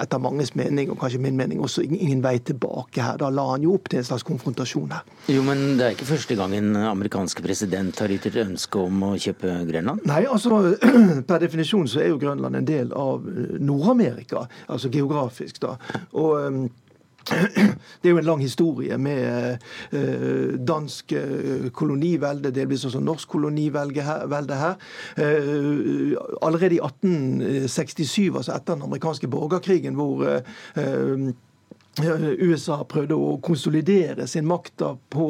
etter 0.00 0.22
manges 0.22 0.54
mening, 0.58 0.92
og 0.92 1.00
kanskje 1.00 1.22
min 1.22 1.38
mening, 1.38 1.62
også 1.64 1.84
ingen 1.86 2.22
vei 2.24 2.36
tilbake 2.44 3.02
her. 3.02 3.18
Da 3.20 3.30
la 3.32 3.46
han 3.52 3.64
jo 3.66 3.74
opp 3.78 3.90
til 3.90 4.00
en 4.00 4.08
slags 4.08 4.26
konfrontasjon 4.26 4.94
her. 4.94 5.04
Jo, 5.32 5.42
men 5.46 5.64
det 5.78 5.86
er 5.86 5.96
ikke 5.96 6.10
første 6.12 6.36
gang 6.38 6.54
en 6.56 6.74
amerikansk 6.76 7.42
president 7.44 7.98
har 8.02 8.12
ytret 8.12 8.40
ønske 8.44 8.80
om 8.80 9.02
å 9.08 9.14
kjøpe 9.20 9.58
Grønland? 9.68 10.04
Nei, 10.08 10.22
altså 10.30 10.60
per 11.28 11.42
definisjon 11.42 11.88
så 11.90 12.02
er 12.04 12.12
jo 12.12 12.20
Grønland 12.22 12.60
en 12.60 12.68
del 12.68 12.92
av 12.96 13.24
Nord-Amerika, 13.60 14.46
altså 14.68 14.90
geografisk, 14.92 15.60
da. 15.64 15.76
Og 16.20 16.32
ehm, 16.40 16.64
det 18.02 18.08
er 18.08 18.12
jo 18.12 18.18
en 18.18 18.28
lang 18.28 18.42
historie 18.42 18.98
med 18.98 19.56
eh, 19.92 20.54
dansk 20.68 21.12
eh, 21.12 21.70
kolonivelde, 21.72 22.52
delvis 22.54 22.84
også 22.84 23.00
norsk 23.00 23.28
kolonivelde 23.28 24.02
her. 24.02 24.74
Eh, 25.16 26.16
allerede 26.42 26.74
i 26.74 26.82
1867, 26.82 28.36
altså 28.36 28.56
etter 28.56 28.74
den 28.74 28.82
amerikanske 28.82 29.28
borgerkrigen, 29.28 29.94
hvor 29.94 30.24
USA 32.02 32.80
prøvde 32.90 33.14
å 33.14 33.36
konsolidere 33.44 34.26
sin 34.26 34.46
makt 34.48 34.82
på 35.14 35.26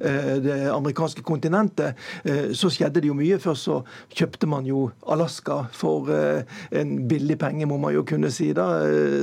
eh, 0.00 0.34
det 0.42 0.56
amerikanske 0.72 1.22
kontinentet, 1.22 1.98
eh, 2.24 2.50
så 2.58 2.70
skjedde 2.72 3.02
det 3.02 3.10
jo 3.10 3.16
mye. 3.18 3.38
Først 3.42 3.68
så 3.68 3.76
kjøpte 4.10 4.48
man 4.50 4.66
jo 4.66 4.88
Alaska 5.06 5.60
for 5.74 6.10
eh, 6.10 6.42
en 6.74 6.96
billig 7.08 7.38
penge, 7.38 7.68
må 7.70 7.78
man 7.78 7.94
jo 7.94 8.04
kunne 8.08 8.32
si. 8.34 8.50
da, 8.56 8.66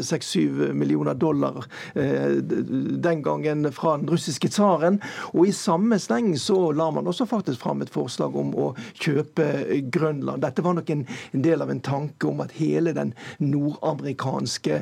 6-7 0.06 0.72
millioner 0.78 1.16
dollar 1.18 1.66
den 1.96 3.22
gangen 3.26 3.68
fra 3.74 3.96
den 3.98 4.10
russiske 4.10 4.50
tsaren. 4.54 5.00
Og 5.34 5.50
i 5.50 5.56
samme 5.56 5.98
sleng 6.00 6.32
så 6.40 6.72
la 6.76 6.88
man 6.94 7.08
også 7.10 7.28
faktisk 7.28 7.64
fram 7.64 7.84
et 7.84 7.92
forslag 7.92 8.36
om 8.38 8.54
å 8.56 8.70
kjøpe 8.94 9.48
Grønland. 9.92 10.44
Dette 10.46 10.64
var 10.64 10.78
nok 10.78 10.92
en, 10.94 11.04
del 11.34 11.64
av 11.64 11.72
en 11.74 11.82
tanke 11.84 12.30
om 12.30 12.44
at 12.46 12.54
hele 12.56 12.94
den 12.96 13.14
nordamerikanske 13.44 14.82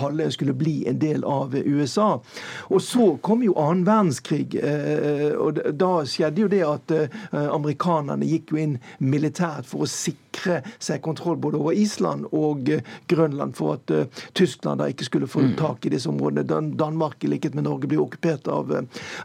halvøya 0.00 0.32
skulle 0.34 0.56
bli 0.56 0.69
bli 0.70 0.88
en 0.88 0.98
del 0.98 1.24
av 1.24 1.54
USA. 1.54 2.20
Og 2.70 2.82
så 2.82 3.16
kom 3.22 3.42
jo 3.42 3.56
annen 3.58 3.84
verdenskrig, 3.86 4.54
eh, 4.54 5.32
og 5.34 5.60
da 5.74 5.92
skjedde 6.06 6.44
jo 6.44 6.50
det 6.50 6.62
at 6.66 6.94
eh, 6.94 7.18
amerikanerne 7.32 8.28
gikk 8.28 8.54
jo 8.54 8.62
inn 8.64 8.78
militært 8.98 9.66
for 9.66 9.84
å 9.84 9.90
sikre 9.90 10.29
seg 10.78 11.02
kontroll 11.04 11.38
både 11.40 11.60
over 11.60 11.76
Island 11.76 12.28
og 12.36 12.70
eh, 12.70 12.84
Grønland, 13.10 13.56
for 13.58 13.78
at 13.78 14.10
Tyskland 14.36 14.80
da 14.80 14.88
ikke 14.90 15.06
skulle 15.08 15.30
få 15.30 15.42
mm. 15.44 15.54
tak 15.58 15.86
i 15.86 15.92
disse 15.94 16.08
områdene. 16.10 16.44
Danmark, 16.78 17.24
i 17.24 17.30
likhet 17.30 17.54
med 17.54 17.66
Norge, 17.66 17.88
ble 17.90 18.00
okkupert 18.02 18.48
av, 18.50 18.70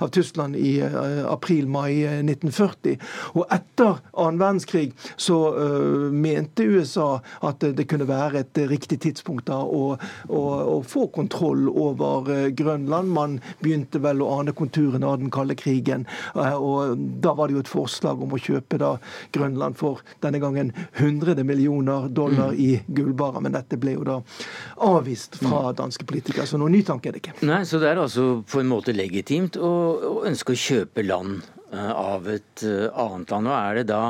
av 0.02 0.12
Tyskland 0.14 0.56
i 0.58 0.78
april-mai 0.82 2.22
1940. 2.24 2.98
Og 3.36 3.46
etter 3.54 4.00
annen 4.12 4.42
verdenskrig 4.42 4.92
så 5.22 5.38
uh, 5.56 6.12
mente 6.12 6.66
USA 6.66 7.20
at 7.46 7.64
det 7.76 7.88
kunne 7.90 8.08
være 8.10 8.44
et 8.44 8.62
riktig 8.70 9.00
tidspunkt 9.06 9.48
da 9.50 9.62
å, 9.64 9.96
å, 10.28 10.42
å 10.76 10.78
få 10.86 11.08
kontroll 11.16 11.68
over 11.70 12.32
eh, 12.34 12.48
Grønland. 12.58 13.12
Man 13.16 13.38
begynte 13.64 14.02
vel 14.04 14.24
å 14.24 14.32
ane 14.40 14.56
konturene 14.58 15.08
av 15.08 15.20
den 15.22 15.32
kalde 15.34 15.58
krigen. 15.60 16.06
Eh, 16.36 16.56
og 16.56 16.98
Da 17.24 17.36
var 17.38 17.48
det 17.48 17.58
jo 17.58 17.64
et 17.64 17.72
forslag 17.72 18.22
om 18.24 18.36
å 18.36 18.42
kjøpe 18.42 18.80
da 18.82 18.96
Grønland 19.36 19.78
for 19.80 20.04
denne 20.24 20.42
gangen 20.44 20.74
100 20.98 21.44
millioner 21.44 22.10
dollar 22.10 22.54
i 22.54 22.82
gullbarer. 22.88 23.44
Men 23.46 23.56
dette 23.56 23.80
ble 23.82 23.96
jo 23.98 24.06
da 24.08 24.20
avvist 24.88 25.40
fra 25.42 25.70
mm. 25.70 25.76
danske 25.82 26.08
politikere, 26.08 26.48
så 26.50 26.60
noen 26.62 26.78
ny 26.78 26.84
tanke 26.88 27.12
er 27.12 27.18
det 27.18 27.24
ikke. 27.24 27.38
Nei, 27.48 27.64
Så 27.68 27.82
det 27.82 27.92
er 27.92 28.04
altså 28.04 28.42
på 28.48 28.62
en 28.62 28.72
måte 28.72 28.96
legitimt 28.96 29.60
å, 29.60 29.74
å 29.96 30.16
ønske 30.30 30.56
å 30.56 30.62
kjøpe 30.66 31.06
land 31.06 31.42
eh, 31.72 31.92
av 31.92 32.30
et 32.32 32.66
annet 32.66 33.36
land. 33.36 33.52
Og 33.52 33.58
er 33.60 33.82
det 33.82 33.90
da 33.92 34.04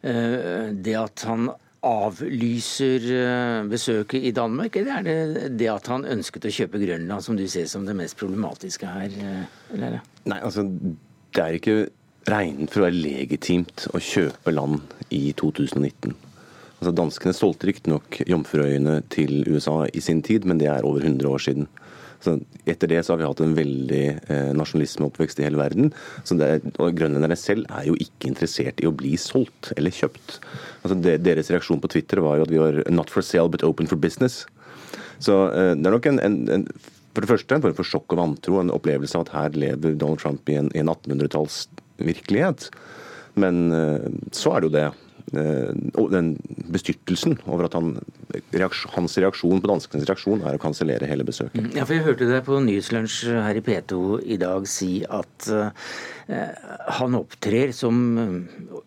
det 0.00 0.94
at 0.96 1.20
han 1.28 1.50
avlyser 1.86 3.06
eh, 3.14 3.68
besøket 3.68 4.24
i 4.28 4.32
Danmark, 4.36 4.76
eller 4.76 4.98
er 4.98 5.06
det 5.06 5.52
det 5.60 5.70
at 5.72 5.88
han 5.88 6.04
ønsket 6.04 6.48
å 6.48 6.52
kjøpe 6.52 6.80
Grønland 6.82 7.24
som 7.24 7.38
du 7.38 7.46
ser 7.48 7.68
som 7.70 7.86
det 7.88 7.96
mest 7.96 8.18
problematiske 8.20 8.88
her? 8.88 9.16
Eh, 9.16 9.46
eller? 9.76 10.00
Nei, 10.28 10.40
altså 10.44 10.66
det 10.66 11.40
er 11.44 11.56
ikke 11.56 11.78
regnet 12.28 12.72
for 12.72 12.82
å 12.82 12.88
være 12.88 13.00
legitimt 13.00 13.86
å 13.94 14.00
kjøpe 14.02 14.52
land 14.52 14.80
i 15.14 15.30
2019. 15.38 16.12
Altså 16.80 16.92
Danskene 16.96 17.36
solgte 17.36 17.68
riktignok 17.68 18.22
Jomfruøyene 18.28 19.00
til 19.12 19.42
USA 19.48 19.82
i 19.92 20.00
sin 20.04 20.22
tid, 20.24 20.46
men 20.48 20.60
det 20.60 20.70
er 20.72 20.86
over 20.88 21.04
100 21.04 21.28
år 21.28 21.42
siden. 21.44 21.68
Så 22.20 22.36
etter 22.68 22.90
det 22.90 23.00
så 23.04 23.14
har 23.14 23.20
vi 23.20 23.28
hatt 23.28 23.40
en 23.40 23.56
veldig 23.56 24.04
eh, 24.28 24.50
nasjonalismeoppvekst 24.56 25.40
i 25.40 25.46
hele 25.46 25.60
verden. 25.60 25.92
Så 26.28 26.36
det, 26.36 26.50
og 26.76 26.96
Grønlenderne 26.96 27.36
selv 27.40 27.68
er 27.72 27.88
jo 27.88 27.96
ikke 28.00 28.28
interessert 28.28 28.80
i 28.80 28.88
å 28.88 28.94
bli 28.96 29.14
solgt 29.20 29.72
eller 29.76 29.94
kjøpt. 29.96 30.38
Altså 30.82 30.98
de, 31.00 31.16
Deres 31.24 31.52
reaksjon 31.52 31.80
på 31.80 31.92
Twitter 31.92 32.20
var 32.24 32.38
jo 32.38 32.48
at 32.48 32.52
vi 32.52 32.60
var 32.60 32.82
'not 32.92 33.12
for 33.12 33.24
sale, 33.24 33.48
but 33.48 33.64
open 33.64 33.88
for 33.88 33.96
business'. 33.96 34.44
Så 35.18 35.48
eh, 35.52 35.74
det 35.76 35.86
er 35.86 35.96
nok 35.96 36.06
en, 36.06 36.20
en, 36.20 36.48
en 36.48 36.66
for 37.14 37.24
det 37.24 37.30
første 37.32 37.54
en 37.54 37.62
form 37.64 37.74
for 37.74 37.88
sjokk 37.88 38.12
og 38.14 38.20
vantro, 38.20 38.60
en 38.60 38.70
opplevelse 38.70 39.16
av 39.18 39.26
at 39.26 39.32
her 39.34 39.56
lever 39.58 39.96
Donald 39.98 40.20
Trump 40.22 40.48
i 40.48 40.54
en, 40.60 40.70
en 40.78 40.92
1800-talls 40.92 41.66
virkelighet. 42.08 42.70
Men 43.40 43.68
eh, 43.74 44.08
så 44.34 44.56
er 44.56 44.62
det 44.62 44.70
jo 44.70 44.76
det 44.78 44.88
og 45.30 46.10
den 46.10 46.32
bestyrtelsen 46.72 47.36
over 47.46 47.68
at 47.68 47.76
han, 47.76 47.92
hans 48.96 49.16
reaksjon 49.22 49.60
på 49.62 49.70
danskenes 49.70 50.08
reaksjon 50.08 50.42
er 50.42 50.56
å 50.56 50.62
kansellere 50.62 51.06
hele 51.06 51.26
besøket. 51.26 51.70
Ja, 51.76 51.84
for 51.84 51.94
Jeg 51.94 52.06
hørte 52.06 52.26
deg 52.26 52.42
på 52.46 52.58
Nyhetslunsj 52.64 53.30
her 53.46 53.58
i 53.60 53.62
P2 53.62 54.00
i 54.26 54.38
dag 54.40 54.66
si 54.70 55.04
at 55.06 55.50
uh, 55.54 55.70
han 56.98 57.18
opptrer 57.18 57.70
som 57.76 58.00
uh, 58.18 58.80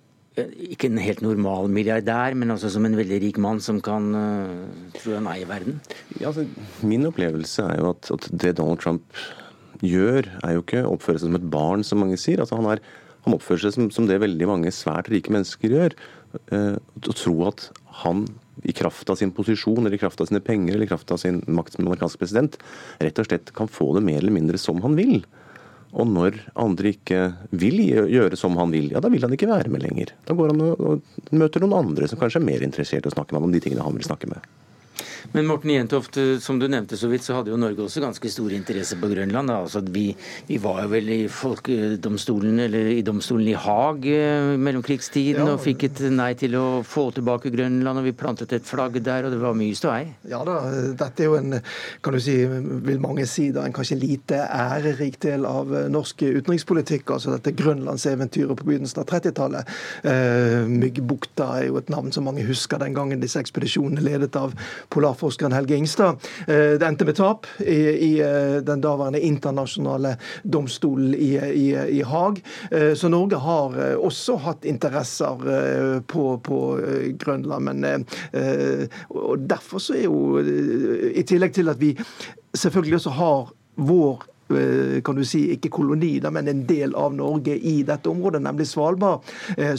ikke 0.67 0.89
en 0.89 0.99
helt 0.99 1.23
normal 1.23 1.71
milliardær, 1.71 2.36
men 2.36 2.52
altså 2.52 2.71
som 2.73 2.89
en 2.89 2.97
veldig 2.97 3.21
rik 3.23 3.39
mann 3.43 3.62
som 3.63 3.80
kan 3.84 4.12
uh, 4.12 4.89
tro 4.97 5.15
han 5.15 5.30
eier 5.32 5.47
verden? 5.47 5.80
Ja, 6.17 6.34
altså, 6.34 6.47
min 6.84 7.08
opplevelse 7.08 7.69
er 7.69 7.80
jo 7.80 7.93
at, 7.93 8.12
at, 8.12 8.28
det 8.43 8.58
Donald 8.60 8.84
Trump 8.84 9.23
gjør, 9.84 10.28
er 10.43 10.58
jo 10.58 10.65
ikke 10.65 10.84
å 10.84 10.97
oppføre 10.97 11.21
seg 11.21 11.30
som 11.30 11.39
et 11.39 11.47
barn, 11.56 11.88
som 11.88 12.04
mange 12.04 12.19
sier. 12.19 12.43
Altså, 12.43 12.60
han, 12.60 12.67
er, 12.76 12.84
han 13.24 13.36
oppfører 13.38 13.66
seg 13.66 13.76
som, 13.76 13.90
som 13.94 14.08
det 14.10 14.22
veldig 14.24 14.50
mange 14.50 14.72
svært 14.76 15.10
rike 15.12 15.32
mennesker 15.34 15.76
gjør. 15.76 15.96
Eh, 16.52 16.76
å 16.80 17.16
tro 17.16 17.36
at 17.50 17.70
han 18.04 18.26
i 18.64 18.74
kraft 18.76 19.10
av 19.10 19.20
sin 19.20 19.32
posisjon 19.36 19.82
eller 19.84 19.98
i 19.98 20.02
kraft 20.02 20.22
av 20.22 20.30
sine 20.30 20.42
penger 20.44 20.76
eller 20.76 20.88
i 20.88 20.92
kraft 20.92 21.12
av 21.14 21.22
sin 21.22 21.42
makt 21.48 21.78
som 21.78 21.88
amerikansk 21.88 22.22
president, 22.22 22.58
rett 23.04 23.22
og 23.22 23.30
slett 23.30 23.54
kan 23.56 23.72
få 23.72 23.92
det 23.98 24.04
mer 24.06 24.22
eller 24.22 24.36
mindre 24.36 24.60
som 24.62 24.82
han 24.86 24.98
vil. 25.00 25.24
Og 25.94 26.10
når 26.10 26.40
andre 26.58 26.94
ikke 26.96 27.22
vil 27.54 27.78
gjøre 27.86 28.38
som 28.40 28.58
han 28.58 28.74
vil, 28.74 28.90
ja 28.96 29.02
da 29.04 29.12
vil 29.14 29.24
han 29.26 29.36
ikke 29.36 29.52
være 29.52 29.70
med 29.74 29.86
lenger. 29.86 30.16
Da 30.26 30.34
går 30.38 30.54
han 30.54 30.64
og 30.74 31.34
møter 31.38 31.62
noen 31.62 31.78
andre 31.84 32.10
som 32.10 32.22
kanskje 32.22 32.42
er 32.42 32.48
mer 32.48 32.66
interessert 32.66 33.06
i 33.06 33.12
å 33.12 33.14
snakke 33.14 33.34
med 33.34 33.42
ham 33.42 33.50
om 33.52 33.54
de 33.54 33.62
tingene 33.62 33.86
han 33.86 34.00
vil 34.00 34.08
snakke 34.08 34.32
med. 34.32 34.42
Men 35.34 35.48
Morten 35.50 35.74
Jentoft, 35.74 36.18
som 36.44 36.60
du 36.60 36.68
nevnte 36.68 36.98
så 37.00 37.10
vidt, 37.12 37.26
så 37.26 37.38
hadde 37.38 37.54
jo 37.54 37.60
Norge 37.60 37.86
også 37.86 38.04
ganske 38.04 38.32
stor 38.32 38.54
interesse 38.56 38.98
på 39.00 39.10
Grønland. 39.12 39.52
Altså, 39.54 39.82
vi, 39.94 40.10
vi, 40.48 40.60
var 40.63 40.84
jo 40.84 40.92
vel 40.94 41.10
i 41.13 41.20
folkedomstolen, 41.32 42.60
eller 42.68 42.92
i 42.94 43.02
domstolen 43.06 43.50
i 43.52 43.58
Haag 43.58 44.08
eh, 44.10 44.54
mellomkrigstiden 44.60 45.44
ja. 45.44 45.56
og 45.56 45.63
fikk 45.63 45.88
et 45.89 46.04
nei 46.13 46.32
til 46.39 46.58
å 46.60 46.66
få 46.88 47.10
tilbake 47.16 47.52
Grønland, 47.54 48.02
og 48.02 48.08
vi 48.08 48.16
plantet 48.18 48.54
et 48.56 48.68
flagg 48.68 49.00
der, 49.04 49.28
og 49.28 49.34
det 49.34 49.42
var 49.42 49.58
mye 49.58 49.78
ståhei. 49.78 50.06
Ja 50.30 50.44
da, 50.48 50.60
dette 51.00 51.26
er 51.26 51.32
jo 51.32 51.39
en, 51.39 51.58
kan 52.04 52.16
du 52.16 52.22
si, 52.24 52.38
vil 52.46 53.02
mange 53.04 53.26
si, 53.30 53.50
da, 53.56 53.66
en 53.68 53.76
kanskje 53.76 54.00
lite 54.00 54.39
ærerik 54.44 55.20
del 55.24 55.48
av 55.50 55.74
eh, 55.74 55.89
norsk 55.94 56.26
utenrikspolitikk. 56.26 57.10
Altså 57.16 57.34
dette 57.36 57.56
grønlandseventyret 57.58 58.60
på 58.60 58.68
begynnelsen 58.70 59.04
av 59.04 59.10
30-tallet. 59.10 59.74
Uh, 60.04 60.70
Myggbukta 60.70 61.50
er 61.60 61.68
jo 61.70 61.80
et 61.80 61.92
navn 61.92 62.12
som 62.13 62.26
mange 62.28 62.46
husker 62.48 62.82
den 62.82 62.96
gangen 62.96 63.22
disse 63.22 63.42
ekspedisjonene 63.42 64.04
ledet 64.04 64.36
av 64.39 64.54
polarforskeren 64.93 65.53
Helge 65.53 65.75
Ingstad. 65.75 66.21
Eh, 66.47 66.75
det 66.79 66.88
endte 66.88 67.08
med 67.08 67.17
tap 67.17 67.47
i, 67.60 67.79
i 68.08 68.12
eh, 68.21 68.60
den 68.65 68.84
daværende 68.84 69.21
internasjonale 69.23 70.15
domstolen 70.43 71.13
i, 71.17 71.34
i, 71.38 71.67
i, 71.97 72.01
Haag. 72.06 72.41
Eh, 72.71 72.93
så 72.97 73.10
Norge 73.10 73.39
har 73.41 73.79
også 73.97 74.38
hatt 74.45 74.67
interesser 74.69 75.41
på, 76.08 76.23
på 76.43 76.60
Grønland. 77.19 77.63
Men 77.63 78.06
og 79.10 79.45
derfor 79.49 79.82
så 79.82 79.95
er 79.97 80.06
jo, 80.06 80.39
i 80.43 81.23
tillegg 81.27 81.53
til 81.56 81.71
at 81.71 81.79
vi 81.82 81.93
selvfølgelig 82.53 82.99
også 82.99 83.15
har 83.17 83.51
vår 83.75 84.29
kan 85.08 85.17
du 85.17 85.23
si, 85.25 85.47
ikke 85.56 85.71
koloni, 85.73 86.12
men 86.29 86.49
en 86.51 86.60
del 86.69 86.91
av 86.99 87.15
Norge 87.15 87.56
i 87.56 87.77
dette 87.88 88.12
området, 88.12 88.43
nemlig 88.43 88.67
Svalbard, 88.69 89.23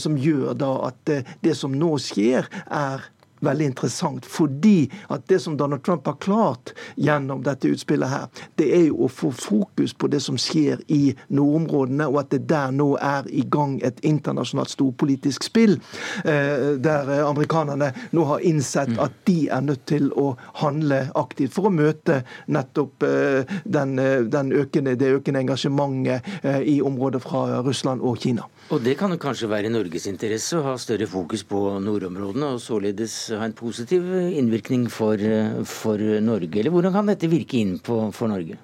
som 0.00 0.16
gjør 0.18 0.56
da 0.58 0.70
at 0.88 1.12
det 1.44 1.52
som 1.54 1.76
nå 1.78 1.92
skjer, 2.02 2.48
er 2.66 3.04
veldig 3.44 3.70
interessant. 3.72 4.26
Fordi 4.26 4.90
at 5.12 5.26
det 5.30 5.40
som 5.42 5.56
Donald 5.56 5.84
Trump 5.84 6.06
har 6.06 6.18
klart 6.20 6.74
gjennom 6.96 7.42
dette 7.44 7.70
utspillet 7.72 8.10
her, 8.10 8.26
det 8.58 8.70
er 8.76 8.86
jo 8.88 9.04
å 9.06 9.10
få 9.12 9.30
fokus 9.34 9.94
på 9.94 10.10
det 10.12 10.20
som 10.24 10.38
skjer 10.40 10.82
i 10.92 11.14
nordområdene, 11.28 12.08
og 12.10 12.20
at 12.24 12.32
det 12.34 12.44
der 12.50 12.72
nå 12.74 12.94
er 13.00 13.28
i 13.30 13.44
gang 13.50 13.78
et 13.84 14.00
internasjonalt 14.04 14.72
storpolitisk 14.72 15.46
spill. 15.46 15.78
Eh, 16.24 16.74
der 16.84 17.10
amerikanerne 17.24 17.92
nå 18.16 18.26
har 18.28 18.44
innsett 18.44 18.94
mm. 18.94 19.00
at 19.04 19.18
de 19.28 19.38
er 19.52 19.64
nødt 19.64 19.84
til 19.90 20.10
å 20.20 20.34
handle 20.60 21.04
aktivt 21.18 21.54
for 21.56 21.68
å 21.68 21.74
møte 21.74 22.22
nettopp 22.46 23.06
eh, 23.06 23.56
den, 23.64 23.96
den 24.30 24.52
økende, 24.54 24.96
det 24.98 25.14
økende 25.18 25.44
engasjementet 25.44 26.26
i 26.64 26.78
området 26.84 27.20
fra 27.22 27.60
Russland 27.64 28.02
og 28.04 28.18
Kina. 28.22 28.46
Og 28.72 28.80
Det 28.80 28.94
kan 28.98 29.12
jo 29.12 29.18
kanskje 29.20 29.48
være 29.50 29.68
i 29.68 29.72
Norges 29.72 30.06
interesse 30.08 30.56
å 30.56 30.64
ha 30.64 30.74
større 30.80 31.06
fokus 31.08 31.44
på 31.44 31.60
nordområdene, 31.84 32.54
og 32.54 32.62
således 32.64 33.28
ha 33.40 33.48
en 33.48 33.56
positiv 33.56 34.06
innvirkning 34.12 34.86
for, 34.92 35.20
for 35.68 36.00
Norge. 36.24 36.60
Eller 36.60 36.74
hvordan 36.74 36.94
kan 36.94 37.10
dette 37.10 37.30
virke 37.32 37.60
inn 37.60 37.78
på, 37.82 37.98
for 38.14 38.32
Norge? 38.32 38.58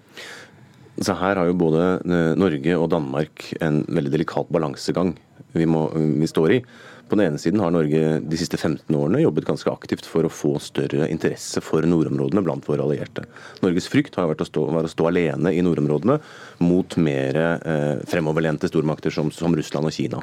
Så 1.00 1.14
Her 1.16 1.38
har 1.40 1.48
jo 1.48 1.56
både 1.56 1.84
eh, 2.04 2.32
Norge 2.36 2.76
og 2.76 2.90
Danmark 2.92 3.50
en 3.64 3.82
veldig 3.88 4.12
delikat 4.12 4.50
balansegang 4.52 5.14
vi, 5.56 5.66
må, 5.66 5.86
vi 5.94 6.28
står 6.28 6.56
i. 6.58 6.62
På 7.10 7.16
den 7.18 7.24
ene 7.26 7.40
siden 7.42 7.58
har 7.58 7.72
Norge 7.74 8.20
de 8.22 8.38
siste 8.38 8.58
15 8.58 8.94
årene 8.94 9.22
jobbet 9.24 9.48
ganske 9.48 9.72
aktivt 9.72 10.06
for 10.06 10.26
å 10.26 10.30
få 10.30 10.52
større 10.62 11.08
interesse 11.10 11.58
for 11.64 11.82
nordområdene 11.82 12.44
blant 12.46 12.68
våre 12.68 12.84
allierte. 12.84 13.24
Norges 13.64 13.88
frykt 13.90 14.14
har 14.20 14.28
vært 14.30 14.44
å 14.44 14.46
stå, 14.46 14.66
å 14.68 14.92
stå 14.92 15.08
alene 15.10 15.50
i 15.56 15.64
nordområdene 15.66 16.20
mot 16.62 16.98
mer 17.02 17.40
eh, 17.40 18.04
fremoverlente 18.10 18.70
stormakter 18.70 19.14
som, 19.14 19.32
som 19.34 19.56
Russland 19.58 19.90
og 19.90 19.96
Kina. 19.96 20.22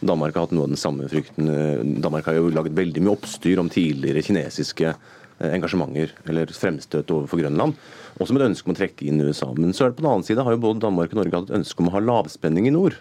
Danmark 0.00 0.36
har 0.36 0.46
hatt 0.46 0.54
noe 0.54 0.68
av 0.68 0.74
den 0.74 0.80
samme 0.80 1.08
frykten. 1.10 1.48
Eh, 1.50 1.84
Danmark 2.02 2.28
har 2.28 2.38
jo 2.38 2.50
laget 2.54 2.76
veldig 2.76 3.02
mye 3.04 3.16
oppstyr 3.16 3.62
om 3.62 3.70
tidligere 3.72 4.22
kinesiske 4.22 4.92
eh, 4.92 5.50
engasjementer 5.50 6.14
eller 6.28 6.52
fremstøt 6.54 7.10
overfor 7.14 7.42
Grønland. 7.42 7.74
Også 8.18 8.34
med 8.34 8.44
et 8.44 8.50
ønske 8.52 8.70
om 8.70 8.76
å 8.76 8.78
trekke 8.78 9.08
inn 9.08 9.24
USA. 9.24 9.50
Men 9.56 9.74
så 9.74 9.86
er 9.86 9.92
det 9.92 9.98
på 9.98 10.04
den 10.04 10.12
annen 10.12 10.26
side 10.26 10.44
har 10.46 10.54
jo 10.54 10.62
både 10.62 10.84
Danmark 10.86 11.14
og 11.14 11.22
Norge 11.22 11.42
hatt 11.42 11.50
et 11.50 11.58
ønske 11.60 11.82
om 11.82 11.90
å 11.90 11.96
ha 11.96 12.04
lavspenning 12.04 12.70
i 12.70 12.74
nord. 12.74 12.98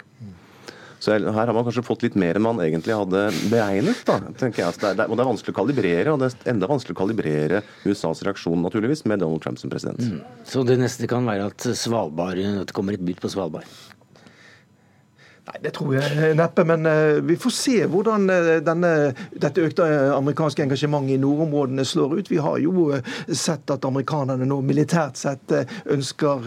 Så 0.99 1.13
her 1.13 1.29
har 1.29 1.53
man 1.53 1.65
kanskje 1.67 1.83
fått 1.85 2.03
litt 2.07 2.15
mer 2.17 2.37
enn 2.37 2.45
man 2.45 2.61
egentlig 2.63 2.95
hadde 2.97 3.27
beregnet. 3.51 3.99
da, 4.07 4.17
tenker 4.39 4.63
jeg. 4.63 4.77
Det 4.81 4.89
er, 4.95 5.03
og 5.05 5.13
det 5.13 5.23
er 5.23 5.29
vanskelig 5.29 5.53
å 5.53 5.57
kalibrere, 5.59 6.13
og 6.13 6.23
det 6.23 6.31
er 6.31 6.53
enda 6.55 6.69
vanskelig 6.71 6.95
å 6.95 7.01
kalibrere 7.03 7.61
USAs 7.85 8.23
reaksjon 8.25 8.65
naturligvis 8.65 9.05
med 9.09 9.21
Donald 9.21 9.43
Trump 9.45 9.61
som 9.61 9.69
president. 9.69 10.01
Mm. 10.01 10.23
Så 10.49 10.65
det 10.65 10.79
neste 10.81 11.09
kan 11.09 11.27
være 11.29 11.51
at 11.51 11.69
Svalbard, 11.77 12.41
at 12.41 12.71
det 12.71 12.77
kommer 12.77 12.97
et 12.97 13.05
bytt 13.05 13.21
på 13.21 13.29
Svalbard? 13.29 13.69
Nei, 15.47 15.59
Det 15.63 15.71
tror 15.77 15.93
jeg 15.95 16.35
neppe, 16.35 16.65
men 16.67 16.83
uh, 16.85 17.19
vi 17.23 17.37
får 17.39 17.53
se 17.55 17.75
hvordan 17.87 18.27
uh, 18.27 18.49
denne, 18.65 18.91
dette 19.31 19.63
økte 19.63 19.85
amerikanske 20.17 20.65
engasjementet 20.65 21.15
i 21.15 21.21
nordområdene 21.23 21.85
slår 21.87 22.17
ut. 22.19 22.31
Vi 22.31 22.41
har 22.43 22.59
jo 22.59 22.89
sett 23.31 23.71
at 23.71 23.87
amerikanerne 23.87 24.47
nå 24.47 24.59
militært 24.65 25.19
sett 25.19 25.53
ønsker 25.87 26.45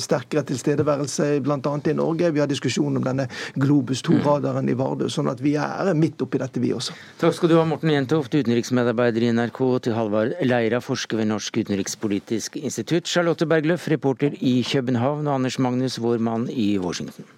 sterkere 0.00 0.44
tilstedeværelse 0.48 1.28
bl.a. 1.44 1.72
i 1.88 1.96
Norge. 1.96 2.30
Vi 2.34 2.42
har 2.42 2.50
diskusjon 2.50 3.00
om 3.00 3.04
denne 3.04 3.28
Globus 3.60 4.02
2-radaren 4.06 4.68
i 4.68 4.76
Vardø, 4.78 5.08
sånn 5.12 5.30
at 5.32 5.40
vi 5.44 5.54
er 5.60 5.92
midt 5.98 6.22
oppi 6.24 6.40
dette, 6.42 6.60
vi 6.62 6.72
også. 6.76 6.96
Takk 7.22 7.36
skal 7.38 7.52
du 7.52 7.56
ha, 7.58 7.66
Morten 7.68 7.92
Jentoft, 7.92 8.34
utenriksmedarbeider 8.36 9.28
i 9.28 9.32
NRK, 9.36 9.60
til 9.86 9.96
Halvard 9.96 10.36
Leira, 10.44 10.82
forsker 10.84 11.22
ved 11.22 11.30
Norsk 11.32 11.62
utenrikspolitisk 11.62 12.60
institutt, 12.60 13.08
Charlotte 13.10 13.48
Bergløff, 13.48 13.88
reporter 13.92 14.36
i 14.40 14.58
København, 14.68 15.26
og 15.26 15.40
Anders 15.40 15.60
Magnus, 15.62 16.00
vår 16.02 16.20
mann 16.22 16.50
i 16.50 16.74
Washington. 16.82 17.28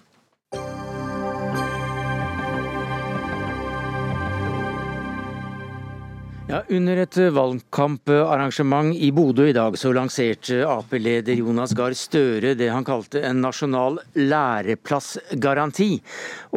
Ja, 6.45 6.59
under 6.69 6.99
et 7.01 7.17
valgkamparrangement 7.33 8.93
i 9.01 9.07
Bodø 9.11 9.47
i 9.49 9.53
dag 9.55 9.73
så 9.81 9.89
lanserte 9.97 10.59
Ap-leder 10.69 11.39
Jonas 11.39 11.73
Gahr 11.73 11.95
Støre 11.97 12.51
det 12.53 12.67
han 12.69 12.85
kalte 12.85 13.23
en 13.25 13.41
nasjonal 13.41 13.97
læreplassgaranti. 14.13 15.89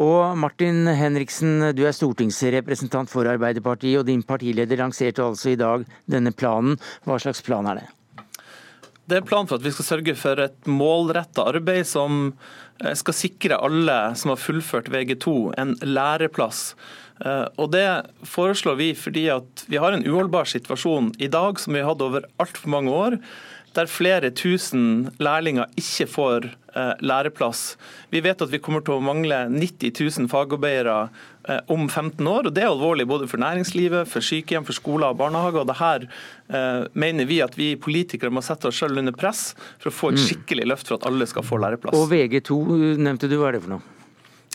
Og 0.05 0.37
Martin 0.37 0.85
Henriksen, 0.93 1.71
du 1.73 1.81
er 1.89 1.97
stortingsrepresentant 1.97 3.09
for 3.09 3.31
Arbeiderpartiet, 3.33 4.03
og 4.03 4.05
din 4.11 4.21
partileder 4.21 4.77
lanserte 4.77 5.25
altså 5.25 5.55
i 5.55 5.57
dag 5.57 5.87
denne 6.05 6.35
planen. 6.37 6.77
Hva 7.09 7.17
slags 7.17 7.41
plan 7.41 7.73
er 7.73 7.81
det? 7.81 7.89
Det 9.09 9.17
er 9.17 9.23
en 9.23 9.29
plan 9.33 9.49
for 9.49 9.57
at 9.57 9.65
vi 9.65 9.73
skal 9.73 9.89
sørge 9.89 10.13
for 10.21 10.45
et 10.45 10.69
målretta 10.69 11.49
arbeid 11.49 11.89
som 11.89 12.27
eh, 12.29 12.93
skal 12.93 13.17
sikre 13.17 13.57
alle 13.57 13.97
som 14.13 14.35
har 14.35 14.43
fullført 14.43 14.93
VG2 14.93 15.37
en 15.57 15.73
læreplass 15.81 16.75
og 17.19 17.71
Det 17.73 17.85
foreslår 18.23 18.77
vi 18.79 18.93
fordi 18.95 19.25
at 19.33 19.65
vi 19.67 19.79
har 19.81 19.91
en 19.91 20.05
uholdbar 20.07 20.47
situasjon 20.47 21.11
i 21.19 21.27
dag 21.27 21.59
som 21.59 21.75
vi 21.75 21.81
har 21.83 21.91
hatt 21.91 22.03
over 22.05 22.27
altfor 22.39 22.71
mange 22.71 22.93
år, 22.95 23.17
der 23.77 23.89
flere 23.89 24.31
tusen 24.33 25.09
lærlinger 25.21 25.69
ikke 25.77 26.07
får 26.09 26.47
eh, 26.49 26.93
læreplass. 27.05 27.77
Vi 28.13 28.21
vet 28.25 28.41
at 28.41 28.51
vi 28.51 28.61
kommer 28.63 28.81
til 28.85 28.97
å 28.97 29.03
mangle 29.03 29.43
90 29.51 29.93
000 29.93 30.29
fagarbeidere 30.31 30.95
eh, 31.49 31.59
om 31.71 31.85
15 31.87 32.25
år. 32.25 32.49
og 32.49 32.55
Det 32.55 32.63
er 32.63 32.71
alvorlig 32.71 33.07
både 33.09 33.29
for 33.29 33.41
næringslivet, 33.41 34.09
for 34.09 34.25
sykehjem, 34.25 34.65
for 34.67 34.77
skoler 34.77 35.11
og 35.11 35.21
barnehager. 35.21 35.61
og 35.61 35.69
det 35.69 35.79
her 35.79 36.09
mener 36.93 37.29
vi 37.29 37.41
at 37.45 37.55
vi 37.57 37.75
politikere 37.77 38.33
må 38.33 38.41
sette 38.41 38.71
oss 38.71 38.79
selv 38.81 38.97
under 38.97 39.13
press 39.13 39.53
for 39.77 39.91
å 39.91 39.93
få 39.93 40.11
et 40.13 40.19
mm. 40.19 40.25
skikkelig 40.25 40.67
løft 40.73 40.89
for 40.89 40.97
at 40.97 41.05
alle 41.09 41.29
skal 41.29 41.45
få 41.45 41.61
læreplass. 41.61 41.97
Og 41.97 42.09
VG2 42.09 42.59
nevnte 42.97 43.29
du, 43.29 43.37
hva 43.37 43.51
er 43.51 43.59
det 43.59 43.65
for 43.67 43.77
noe? 43.77 43.98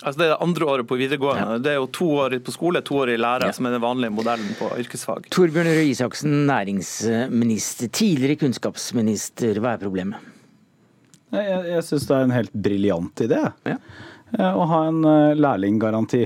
Altså 0.04 0.20
Det 0.20 0.26
er 0.26 0.32
det 0.34 0.44
andre 0.44 0.66
året 0.68 0.88
på 0.88 0.98
videregående. 1.00 1.56
Ja. 1.56 1.60
Det 1.64 1.70
er 1.72 1.78
jo 1.78 1.88
to 1.96 2.10
år 2.20 2.36
på 2.44 2.52
skole, 2.52 2.82
to 2.84 2.98
år 3.00 3.14
i 3.14 3.16
lære, 3.16 3.48
ja. 3.48 3.56
som 3.56 3.64
er 3.64 3.72
den 3.72 3.82
vanlige 3.84 4.12
modellen 4.12 4.50
på 4.58 4.68
yrkesfag. 4.82 5.30
Torbjørn 5.32 5.70
Røe 5.72 5.86
Isaksen, 5.88 6.34
næringsminister, 6.50 7.88
tidligere 7.88 8.36
kunnskapsminister. 8.42 9.60
Hva 9.64 9.74
er 9.74 9.80
problemet? 9.80 10.30
Jeg, 11.34 11.62
jeg 11.72 11.86
syns 11.86 12.08
det 12.08 12.16
er 12.16 12.26
en 12.26 12.34
helt 12.34 12.52
briljant 12.66 13.22
idé 13.24 13.40
ja. 13.42 13.78
Eh, 14.38 14.50
å 14.54 14.66
ha 14.70 14.80
en 14.90 15.00
eh, 15.08 15.36
lærlinggaranti. 15.38 16.24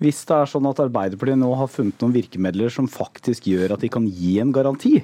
Hvis 0.00 0.22
det 0.28 0.36
er 0.36 0.48
sånn 0.48 0.68
at 0.70 0.80
Arbeiderpartiet 0.80 1.38
nå 1.38 1.50
har 1.60 1.70
funnet 1.70 2.00
noen 2.00 2.14
virkemidler 2.14 2.72
som 2.72 2.88
faktisk 2.90 3.50
gjør 3.50 3.76
at 3.76 3.84
de 3.84 3.90
kan 3.92 4.06
gi 4.08 4.38
en 4.40 4.52
garanti. 4.54 4.96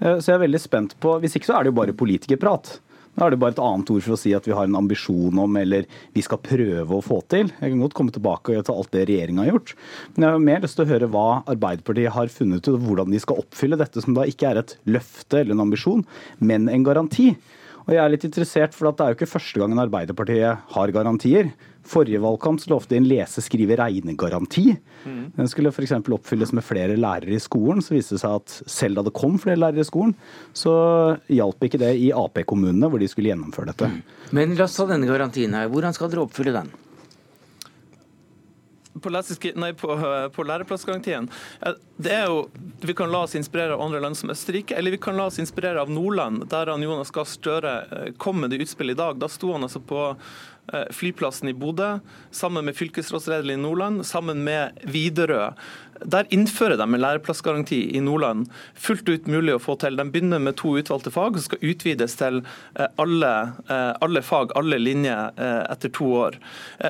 Eh, 0.00 0.16
så 0.16 0.32
jeg 0.32 0.36
er 0.38 0.44
veldig 0.46 0.62
spent 0.62 0.96
på 1.02 1.18
Hvis 1.22 1.36
ikke 1.38 1.50
så 1.50 1.58
er 1.58 1.66
det 1.66 1.72
jo 1.72 1.78
bare 1.82 1.96
politikerprat. 1.98 2.76
Da 3.12 3.26
er 3.26 3.34
det 3.34 3.40
bare 3.42 3.52
et 3.52 3.60
annet 3.60 3.90
ord 3.92 4.04
for 4.06 4.14
å 4.14 4.20
si 4.20 4.32
at 4.32 4.46
vi 4.48 4.54
har 4.56 4.68
en 4.68 4.78
ambisjon 4.78 5.40
om, 5.42 5.56
eller 5.60 5.84
vi 6.16 6.22
skal 6.24 6.40
prøve 6.40 6.96
å 6.96 7.04
få 7.04 7.20
til. 7.32 7.50
Jeg 7.60 7.74
kan 7.74 7.82
godt 7.84 7.96
komme 7.98 8.14
tilbake 8.14 8.56
til 8.56 8.72
alt 8.72 8.92
det 8.94 9.04
regjeringa 9.10 9.44
har 9.44 9.52
gjort. 9.52 9.74
Men 10.14 10.24
jeg 10.24 10.36
har 10.36 10.46
mer 10.46 10.62
lyst 10.64 10.78
til 10.78 10.86
å 10.86 10.92
høre 10.94 11.10
hva 11.12 11.26
Arbeiderpartiet 11.52 12.16
har 12.16 12.32
funnet 12.32 12.70
ut, 12.70 12.78
hvordan 12.80 13.12
de 13.12 13.20
skal 13.20 13.42
oppfylle 13.44 13.76
dette, 13.80 14.00
som 14.04 14.16
da 14.16 14.24
ikke 14.28 14.48
er 14.48 14.62
et 14.62 14.76
løfte 14.88 15.42
eller 15.42 15.58
en 15.58 15.66
ambisjon, 15.66 16.06
men 16.40 16.70
en 16.72 16.86
garanti. 16.88 17.34
Og 17.82 17.92
jeg 17.92 18.00
er 18.00 18.14
litt 18.14 18.24
interessert, 18.28 18.76
for 18.76 18.88
det 18.88 19.04
er 19.04 19.12
jo 19.12 19.18
ikke 19.18 19.32
første 19.34 19.60
gangen 19.60 19.82
Arbeiderpartiet 19.82 20.72
har 20.72 20.94
garantier. 20.94 21.52
Forrige 21.84 22.20
valgkamp 22.22 22.62
lovte 22.70 22.94
de 22.94 23.00
en 23.00 23.08
lese-, 23.08 23.42
skrive-, 23.42 23.76
regnegaranti. 23.78 24.76
Mm. 25.04 25.32
Den 25.36 25.48
skulle 25.50 25.72
f.eks. 25.72 25.92
oppfylles 25.92 26.52
med 26.54 26.64
flere 26.64 26.96
lærere 26.96 27.34
i 27.34 27.42
skolen. 27.42 27.82
Så 27.82 27.96
viste 27.96 28.16
det 28.16 28.22
seg 28.22 28.38
at 28.38 28.54
selv 28.70 29.00
da 29.00 29.06
det 29.08 29.14
kom 29.16 29.38
flere 29.42 29.58
lærere 29.58 29.82
i 29.82 29.88
skolen, 29.88 30.14
så 30.54 30.74
hjalp 31.32 31.66
ikke 31.66 31.82
det 31.82 31.94
i 31.98 32.12
Ap-kommunene 32.14 32.90
hvor 32.90 33.02
de 33.02 33.10
skulle 33.10 33.32
gjennomføre 33.32 33.72
dette. 33.72 33.90
Mm. 33.90 34.30
Men 34.38 34.54
la 34.58 34.68
oss 34.68 34.78
ta 34.78 34.86
denne 34.90 35.10
garantien 35.10 35.58
her. 35.58 35.70
Hvordan 35.72 35.96
skal 35.96 36.12
dere 36.12 36.24
oppfylle 36.26 36.54
den? 36.54 36.70
På, 39.02 39.08
nei, 39.08 39.72
på, 39.72 39.94
på, 40.36 40.44
læreplassgarantien. 40.46 41.24
Det 41.96 42.12
er 42.12 42.26
jo, 42.28 42.44
Vi 42.84 42.94
kan 42.94 43.10
la 43.10 43.24
oss 43.24 43.34
inspirere 43.34 43.74
av 43.74 43.80
andre 43.82 44.02
land 44.04 44.18
som 44.20 44.30
Østerrike, 44.30 44.76
eller 44.76 44.94
vi 44.94 45.00
kan 45.02 45.16
la 45.16 45.26
oss 45.30 45.40
inspirere 45.42 45.80
av 45.80 45.90
Nordland, 45.90 46.44
der 46.52 46.70
han 46.70 46.84
Jonas 46.84 47.10
Gahr 47.10 47.26
Støre 47.26 47.72
eh, 47.88 48.12
kom 48.20 48.42
med 48.44 48.52
det 48.52 48.60
utspillet 48.62 48.94
i 48.94 49.00
dag. 49.00 49.18
Da 49.18 49.30
sto 49.32 49.54
han 49.56 49.64
altså 49.64 49.80
på 49.82 50.04
Eh, 50.61 50.61
flyplassen 50.94 51.50
i 51.50 51.56
Bodø, 51.58 51.96
sammen 52.30 52.64
med 52.64 52.76
fylkesrådslederen 52.78 53.58
i 53.58 53.62
Nordland, 53.62 54.06
sammen 54.06 54.44
med 54.46 54.78
Widerøe. 54.88 55.50
Der 56.08 56.26
innfører 56.34 56.76
de 56.80 56.86
en 56.86 57.00
læreplassgaranti 57.00 57.78
i 57.96 58.00
Nordland. 58.02 58.48
Fullt 58.74 59.08
ut 59.08 59.28
mulig 59.30 59.54
å 59.56 59.62
få 59.62 59.76
til. 59.80 59.96
De 59.98 60.06
begynner 60.10 60.42
med 60.42 60.56
to 60.58 60.74
utvalgte 60.78 61.12
fag, 61.14 61.36
som 61.36 61.46
skal 61.46 61.62
utvides 61.72 62.16
til 62.18 62.40
eh, 62.42 62.88
alle, 63.02 63.32
eh, 63.68 63.92
alle 64.02 64.22
fag, 64.24 64.54
alle 64.58 64.80
linjer, 64.80 65.30
etter 65.42 65.90
to 65.94 66.06
år. 66.16 66.36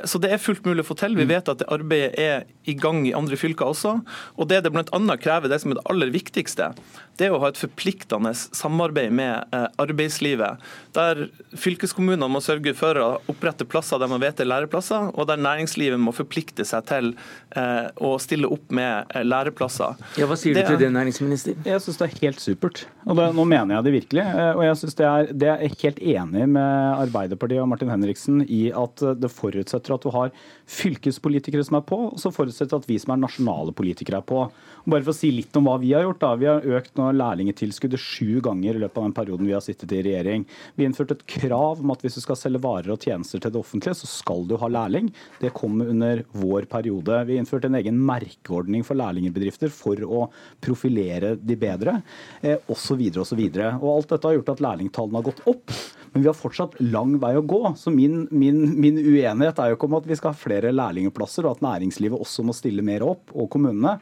Så 0.08 0.18
det 0.22 0.30
er 0.32 0.40
fullt 0.40 0.64
mulig 0.66 0.84
å 0.84 0.88
få 0.88 0.96
til. 0.98 1.14
Vi 1.18 1.26
vet 1.28 1.48
at 1.48 1.60
det 1.60 1.68
arbeidet 1.72 2.18
er 2.20 2.44
i 2.68 2.74
gang 2.78 3.02
i 3.06 3.14
andre 3.16 3.36
fylker 3.38 3.72
også. 3.72 3.94
Og 4.38 4.48
det 4.50 4.62
det 4.64 4.72
bl.a. 4.74 5.16
krever, 5.20 5.50
det 5.50 5.60
som 5.62 5.72
er 5.72 5.78
det 5.78 5.84
aller 5.90 6.12
viktigste, 6.14 6.70
det 7.18 7.28
er 7.28 7.34
å 7.34 7.40
ha 7.42 7.50
et 7.52 7.60
forpliktende 7.60 8.32
samarbeid 8.34 9.14
med 9.14 9.56
arbeidslivet. 9.82 10.62
Der 10.96 11.26
fylkeskommunene 11.58 12.30
må 12.32 12.42
sørge 12.44 12.74
for 12.78 13.00
å 13.00 13.08
opprette 13.32 13.68
plasser 13.72 14.00
der 14.00 14.10
man 14.10 14.22
vet 14.22 14.38
det 14.38 14.46
er 14.46 14.50
læreplasser, 14.52 15.10
og 15.16 15.28
der 15.28 15.40
næringslivet 15.40 16.00
må 16.00 16.14
forplikte 16.14 16.66
seg 16.68 16.86
til 16.90 17.12
eh, 17.56 17.88
å 18.02 18.14
stille 18.22 18.50
opp 18.52 18.72
med 18.74 19.12
eh, 19.12 19.24
læreplasser. 19.26 19.98
Ja, 20.20 20.28
Hva 20.30 20.38
sier 20.38 20.56
det, 20.56 20.66
du 20.68 20.74
til 20.74 20.82
det, 20.84 20.92
næringsminister? 20.94 21.58
Jeg 21.68 21.84
syns 21.84 22.00
det 22.00 22.08
er 22.08 22.18
helt 22.22 22.42
supert. 22.44 22.84
Og 23.06 23.18
det, 23.18 23.28
Nå 23.36 23.46
mener 23.48 23.76
jeg 23.78 23.88
det 23.88 23.94
virkelig. 23.96 24.24
Eh, 24.24 24.52
og 24.54 24.64
jeg 24.66 24.80
synes 24.82 24.98
det 24.98 25.08
er, 25.08 25.32
det 25.44 25.50
er 25.52 25.76
helt 25.84 26.02
enig 26.14 26.48
med 26.56 27.00
Arbeiderpartiet 27.06 27.64
og 27.64 27.70
Martin 27.72 27.92
Henriksen 27.92 28.44
i 28.46 28.64
at 28.76 29.04
det 29.18 29.32
forutsetter 29.32 29.96
at 29.96 30.04
du 30.06 30.12
har 30.14 30.32
fylkespolitikere 30.72 31.64
som 31.66 31.78
er 31.80 31.86
på, 31.86 31.98
og 32.12 32.20
så 32.20 32.32
forutsetter 32.34 32.78
at 32.78 32.88
vi 32.88 32.98
som 33.00 33.14
er 33.14 33.22
nasjonale 33.24 33.74
politikere 33.76 34.22
er 34.22 34.28
på. 34.28 34.46
Bare 34.84 35.04
for 35.04 35.12
å 35.12 35.16
si 35.16 35.30
litt 35.34 35.54
om 35.58 35.68
hva 35.68 35.76
vi 35.82 35.92
har 35.94 36.06
gjort. 36.06 36.20
da. 36.22 36.32
Vi 36.38 36.48
har 36.50 36.66
økt 36.78 36.96
nå 36.98 37.10
lærlingetilskuddet 37.18 38.00
sju 38.00 38.40
ganger 38.44 38.76
i 38.76 38.82
løpet 38.82 38.98
av 38.98 39.08
den 39.08 39.16
perioden 39.16 39.48
vi 39.48 39.54
har 39.54 39.64
sittet 39.64 39.92
i 39.94 40.02
regjering. 40.04 40.46
Vi 40.78 40.86
innførte 40.86 41.18
et 41.18 41.26
krav 41.38 41.82
om 41.82 41.94
at 41.94 42.02
hvis 42.02 42.18
du 42.18 42.22
skal 42.24 42.38
selge 42.38 42.62
varer 42.62 42.94
og 42.94 43.02
tjenester 43.02 43.42
til 43.42 43.51
det 43.52 43.60
offentlige, 43.60 43.96
så 43.98 44.08
skal 44.10 44.46
du 44.48 44.56
ha 44.60 44.70
lærling. 44.72 45.10
Det 45.40 45.52
kom 45.56 45.80
under 45.84 46.24
vår 46.36 46.68
periode. 46.72 47.22
Vi 47.28 47.38
innførte 47.40 47.70
en 47.70 47.78
egen 47.80 47.98
merkeordning 48.00 48.84
for 48.86 48.98
lærlingbedrifter 48.98 49.72
for 49.72 50.02
å 50.06 50.26
profilere 50.62 51.34
de 51.36 51.56
bedre, 51.58 52.00
eh, 52.42 52.58
osv. 52.72 53.02
osv. 53.22 53.42
Alt 53.62 54.14
dette 54.14 54.28
har 54.28 54.38
gjort 54.38 54.54
at 54.54 54.64
lærlingtallene 54.68 55.20
har 55.20 55.28
gått 55.30 55.44
opp. 55.46 55.76
Men 56.12 56.22
vi 56.22 56.28
har 56.28 56.36
fortsatt 56.36 56.74
lang 56.92 57.14
vei 57.20 57.32
å 57.38 57.44
gå. 57.48 57.60
Så 57.80 57.90
min, 57.92 58.26
min, 58.30 58.60
min, 58.76 58.98
uenighet 59.00 59.60
er 59.62 59.70
jo 59.70 59.78
ikke 59.78 59.88
om 59.88 59.96
at 59.96 60.08
vi 60.08 60.16
skal 60.18 60.34
ha 60.34 60.38
flere 60.38 60.72
lærlingplasser, 60.74 61.46
og 61.46 61.56
at 61.56 61.64
næringslivet 61.64 62.20
også 62.20 62.44
må 62.44 62.52
stille 62.56 62.84
mer 62.84 63.04
opp, 63.06 63.32
og 63.32 63.48
kommunene. 63.54 63.96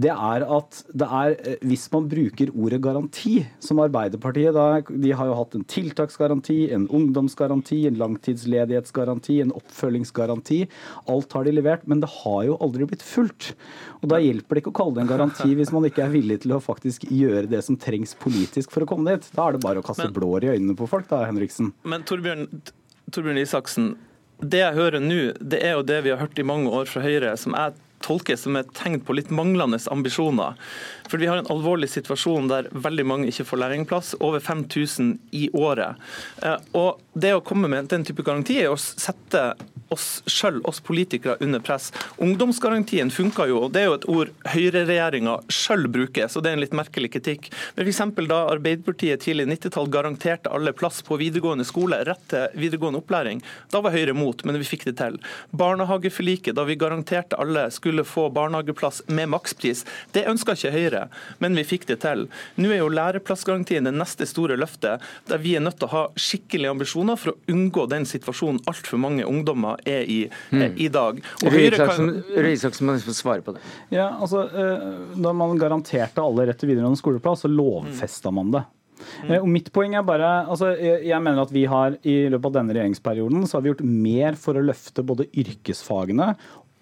Det 0.00 0.12
er 0.12 0.46
at 0.46 0.80
det 0.96 1.08
er, 1.20 1.36
eh, 1.36 1.58
hvis 1.68 1.84
man 1.92 2.08
bruker 2.08 2.54
ordet 2.56 2.80
garanti, 2.84 3.34
som 3.60 3.82
Arbeiderpartiet 3.84 4.56
da, 4.56 4.80
De 5.02 5.12
har 5.12 5.28
jo 5.28 5.36
hatt 5.36 5.54
en 5.58 5.64
tiltaksgaranti, 5.68 6.72
en 6.72 6.88
ungdomsgaranti, 6.88 7.84
en 7.88 8.00
langtidsledighetsgaranti, 8.82 9.40
en 9.42 9.52
oppfølgingsgaranti. 9.52 10.68
Alt 11.08 11.32
har 11.32 11.44
de 11.44 11.52
levert, 11.52 11.86
men 11.86 12.00
det 12.00 12.08
har 12.10 12.44
jo 12.44 12.56
aldri 12.60 12.86
blitt 12.86 13.02
fulgt. 13.02 13.54
Og 14.02 14.08
Da 14.08 14.18
hjelper 14.18 14.54
det 14.54 14.62
ikke 14.62 14.72
å 14.72 14.78
kalle 14.80 14.94
det 14.94 15.02
en 15.02 15.12
garanti 15.12 15.54
hvis 15.54 15.72
man 15.72 15.84
ikke 15.84 16.04
er 16.04 16.12
villig 16.12 16.40
til 16.42 16.52
å 16.52 16.60
faktisk 16.60 17.06
gjøre 17.10 17.48
det 17.48 17.62
som 17.64 17.76
trengs 17.76 18.14
politisk 18.14 18.70
for 18.70 18.82
å 18.82 18.86
komme 18.86 19.10
dit. 19.14 19.28
Da 19.34 19.48
er 19.48 19.52
det 19.52 19.62
bare 19.62 19.80
å 19.80 19.86
kaste 19.86 20.10
blår 20.12 20.44
i 20.44 20.52
øynene 20.56 20.76
på 20.76 20.88
folk, 20.88 21.08
da, 21.08 21.24
Henriksen. 21.26 21.72
Men 21.84 22.02
Torbjørn, 22.02 22.48
Torbjørn 23.10 23.38
Isaksen, 23.42 23.96
det 24.42 24.58
jeg 24.58 24.74
hører 24.74 25.00
nå, 25.00 25.32
det 25.38 25.62
er 25.62 25.76
jo 25.76 25.86
det 25.86 26.02
vi 26.02 26.10
har 26.10 26.18
hørt 26.18 26.38
i 26.38 26.46
mange 26.46 26.70
år 26.70 26.90
fra 26.90 27.02
Høyre, 27.04 27.36
som 27.38 27.54
jeg 27.54 27.76
tolker 28.04 28.38
som 28.38 28.56
et 28.58 28.70
tegn 28.76 29.00
på 29.04 29.16
litt 29.16 29.32
manglende 29.34 29.80
ambisjoner. 29.92 30.58
For 31.08 31.18
Vi 31.22 31.28
har 31.30 31.40
en 31.40 31.50
alvorlig 31.52 31.90
situasjon 31.92 32.48
der 32.50 32.70
veldig 32.72 33.06
mange 33.06 33.30
ikke 33.30 33.46
får 33.50 33.62
lærlingplass, 33.62 34.14
over 34.20 34.40
5000 34.40 35.18
i 35.32 35.48
året. 35.52 36.00
Eh, 36.42 36.58
og 36.74 37.00
Det 37.14 37.34
å 37.34 37.44
komme 37.44 37.68
med 37.68 37.90
den 37.92 38.04
type 38.08 38.24
garanti 38.24 38.56
er 38.62 38.72
å 38.72 38.80
sette 38.80 39.52
oss 39.92 40.22
selv, 40.30 40.64
oss 40.68 40.80
politikere, 40.84 41.36
under 41.40 41.60
press. 41.60 41.90
Ungdomsgarantien 42.22 43.10
funka 43.14 43.46
jo, 43.50 43.64
og 43.66 43.74
det 43.74 43.82
er 43.82 43.90
jo 43.90 43.98
et 43.98 44.08
ord 44.12 44.32
høyreregjeringa 44.54 45.38
sjøl 45.52 45.88
bruker, 45.92 46.28
så 46.32 46.42
det 46.42 46.52
er 46.52 46.58
en 46.58 46.64
litt 46.64 46.76
merkelig 46.76 47.12
kritikk. 47.16 47.50
Men 47.76 47.88
f.eks. 47.88 48.02
da 48.30 48.40
Arbeiderpartiet 48.52 49.24
tidlig 49.26 49.48
90-tall 49.50 49.90
garanterte 49.92 50.52
alle 50.52 50.74
plass 50.76 51.02
på 51.06 51.18
videregående 51.20 51.66
skole, 51.68 52.02
rett 52.08 52.24
til 52.32 52.48
videregående 52.58 53.02
opplæring, 53.02 53.42
da 53.72 53.82
var 53.84 53.92
Høyre 53.92 54.14
mot, 54.16 54.44
men 54.48 54.56
vi 54.60 54.66
fikk 54.66 54.86
det 54.88 54.96
til. 55.00 55.18
Barnehageforliket, 55.56 56.56
da 56.56 56.64
vi 56.68 56.78
garanterte 56.80 57.38
alle 57.40 57.68
skulle 57.74 58.06
få 58.08 58.28
barnehageplass 58.32 59.02
med 59.12 59.30
makspris, 59.34 59.84
det 60.16 60.26
ønska 60.30 60.56
ikke 60.56 60.74
Høyre 60.74 61.06
men 61.42 61.56
vi 61.58 61.64
fikk 61.66 61.86
det 61.90 61.98
til. 62.04 62.26
Nå 62.60 62.70
er 62.72 62.82
jo 62.82 62.90
læreplassgarantien 62.92 63.86
det 63.88 63.94
neste 63.96 64.26
store 64.28 64.58
løftet, 64.60 65.02
der 65.28 65.42
vi 65.42 65.56
er 65.56 65.64
nødt 65.64 65.80
til 65.80 65.88
å 65.88 65.94
ha 65.94 66.02
skikkelige 66.18 66.72
ambisjoner 66.72 67.18
for 67.18 67.32
å 67.32 67.52
unngå 67.52 67.86
den 67.90 68.06
situasjonen 68.08 68.62
altfor 68.70 69.00
mange 69.02 69.26
ungdommer 69.28 69.81
er 69.88 70.08
i 70.08 70.18
mm. 70.50 70.76
i 70.76 70.88
dag. 70.92 71.22
Røe 71.42 72.52
Isaksen 72.52 72.88
må 72.88 72.98
svare 73.16 73.44
på 73.44 73.56
det. 73.56 73.64
Ja, 73.94 74.10
altså, 74.18 74.46
eh, 74.48 74.86
Da 75.22 75.32
man 75.36 75.58
garanterte 75.60 76.22
alle 76.22 76.48
rett 76.48 76.60
til 76.60 76.72
videregående 76.72 77.00
skoleplass, 77.00 77.44
så 77.46 77.50
lovfesta 77.52 78.32
man 78.34 78.54
det. 78.54 78.64
Mm. 79.26 79.32
Og 79.40 79.48
mitt 79.50 79.70
poeng 79.74 79.96
er 79.98 80.04
bare, 80.06 80.30
altså, 80.46 80.72
jeg 80.78 81.18
mener 81.24 81.42
at 81.42 81.52
vi 81.54 81.64
har 81.66 81.96
I 82.06 82.16
løpet 82.30 82.48
av 82.50 82.56
denne 82.60 82.76
regjeringsperioden 82.76 83.46
så 83.48 83.58
har 83.58 83.64
vi 83.64 83.72
gjort 83.72 83.84
mer 83.86 84.38
for 84.38 84.58
å 84.58 84.64
løfte 84.64 85.04
både 85.06 85.26
yrkesfagene 85.42 86.32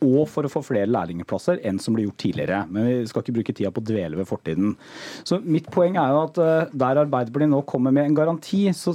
og 0.00 0.26
for 0.30 0.46
å 0.46 0.50
få 0.52 0.62
flere 0.64 0.90
lærlingplasser 0.90 1.60
enn 1.66 1.80
som 1.82 1.96
ble 1.96 2.06
gjort 2.06 2.20
tidligere. 2.24 2.62
Men 2.72 2.88
vi 2.88 2.98
skal 3.10 3.24
ikke 3.24 3.36
bruke 3.38 3.56
tida 3.56 3.72
på 3.74 3.82
å 3.82 3.88
dvele 3.90 4.20
ved 4.20 4.28
fortiden. 4.28 4.74
Så 5.26 5.40
Mitt 5.44 5.70
poeng 5.72 5.98
er 6.00 6.12
jo 6.14 6.22
at 6.24 6.40
eh, 6.42 6.76
der 6.82 7.02
Arbeiderpartiet 7.04 7.52
nå 7.52 7.62
kommer 7.68 7.94
med 7.94 8.08
en 8.08 8.18
garanti 8.18 8.66
så, 8.76 8.94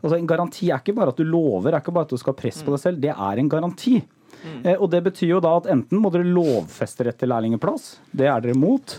altså 0.00 0.16
En 0.16 0.28
garanti 0.28 0.70
er 0.70 0.80
ikke 0.80 0.96
bare 0.96 1.14
at 1.14 1.20
du 1.20 1.26
lover, 1.26 1.72
er 1.72 1.82
ikke 1.82 1.94
bare 1.94 2.08
at 2.08 2.14
du 2.14 2.20
skal 2.20 2.34
ha 2.34 2.40
press 2.40 2.62
på 2.64 2.74
deg 2.74 2.82
selv. 2.82 3.02
Det 3.02 3.12
er 3.14 3.42
en 3.42 3.52
garanti. 3.52 4.00
Mm. 4.40 4.62
Og 4.78 4.88
Det 4.90 5.02
betyr 5.04 5.34
jo 5.34 5.40
da 5.44 5.52
at 5.58 5.68
enten 5.72 6.00
må 6.00 6.10
dere 6.12 6.28
lovfeste 6.28 7.06
rett 7.06 7.18
til 7.20 7.30
lærlingplass, 7.32 7.90
det 8.16 8.28
er 8.30 8.44
dere 8.44 8.56
mot. 8.58 8.96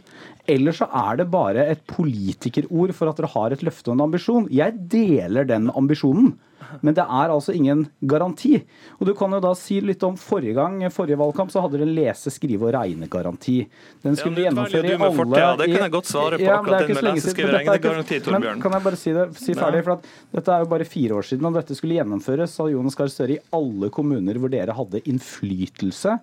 Eller 0.50 0.76
så 0.76 0.88
er 0.90 1.22
det 1.22 1.30
bare 1.32 1.68
et 1.70 1.84
politikerord 1.90 2.94
for 2.98 3.12
at 3.12 3.20
dere 3.20 3.34
har 3.36 3.54
et 3.54 3.66
løfte 3.66 3.92
og 3.92 3.98
en 3.98 4.08
ambisjon. 4.08 4.48
Jeg 4.54 4.78
deler 4.90 5.46
den 5.50 5.70
ambisjonen. 5.74 6.34
Men 6.80 6.96
det 6.96 7.04
er 7.04 7.32
altså 7.34 7.54
ingen 7.56 7.84
garanti. 8.08 8.54
Og 9.00 9.08
du 9.10 9.14
kan 9.18 9.34
jo 9.36 9.42
da 9.44 9.52
si 9.58 9.80
litt 9.84 10.04
om 10.08 10.16
Forrige 10.22 10.56
gang, 10.56 10.78
forrige 10.94 11.20
valgkamp 11.20 11.52
så 11.52 11.64
hadde 11.64 11.82
dere 11.82 11.90
lese-, 11.90 12.32
skrive- 12.32 12.70
og 12.70 12.76
regnegaranti. 12.76 13.58
Den 14.06 14.16
skulle 14.20 14.44
ja, 14.44 14.50
gjennomføre 14.50 14.92
i 14.92 14.96
alle 14.96 15.10
fort, 15.18 15.36
ja, 15.42 15.50
Det 15.60 15.68
kan 15.72 15.86
jeg 15.88 15.94
godt 15.98 16.12
svare 16.12 16.40
på, 16.40 16.46
ja, 16.46 16.60
akkurat 16.60 16.86
den 16.86 16.96
med 16.96 17.08
lese-, 17.10 17.34
skrive- 17.34 17.50
og 17.52 17.58
regnegaranti, 17.58 18.22
Torbjørn. 18.22 18.46
Men 18.48 18.64
kan 18.64 18.78
jeg 18.78 18.86
bare 18.88 19.02
si, 19.02 19.16
det, 19.18 19.26
si 19.42 19.58
ferdig, 19.58 19.84
for 19.88 19.98
at 19.98 20.08
Dette 20.38 20.54
er 20.56 20.64
jo 20.64 20.70
bare 20.72 20.88
fire 20.88 21.18
år 21.18 21.28
siden, 21.28 21.50
og 21.50 21.58
dette 21.60 21.76
skulle 21.76 21.98
gjennomføres, 21.98 22.56
sa 22.56 22.70
Jonas 22.72 22.96
Gahr 23.00 23.12
Støre, 23.12 23.36
i 23.36 23.58
alle 23.58 23.92
kommuner 23.92 24.40
hvor 24.40 24.54
dere 24.54 24.78
hadde 24.78 25.04
innflytelse 25.12 26.16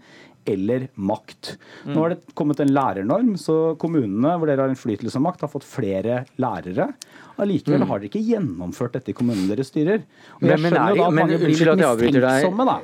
eller 0.49 0.89
makt. 0.95 1.55
Mm. 1.85 1.93
Nå 1.95 2.03
har 2.03 2.15
det 2.15 2.35
kommet 2.39 2.61
en 2.63 2.73
lærernorm, 2.73 3.33
så 3.41 3.57
kommunene 3.81 4.35
hvor 4.39 4.51
dere 4.51 4.65
har 4.65 4.73
innflytelse 4.73 5.19
og 5.21 5.25
makt, 5.27 5.47
har 5.47 5.53
fått 5.53 5.67
flere 5.69 6.23
lærere. 6.41 6.91
Allikevel 7.39 7.83
mm. 7.83 7.89
har 7.91 8.03
dere 8.03 8.11
ikke 8.11 8.25
gjennomført 8.27 8.99
dette 8.99 9.13
i 9.13 9.17
kommunen 9.19 9.47
dere 9.51 9.67
styrer. 9.67 10.05
Og 10.41 10.49
jeg 10.49 10.63
men, 10.65 10.73
skjønner 10.73 10.95
jo 10.95 10.99
da 10.99 11.09
at 11.09 11.17
mange 11.21 11.39
blir 11.39 11.55
litt 11.55 12.03
mistenksomme, 12.03 12.69
da. 12.69 12.77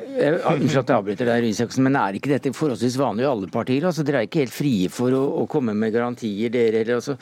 Unnskyld 0.55 0.83
at 0.85 0.95
jeg 0.95 0.99
avbryter 1.01 1.31
deg, 1.33 1.45
Rysaksen, 1.49 1.87
men 1.89 2.01
er 2.01 2.19
ikke 2.21 2.35
dette 2.35 2.55
forholdsvis 2.55 2.99
vanlig 3.01 3.27
i 3.27 3.31
alle 3.33 3.53
partier? 3.53 3.91
Altså, 3.91 4.07
dere 4.07 4.23
er 4.23 4.31
ikke 4.31 4.45
helt 4.45 4.55
frie 4.55 4.91
for 4.93 5.17
å, 5.17 5.25
å 5.43 5.47
komme 5.51 5.77
med 5.79 5.95
garantier, 5.95 6.53
dere? 6.55 6.85
heller. 6.85 7.01
altså 7.03 7.19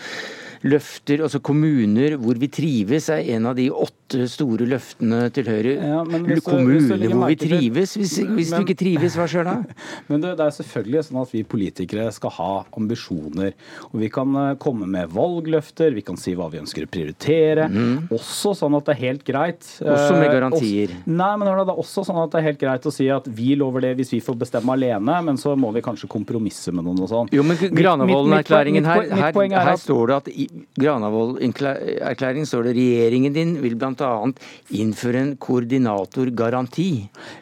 løfter, 0.63 1.23
altså 1.27 1.41
kommuner 1.43 2.17
hvor 2.23 2.39
vi 2.39 2.49
trives, 2.53 3.09
er 3.13 3.27
en 3.37 3.51
av 3.51 3.59
de 3.59 3.69
åtte 3.71 4.02
store 4.31 4.67
løftene 4.69 5.27
til 5.35 5.49
Høyre. 5.49 5.75
Ja, 5.77 6.03
hvis, 6.05 6.43
kommuner 6.47 6.79
hvis 6.79 7.13
hvor 7.13 7.31
vi 7.31 7.39
trives. 7.41 7.95
Hvis, 7.99 8.15
hvis 8.23 8.53
men, 8.53 8.63
du 8.63 8.67
ikke 8.67 8.79
trives, 8.83 9.17
hva 9.19 9.27
skjer 9.31 9.49
da? 9.49 9.57
Men 10.11 10.23
det, 10.23 10.35
det, 10.39 10.47
er 10.47 10.57
selvfølgelig 10.57 11.05
sånn 11.09 11.21
at 11.23 11.33
vi 11.35 11.43
politikere 11.47 12.09
skal 12.15 12.35
ha 12.37 12.51
ambisjoner. 12.79 13.55
Og 13.91 13.99
vi 14.03 14.11
kan 14.13 14.37
eh, 14.39 14.53
komme 14.63 14.89
med 14.91 15.13
valgløfter, 15.13 15.95
vi 15.97 16.05
kan 16.07 16.19
si 16.21 16.35
hva 16.39 16.49
vi 16.53 16.61
ønsker 16.63 16.87
å 16.87 16.91
prioritere. 16.93 17.69
Mm. 17.73 18.11
Også 18.15 18.55
sånn 18.59 18.77
at 18.79 18.89
det 18.89 18.97
er 18.97 19.01
helt 19.03 19.25
greit. 19.27 19.63
Også 19.81 20.17
med 20.17 20.27
eh, 20.29 20.35
garantier. 20.37 20.95
Også, 20.97 21.17
nei, 21.19 21.33
men 21.41 21.49
det 21.49 21.57
er 21.65 21.83
også 21.85 22.07
sånn 22.09 22.21
at 22.25 22.35
det 22.35 22.43
er 22.43 22.49
helt 22.51 22.63
greit 22.63 22.89
å 22.89 22.95
si 22.95 23.09
at 23.13 23.29
vi 23.33 23.53
lover 23.59 23.87
det 23.87 23.95
hvis 24.01 24.15
vi 24.17 24.23
får 24.25 24.39
bestemme 24.45 24.77
alene, 24.77 25.19
men 25.27 25.41
så 25.41 25.55
må 25.59 25.73
vi 25.75 25.85
kanskje 25.85 26.11
kompromisse 26.13 26.75
med 26.75 26.87
noen 26.87 27.05
og 27.05 27.13
sånn. 27.13 27.33
Jo, 27.35 27.45
men 27.47 27.59
Granavolden-erklæringen 27.61 28.87
her, 28.89 29.07
her, 29.11 29.37
her, 29.57 29.75
står 29.81 30.11
det 30.11 30.19
at 30.21 30.31
i 30.33 30.49
Granavolden-erklæringen 30.81 32.49
står 32.49 32.69
det 32.69 32.77
regjeringen 32.79 33.37
din 33.37 33.55
vil 33.63 33.79
bl.a. 34.03 34.49
innføre 34.83 35.23
en 35.23 35.33
koordinatorgaranti 35.41 36.91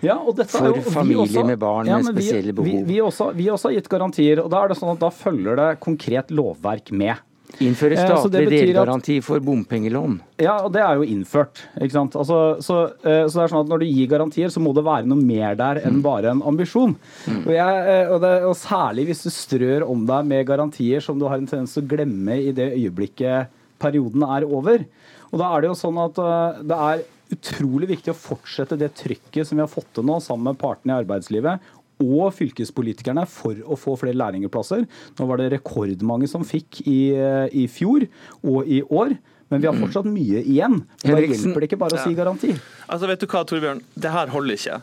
ja, 0.06 0.18
for 0.20 0.78
familier 0.92 1.24
også, 1.24 1.46
med 1.48 1.58
barn 1.62 1.90
ja, 1.90 1.98
med 2.04 2.14
spesielle 2.14 2.54
behov. 2.56 2.84
Vi, 2.84 2.84
vi, 2.92 3.00
også, 3.04 3.32
vi 3.36 3.48
også 3.52 3.70
har 3.70 3.78
gitt 3.78 3.90
garantier, 3.92 4.44
og 4.44 4.52
da 4.52 4.62
er 4.62 4.72
det 4.72 4.78
sånn 4.80 4.94
at 4.94 5.02
da 5.02 5.10
følger 5.14 5.58
det 5.60 5.72
konkret 5.82 6.32
lovverk 6.34 6.94
med. 6.94 7.26
Innføre 7.58 7.96
eh, 7.98 8.06
statlig 8.06 8.46
delgaranti 8.52 9.16
for 9.24 9.42
bompengelån. 9.42 10.18
Ja, 10.40 10.60
og 10.64 10.70
det 10.74 10.82
er 10.84 11.00
jo 11.00 11.06
innført. 11.08 11.64
ikke 11.80 11.96
sant? 11.96 12.16
Altså, 12.18 12.38
så, 12.62 12.78
eh, 13.02 13.24
så, 13.26 13.40
det 13.40 13.44
er 13.44 13.52
sånn 13.52 13.64
at 13.64 13.72
Når 13.72 13.82
du 13.82 13.86
gir 13.88 14.10
garantier, 14.10 14.52
så 14.52 14.62
må 14.62 14.72
det 14.76 14.86
være 14.86 15.08
noe 15.10 15.18
mer 15.18 15.58
der 15.58 15.82
enn 15.82 15.98
mm. 15.98 16.04
bare 16.04 16.34
en 16.34 16.44
ambisjon. 16.46 16.94
Mm. 17.26 17.42
Og, 17.42 17.52
jeg, 17.56 17.80
eh, 17.94 18.04
og, 18.06 18.18
det, 18.24 18.34
og, 18.46 18.54
Særlig 18.60 19.08
hvis 19.10 19.24
du 19.26 19.30
strør 19.34 19.86
om 19.88 20.04
deg 20.08 20.28
med 20.30 20.46
garantier 20.48 21.02
som 21.04 21.18
du 21.18 21.26
har 21.26 21.40
en 21.40 21.48
tendens 21.48 21.74
til 21.74 21.84
å 21.84 21.90
glemme 21.90 22.38
i 22.38 22.54
det 22.56 22.70
øyeblikket 22.76 23.56
perioden 23.80 24.26
er 24.28 24.44
over. 24.46 24.84
Og 25.30 25.40
da 25.40 25.50
er 25.50 25.62
det 25.62 25.70
jo 25.70 25.78
sånn 25.78 25.98
at 26.02 26.20
det 26.66 26.78
er 26.90 27.04
utrolig 27.30 27.90
viktig 27.92 28.12
å 28.12 28.18
fortsette 28.18 28.78
det 28.78 28.90
trykket 28.98 29.46
som 29.46 29.58
vi 29.58 29.64
har 29.64 29.70
fått 29.70 29.92
til 29.94 30.06
nå 30.06 30.18
sammen 30.24 30.50
med 30.50 30.60
partene 30.60 30.96
i 30.96 31.02
arbeidslivet, 31.04 31.68
og 32.00 32.30
fylkespolitikerne 32.32 33.26
for 33.28 33.58
å 33.68 33.76
få 33.78 33.96
flere 34.00 34.16
lærlingplasser. 34.16 34.86
Nå 35.18 35.26
var 35.28 35.40
det 35.40 35.50
rekordmange 35.54 36.30
som 36.30 36.46
fikk 36.48 36.80
i, 36.88 37.12
i 37.52 37.66
fjor 37.70 38.08
og 38.40 38.64
i 38.64 38.80
år. 38.88 39.18
Men 39.50 39.58
vi 39.58 39.66
har 39.66 39.74
fortsatt 39.74 40.06
mye 40.06 40.44
igjen. 40.46 40.76
Da 41.02 41.16
hjelper 41.18 41.64
det 41.64 41.66
ikke 41.66 41.78
bare 41.80 41.98
å 41.98 42.02
si 42.04 42.14
garanti. 42.14 42.52
Altså 42.86 43.08
vet 43.10 43.18
du 43.18 43.26
hva, 43.26 43.42
Torbjørn? 43.50 43.80
Det 43.98 44.12
her 44.14 44.30
holder 44.30 44.54
ikke. 44.54 44.76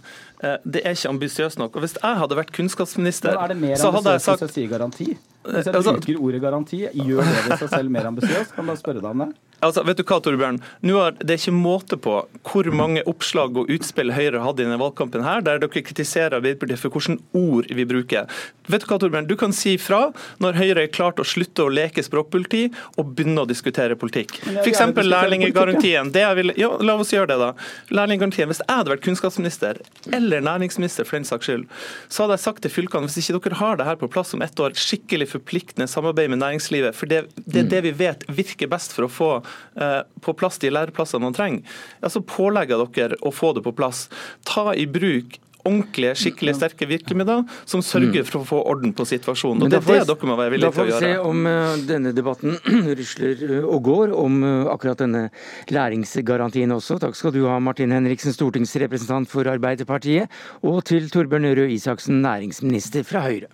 Eh, 0.44 0.58
det 0.68 0.82
er 0.84 0.98
ikke 0.98 1.12
ambisiøst 1.14 1.62
nok. 1.62 1.78
Og 1.80 1.86
Hvis 1.86 1.96
jeg 1.96 2.20
hadde 2.20 2.38
vært 2.42 2.52
kunnskapsminister, 2.58 3.40
er 3.40 3.80
så 3.80 3.94
hadde 3.96 4.18
jeg 4.18 4.26
sagt 4.26 4.60
garanti? 4.74 5.08
Hvis 5.46 5.68
jeg 5.70 5.76
altså, 5.76 5.94
bruker 5.96 6.24
ordet 6.24 6.42
garanti, 6.44 6.80
gjør 6.92 7.22
det 7.24 7.44
ved 7.46 7.60
seg 7.62 7.70
selv 7.72 7.94
mer 7.94 8.10
ambisiøst? 8.10 8.56
Kan 8.56 8.68
bare 8.68 8.82
spørre 8.82 9.04
deg 9.04 9.12
om 9.12 9.26
det? 9.26 9.30
Altså, 9.66 9.82
vet 9.88 9.98
du 9.98 10.04
hva, 10.06 10.20
Torbjørn? 10.22 10.60
Nå 10.86 10.98
er 11.02 11.16
det 11.18 11.40
ikke 11.40 11.52
måte 11.56 11.98
på 11.98 12.20
hvor 12.46 12.68
mange 12.78 13.02
oppslag 13.10 13.56
og 13.58 13.72
utspill 13.74 14.12
Høyre 14.14 14.44
hadde 14.44 14.62
i 14.62 14.68
denne 14.68 14.78
valgkampen 14.78 15.24
her, 15.26 15.42
der 15.42 15.58
dere 15.64 15.82
kritiserer 15.82 16.36
Arbeiderpartiet 16.38 16.78
for 16.78 16.94
hvilke 16.94 17.18
ord 17.38 17.72
vi 17.74 17.86
bruker. 17.90 18.30
Vet 18.70 18.86
Du 18.86 18.92
hva, 18.92 19.00
Torbjørn? 19.02 19.30
Du 19.30 19.34
kan 19.40 19.56
si 19.56 19.74
fra 19.82 20.12
når 20.44 20.60
Høyre 20.60 20.84
er 20.86 20.92
klart 20.94 21.18
å 21.18 21.26
slutte 21.26 21.66
å 21.66 21.72
leke 21.74 22.04
språkpoliti 22.06 22.68
og 23.00 23.16
begynne 23.18 23.48
å 23.48 23.50
diskutere 23.50 23.98
politikk. 23.98 24.38
F.eks. 24.62 24.84
lærlinggarantien. 25.08 26.14
Ja, 26.14 26.70
la 26.84 26.98
oss 27.00 27.16
gjøre 27.16 27.32
det, 27.32 27.40
da. 27.42 27.50
Lærlinggarantien. 27.98 28.52
Hvis 28.52 28.62
jeg 28.62 28.70
hadde 28.70 28.94
vært 28.94 29.06
kunnskapsminister, 29.08 29.82
eller 30.14 30.46
næringsminister 30.46 31.08
for 31.08 31.18
den 31.18 31.26
saks 31.26 31.50
skyld, 31.50 31.66
så 32.14 32.26
hadde 32.28 32.38
jeg 32.38 32.46
sagt 32.46 32.62
til 32.68 32.76
fylkene 32.78 33.10
hvis 33.10 33.24
ikke 33.24 33.48
dere 33.50 33.62
har 33.64 33.82
det 33.82 33.90
her 33.90 33.98
på 33.98 34.12
plass 34.12 34.38
om 34.38 34.46
ett 34.46 34.62
år, 34.62 34.78
skikkelig 34.78 35.27
forpliktende 35.30 35.90
samarbeid 35.92 36.32
med 36.34 36.42
næringslivet, 36.44 36.96
for 36.98 37.10
det, 37.10 37.26
det 37.46 37.66
er 37.66 37.72
det 37.76 37.84
vi 37.90 37.96
vet 38.06 38.26
virker 38.28 38.72
best 38.72 38.96
for 38.96 39.08
å 39.08 39.12
få 39.12 39.32
Eh, 39.78 40.02
på 40.22 40.34
plass 40.34 40.58
de 40.58 40.72
læreplassene 40.74 41.22
man 41.22 41.36
trenger, 41.38 41.82
ja, 42.02 42.10
så 42.10 42.24
pålegger 42.26 42.82
dere 42.96 43.18
å 43.22 43.34
få 43.34 43.54
det 43.54 43.62
på 43.66 43.76
plass. 43.78 44.08
Ta 44.48 44.74
i 44.74 44.88
bruk 44.90 45.38
ordentlige, 45.68 46.14
skikkelig 46.16 46.54
sterke 46.56 46.88
virkemidler 46.88 47.42
som 47.68 47.82
sørger 47.84 48.24
for 48.24 48.40
å 48.40 48.48
få 48.48 48.62
orden 48.72 48.94
på 48.96 49.04
situasjonen. 49.06 49.66
Og 49.66 49.74
Det 49.74 49.82
er 49.82 50.00
det 50.00 50.08
dere 50.08 50.30
må 50.30 50.38
være 50.40 50.54
villige 50.54 50.72
til 50.72 50.86
å 50.86 50.88
gjøre. 50.88 50.94
Da 50.96 51.02
får 51.02 51.12
vi 51.12 51.18
se 51.20 51.28
om 51.30 51.50
eh, 51.52 51.84
denne 51.90 52.14
debatten 52.16 52.56
rusler 53.02 53.44
eh, 53.50 53.68
og 53.68 53.84
går 53.90 54.16
om 54.16 54.40
akkurat 54.72 55.04
denne 55.04 55.28
læringsgarantien 55.76 56.74
også. 56.78 57.02
Takk 57.04 57.20
skal 57.20 57.36
du 57.36 57.44
ha, 57.46 57.60
Martin 57.62 57.94
Henriksen, 57.94 58.34
stortingsrepresentant 58.34 59.30
for 59.30 59.52
Arbeiderpartiet, 59.52 60.32
og 60.64 60.82
til 60.88 61.12
Torbjørn 61.14 61.52
Røe 61.60 61.70
Isaksen, 61.76 62.24
næringsminister 62.26 63.06
fra 63.06 63.28
Høyre. 63.28 63.52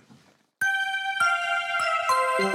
Marit 2.34 2.50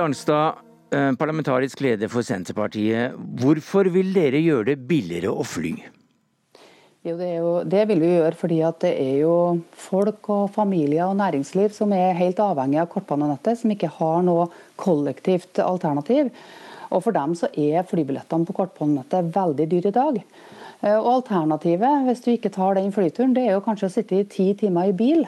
Arnstad, 0.00 0.54
eh, 0.90 1.12
parlamentarisk 1.12 1.80
leder 1.84 2.08
for 2.08 2.24
Senterpartiet. 2.24 3.12
Hvorfor 3.36 3.84
vil 3.92 4.14
dere 4.14 4.40
gjøre 4.40 4.70
det 4.70 4.78
billigere 4.88 5.28
å 5.28 5.44
fly? 5.44 5.74
Jo, 7.04 7.18
det, 7.20 7.36
jo, 7.36 7.50
det, 7.68 7.84
vil 7.92 8.00
vi 8.00 8.14
gjøre 8.14 8.32
fordi 8.40 8.64
det 8.80 8.96
er 8.96 9.20
jo 9.26 9.60
folk 9.76 10.24
og 10.32 10.48
familier 10.56 11.04
og 11.04 11.20
næringsliv 11.20 11.68
som 11.76 11.92
er 11.92 12.16
helt 12.16 12.40
avhengig 12.40 12.80
av 12.80 12.88
kortbanenettet, 12.96 13.60
som 13.60 13.68
ikke 13.76 13.92
har 13.92 14.24
noe 14.24 14.48
kollektivt 14.80 15.60
alternativ. 15.60 16.32
Og 16.88 17.04
For 17.04 17.12
dem 17.12 17.36
så 17.36 17.52
er 17.52 17.84
flybillettene 17.84 18.48
på 18.48 18.56
kortbanenettet 18.56 19.36
veldig 19.36 19.68
dyre 19.68 19.92
i 19.92 20.00
dag. 20.00 20.16
Eh, 20.82 20.98
og 20.98 21.10
Alternativet 21.20 22.06
hvis 22.08 22.22
du 22.24 22.30
ikke 22.34 22.52
tar 22.54 22.78
den 22.78 22.92
flyturen, 22.92 23.34
det 23.36 23.46
er 23.46 23.56
jo 23.56 23.64
kanskje 23.64 23.90
å 23.90 23.96
sitte 23.96 24.20
i 24.20 24.28
ti 24.30 24.52
timer 24.58 24.92
i 24.92 24.96
bil 24.96 25.26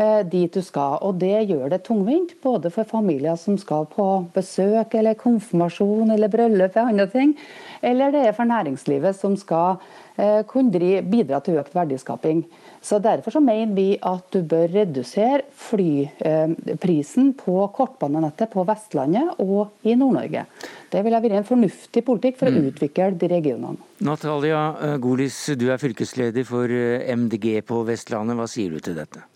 Eh, 0.00 0.24
dit 0.24 0.54
du 0.54 0.62
skal. 0.64 0.96
Og 1.04 1.18
Det 1.20 1.48
gjør 1.50 1.68
det 1.68 1.82
tungvint, 1.84 2.32
både 2.42 2.70
for 2.72 2.88
familier 2.88 3.36
som 3.36 3.58
skal 3.58 3.84
på 3.84 4.06
besøk 4.32 4.94
eller 4.94 5.14
konfirmasjon 5.14 6.10
eller 6.14 6.28
bryllup 6.28 6.76
eller 6.76 6.88
andre 6.88 7.06
ting, 7.06 7.34
eller 7.82 8.10
det 8.10 8.22
er 8.26 8.32
for 8.32 8.48
næringslivet 8.48 9.18
som 9.18 9.36
skal 9.36 9.76
eh, 10.16 10.40
kunne 10.48 11.02
bidra 11.02 11.42
til 11.44 11.58
økt 11.60 11.74
verdiskaping. 11.74 12.46
Så 12.82 12.98
Derfor 12.98 13.34
så 13.34 13.40
mener 13.44 13.74
vi 13.76 13.88
at 14.00 14.30
du 14.32 14.40
bør 14.48 14.70
redusere 14.72 15.42
flyprisen 15.52 17.34
på 17.36 17.66
kortbanenettet 17.76 18.48
på 18.52 18.64
Vestlandet 18.68 19.34
og 19.44 19.74
i 19.84 19.96
Nord-Norge. 20.00 20.46
Det 20.90 21.02
vil 21.04 21.16
ha 21.16 21.20
vært 21.20 21.36
en 21.42 21.48
fornuftig 21.48 22.02
politikk 22.06 22.40
for 22.40 22.48
å 22.48 22.54
mm. 22.56 22.70
utvikle 22.72 23.10
de 23.20 23.28
regionene. 23.30 23.90
Natalia 24.00 24.62
eh, 24.80 24.96
Golis, 25.02 25.42
du 25.60 25.68
er 25.68 25.82
fylkesleder 25.82 26.48
for 26.48 26.72
MDG 26.72 27.60
på 27.68 27.82
Vestlandet. 27.88 28.38
Hva 28.40 28.48
sier 28.48 28.72
du 28.72 28.80
til 28.80 28.96
dette? 28.96 29.26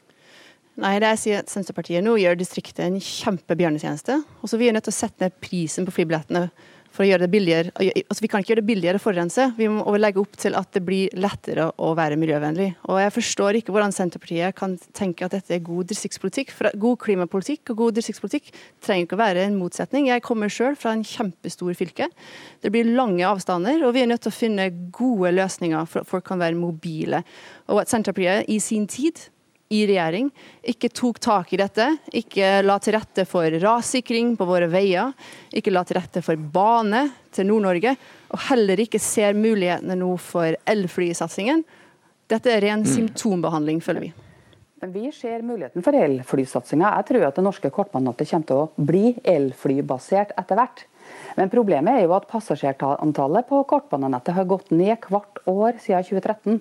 Nei, 0.80 0.96
det 0.98 1.12
jeg 1.12 1.20
sier 1.22 1.42
at 1.44 1.52
Senterpartiet 1.52 2.02
nå 2.02 2.16
gjør 2.18 2.40
distriktet 2.40 2.82
en 2.82 2.96
kjempebjørnetjeneste. 2.98 4.16
Og 4.40 4.50
så 4.50 4.58
Vi 4.58 4.68
er 4.68 4.74
nødt 4.74 4.88
til 4.88 4.94
å 4.94 5.02
sette 5.04 5.28
ned 5.28 5.36
prisen 5.44 5.86
på 5.86 5.94
flybillettene 5.94 6.48
for 6.94 7.02
å 7.02 7.08
gjøre 7.08 7.26
det 7.26 7.32
billigere. 7.32 7.72
Altså, 7.74 8.22
vi 8.22 8.30
kan 8.30 8.42
ikke 8.42 8.52
gjøre 8.52 8.62
det 8.62 8.68
billigere 8.68 9.00
å 9.00 9.02
forurense, 9.02 9.48
vi 9.58 9.66
må 9.72 9.96
legge 9.98 10.22
opp 10.22 10.36
til 10.38 10.54
at 10.58 10.70
det 10.76 10.84
blir 10.86 11.14
lettere 11.18 11.66
å 11.82 11.90
være 11.98 12.18
miljøvennlig. 12.20 12.70
Og 12.86 13.00
Jeg 13.02 13.14
forstår 13.16 13.58
ikke 13.58 13.74
hvordan 13.74 13.94
Senterpartiet 13.94 14.54
kan 14.58 14.76
tenke 14.96 15.26
at 15.26 15.34
dette 15.34 15.56
er 15.56 15.64
god 15.64 15.90
distriktspolitikk. 15.90 16.54
God 16.80 17.00
klimapolitikk 17.02 17.74
og 17.74 17.80
god 17.82 17.98
distriktspolitikk 17.98 18.52
trenger 18.84 19.08
ikke 19.08 19.18
å 19.18 19.24
være 19.24 19.46
en 19.48 19.58
motsetning. 19.58 20.08
Jeg 20.12 20.24
kommer 20.26 20.52
sjøl 20.52 20.78
fra 20.78 20.94
en 20.94 21.04
kjempestor 21.06 21.74
fylke. 21.78 22.08
Det 22.62 22.72
blir 22.74 22.94
lange 22.94 23.26
avstander, 23.26 23.82
og 23.82 23.96
vi 23.96 24.04
er 24.04 24.10
nødt 24.12 24.24
til 24.26 24.32
å 24.32 24.38
finne 24.38 24.70
gode 24.94 25.34
løsninger 25.34 25.90
for 25.90 26.04
at 26.04 26.10
folk 26.10 26.28
kan 26.30 26.42
være 26.42 26.58
mobile. 26.58 27.24
Og 27.72 27.82
at 27.82 27.90
Senterpartiet 27.90 28.46
i 28.52 28.60
sin 28.62 28.86
tid 28.90 29.26
i 29.74 29.84
regjering 29.88 30.30
ikke 30.74 30.90
tok 30.94 31.20
tak 31.22 31.52
i 31.54 31.60
dette, 31.60 31.86
ikke 32.14 32.58
la 32.64 32.78
til 32.82 32.96
rette 32.96 33.26
for 33.28 33.58
rassikring 33.62 34.34
på 34.38 34.48
våre 34.48 34.68
veier, 34.70 35.12
ikke 35.54 35.72
la 35.74 35.84
til 35.86 35.98
rette 35.98 36.22
for 36.24 36.38
bane 36.38 37.06
til 37.34 37.48
Nord-Norge, 37.50 37.96
og 38.32 38.44
heller 38.48 38.84
ikke 38.84 39.02
ser 39.02 39.36
mulighetene 39.38 39.96
nå 39.98 40.12
for 40.22 40.56
elflysatsingen. 40.70 41.64
Dette 42.30 42.52
er 42.52 42.62
ren 42.64 42.84
mm. 42.84 42.92
symptombehandling, 42.94 43.82
føler 43.84 44.08
vi. 44.08 44.14
Men 44.84 44.92
Vi 44.92 45.12
ser 45.16 45.42
muligheten 45.42 45.84
for 45.84 45.96
elflysatsinga. 45.96 46.90
Jeg 46.98 47.06
tror 47.08 47.22
at 47.24 47.38
det 47.38 47.44
norske 47.46 47.70
kortbanenettet 47.72 48.28
kommer 48.28 48.48
til 48.50 48.58
å 48.60 48.88
bli 48.90 49.14
elflybasert 49.32 50.34
etter 50.36 50.60
hvert. 50.60 50.82
Men 51.38 51.52
problemet 51.52 51.96
er 51.96 52.04
jo 52.04 52.12
at 52.16 52.26
passasjerantallet 52.28 53.48
på 53.48 53.62
kortbanenettet 53.70 54.36
har 54.36 54.48
gått 54.48 54.68
ned 54.76 55.08
hvert 55.08 55.40
år 55.48 55.80
siden 55.80 56.04
2013. 56.10 56.60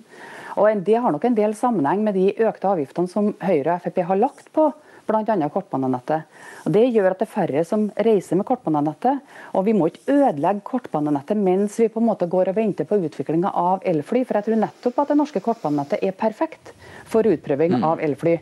Og 0.58 0.84
Det 0.86 0.96
har 0.96 1.12
nok 1.12 1.26
en 1.26 1.38
del 1.38 1.56
sammenheng 1.56 2.04
med 2.04 2.18
de 2.18 2.32
økte 2.46 2.70
avgiftene 2.70 3.10
som 3.10 3.34
Høyre 3.42 3.78
og 3.78 3.86
Frp 3.86 4.04
har 4.08 4.20
lagt 4.20 4.52
på 4.54 4.72
bl.a. 5.08 5.50
kortbanenettet. 5.50 6.28
Og 6.66 6.72
Det 6.72 6.84
gjør 6.88 7.12
at 7.12 7.22
det 7.22 7.28
er 7.28 7.34
færre 7.34 7.64
som 7.68 7.88
reiser 8.08 8.40
med 8.40 8.48
kortbanenettet. 8.48 9.24
Og 9.54 9.66
vi 9.68 9.74
må 9.76 9.90
ikke 9.90 10.16
ødelegge 10.16 10.64
kortbanenettet 10.68 11.40
mens 11.40 11.80
vi 11.80 11.90
på 11.92 12.02
en 12.02 12.08
måte 12.08 12.30
går 12.32 12.52
og 12.52 12.60
venter 12.60 12.88
på 12.88 13.00
utviklinga 13.04 13.52
av 13.52 13.84
elfly. 13.90 14.24
For 14.28 14.40
jeg 14.40 14.48
tror 14.48 14.62
nettopp 14.64 15.02
at 15.04 15.12
det 15.12 15.20
norske 15.20 15.44
kortbanenettet 15.44 16.04
er 16.04 16.16
perfekt 16.18 16.74
for 17.10 17.28
utprøving 17.28 17.78
mm. 17.78 17.84
av 17.90 18.04
elfly. 18.04 18.38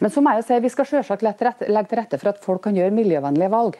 Men 0.00 0.12
så 0.12 0.24
må 0.24 0.34
jeg 0.36 0.48
si 0.48 0.60
vi 0.64 0.72
skal 0.72 0.90
selvsagt 0.90 1.22
legge 1.26 1.54
til 1.92 2.00
rette 2.00 2.18
for 2.18 2.32
at 2.32 2.42
folk 2.44 2.64
kan 2.66 2.76
gjøre 2.78 2.94
miljøvennlige 2.96 3.52
valg. 3.52 3.78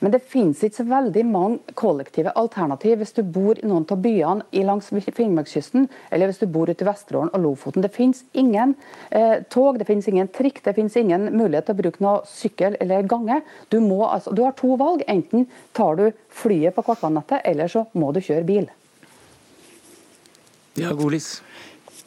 Men 0.00 0.14
det 0.14 0.22
finnes 0.30 0.60
ikke 0.62 0.80
så 0.80 0.86
veldig 0.88 1.24
mange 1.28 1.74
kollektive 1.78 2.32
alternativ 2.38 3.00
hvis 3.00 3.14
du 3.16 3.22
bor 3.24 3.58
i 3.58 3.66
noen 3.66 3.86
av 3.88 4.02
byene 4.02 4.64
langs 4.68 4.90
Finnmarkskysten, 4.90 5.88
eller 6.10 6.30
hvis 6.30 6.40
du 6.42 6.46
bor 6.52 6.68
ute 6.68 6.84
i 6.84 6.88
Vesterålen 6.88 7.32
og 7.34 7.42
Lofoten. 7.44 7.82
Det 7.84 7.92
finnes 7.94 8.24
ingen 8.32 8.74
eh, 9.10 9.40
tog, 9.50 9.78
det 9.78 9.88
finnes 9.88 10.08
ingen 10.10 10.28
trikk, 10.28 10.62
det 10.64 10.76
finnes 10.76 10.96
ingen 10.98 11.30
mulighet 11.32 11.68
til 11.68 11.76
å 11.76 11.82
bruke 11.82 12.04
noe 12.04 12.24
sykkel 12.28 12.76
eller 12.82 13.08
gange. 13.08 13.40
Du, 13.72 13.80
må, 13.84 14.02
altså, 14.06 14.34
du 14.34 14.44
har 14.44 14.56
to 14.58 14.76
valg. 14.80 15.04
Enten 15.08 15.48
tar 15.76 15.98
du 15.98 16.08
flyet 16.42 16.76
på 16.76 16.84
kortbanenettet, 16.86 17.42
eller 17.48 17.72
så 17.72 17.86
må 17.98 18.12
du 18.12 18.20
kjøre 18.22 18.46
bil. 18.48 18.68
Ja, 20.78 20.92
Golis. 20.94 21.38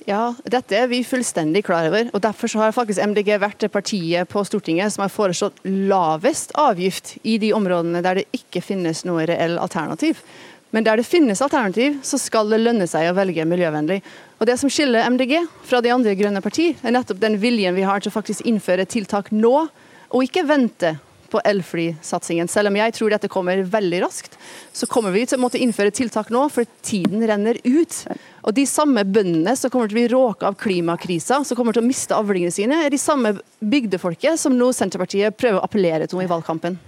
Ja, 0.09 0.31
dette 0.49 0.73
er 0.73 0.87
vi 0.89 1.03
fullstendig 1.05 1.61
klar 1.67 1.85
over. 1.91 2.07
og 2.13 2.21
Derfor 2.23 2.49
har 2.57 2.73
faktisk 2.73 3.01
MDG 3.05 3.35
vært 3.41 3.59
det 3.61 3.69
partiet 3.71 4.29
på 4.29 4.41
Stortinget 4.47 4.93
som 4.93 5.03
har 5.05 5.13
foreslått 5.13 5.59
lavest 5.65 6.55
avgift 6.57 7.17
i 7.21 7.37
de 7.41 7.51
områdene 7.53 8.01
der 8.01 8.21
det 8.21 8.25
ikke 8.33 8.63
finnes 8.65 9.03
noe 9.05 9.27
reell 9.29 9.59
alternativ. 9.61 10.23
Men 10.71 10.87
der 10.87 10.97
det 10.97 11.05
finnes 11.05 11.41
alternativ, 11.43 11.99
så 12.01 12.17
skal 12.17 12.49
det 12.49 12.61
lønne 12.63 12.87
seg 12.87 13.09
å 13.09 13.15
velge 13.15 13.45
miljøvennlig. 13.45 13.99
Og 14.39 14.47
Det 14.47 14.57
som 14.57 14.71
skiller 14.71 15.05
MDG 15.11 15.43
fra 15.67 15.81
de 15.83 15.91
andre 15.93 16.15
grønne 16.15 16.41
partier, 16.41 16.79
er 16.81 16.95
nettopp 16.95 17.19
den 17.21 17.37
viljen 17.37 17.75
vi 17.75 17.85
har 17.85 17.99
til 17.99 18.09
å 18.09 18.15
faktisk 18.15 18.47
innføre 18.47 18.87
tiltak 18.89 19.29
nå, 19.35 19.67
og 20.11 20.23
ikke 20.23 20.47
vente 20.47 20.95
på 21.31 21.41
elflysatsingen. 21.47 22.49
Selv 22.51 22.71
om 22.71 22.77
jeg 22.79 22.95
tror 22.97 23.13
dette 23.13 23.29
kommer 23.31 23.63
veldig 23.63 24.01
raskt, 24.03 24.37
så 24.75 24.87
kommer 24.89 25.15
vi 25.15 25.25
til 25.25 25.39
å 25.39 25.43
måtte 25.45 25.61
innføre 25.61 25.93
tiltak 25.95 26.31
nå, 26.33 26.43
for 26.53 26.67
tiden 26.85 27.23
renner 27.27 27.59
ut. 27.63 27.97
Og 28.41 28.55
De 28.57 28.65
samme 28.69 29.05
bøndene 29.07 29.55
som 29.57 29.71
kommer 29.71 29.89
til 29.89 29.97
å 29.97 30.01
bli 30.01 30.07
råka 30.11 30.49
av 30.51 30.59
klimakrisa, 30.59 31.43
som 31.47 31.57
kommer 31.57 31.77
til 31.77 31.83
å 31.83 31.87
miste 31.87 32.17
avlingene 32.17 32.53
sine, 32.53 32.83
er 32.83 32.93
de 32.93 32.99
samme 33.01 33.35
bygdefolket 33.59 34.39
som 34.41 34.57
nå 34.57 34.71
Senterpartiet 34.75 35.37
prøver 35.37 35.61
å 35.61 35.65
appellere 35.67 36.09
til 36.09 36.23
i 36.23 36.29
valgkampen. 36.29 36.79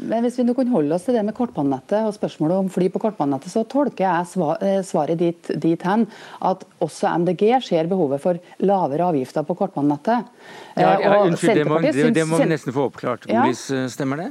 Men 0.00 0.24
Hvis 0.24 0.38
vi 0.38 0.44
nå 0.48 0.54
kunne 0.56 0.72
holde 0.72 0.94
oss 0.96 1.04
til 1.04 1.16
det 1.16 1.22
med 1.26 1.36
kortbanenettet 1.36 2.06
og 2.08 2.14
spørsmålet 2.16 2.62
om 2.62 2.68
fly 2.72 2.88
på 2.92 3.02
kortbanenettet, 3.02 3.52
så 3.52 3.64
tolker 3.68 4.06
jeg 4.06 4.46
eh, 4.64 4.78
svaret 4.86 5.20
dit, 5.20 5.50
dit 5.60 5.82
hen 5.84 6.06
at 6.46 6.64
også 6.80 7.10
MDG 7.20 7.44
ser 7.66 7.90
behovet 7.90 8.22
for 8.22 8.40
lavere 8.64 9.10
avgifter 9.10 9.44
på 9.44 9.56
kortbanenettet. 9.58 10.30
Ja, 10.78 10.94
ja, 10.96 11.16
eh, 11.18 11.26
unnskyld, 11.26 11.60
det 11.60 11.66
må, 11.68 11.82
det, 11.84 12.06
det 12.16 12.26
må 12.28 12.40
vi 12.40 12.48
nesten 12.54 12.76
få 12.76 12.88
oppklart. 12.88 13.28
Olis, 13.28 13.66
ja. 13.68 13.84
Eh, 13.84 13.90
stemmer 13.92 14.24
det? 14.24 14.30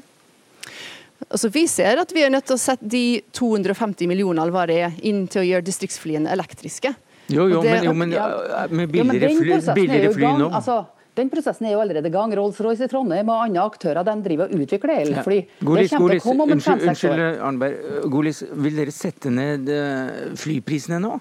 Altså, 1.27 1.51
vi 1.53 1.65
ser 1.69 1.99
at 2.01 2.13
vi 2.15 2.23
er 2.25 2.31
nødt 2.33 2.47
til 2.49 2.55
å 2.55 2.61
sette 2.61 2.89
de 2.89 3.19
250 3.35 4.09
millionene 4.09 4.47
eller 4.47 4.71
det 4.71 5.05
inn 5.05 5.25
til 5.29 5.43
å 5.43 5.47
gjøre 5.51 5.67
distriktsflyene 5.67 6.31
elektriske. 6.33 6.95
Jo, 7.29 7.45
jo, 7.45 7.59
det, 7.61 7.75
men, 7.75 7.83
jo, 7.85 7.93
men 7.93 8.13
ja, 8.15 8.29
med 8.73 8.89
billigere, 8.89 9.35
fly, 9.37 9.75
billigere 9.77 10.13
fly 10.15 10.31
nå. 10.39 10.47
Altså, 10.49 10.79
den 11.19 11.31
prosessen 11.31 11.67
er 11.69 11.75
jo 11.75 11.83
allerede 11.83 12.09
i 12.09 12.13
gang. 12.13 12.33
Rolls-Royce 12.39 12.87
i 12.87 12.91
Trondheim 12.91 13.29
og 13.29 13.45
andre 13.45 13.65
aktører 13.69 14.07
de 14.07 14.17
driver 14.25 14.49
og 14.49 14.63
utvikler 14.65 15.03
elfly. 15.03 15.41
Ja. 15.43 15.65
Golis, 15.69 15.95
Golis, 15.95 16.29
unnskyld, 16.29 16.85
unnskyld 16.89 17.25
Arnberg. 17.45 17.81
Golis, 18.11 18.43
vil 18.65 18.79
dere 18.79 18.95
sette 18.95 19.33
ned 19.33 19.69
eh, 19.73 20.37
flyprisene 20.39 21.01
nå? 21.03 21.17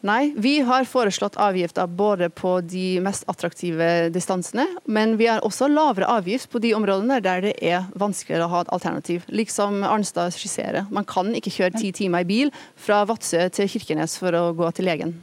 Nei, 0.00 0.30
vi 0.36 0.62
har 0.64 0.86
foreslått 0.88 1.36
avgifter 1.36 1.88
både 1.92 2.30
på 2.32 2.54
de 2.64 3.02
mest 3.04 3.26
attraktive 3.28 4.08
distansene, 4.14 4.64
men 4.88 5.18
vi 5.20 5.28
har 5.28 5.44
også 5.44 5.68
lavere 5.68 6.08
avgift 6.08 6.48
på 6.48 6.62
de 6.64 6.72
områdene 6.72 7.18
der 7.20 7.44
det 7.44 7.52
er 7.60 7.90
vanskeligere 8.00 8.46
å 8.46 8.54
ha 8.54 8.62
et 8.64 8.72
alternativ. 8.72 9.28
Liksom 9.28 9.82
Arnstad 9.84 10.32
skisserer. 10.32 10.88
Man 10.88 11.04
kan 11.04 11.34
ikke 11.36 11.52
kjøre 11.52 11.76
ti 11.76 11.92
timer 11.92 12.24
i 12.24 12.30
bil 12.32 12.54
fra 12.80 13.02
Vadsø 13.04 13.44
til 13.52 13.68
Kirkenes 13.68 14.16
for 14.22 14.32
å 14.40 14.46
gå 14.56 14.72
til 14.72 14.88
legen. 14.88 15.18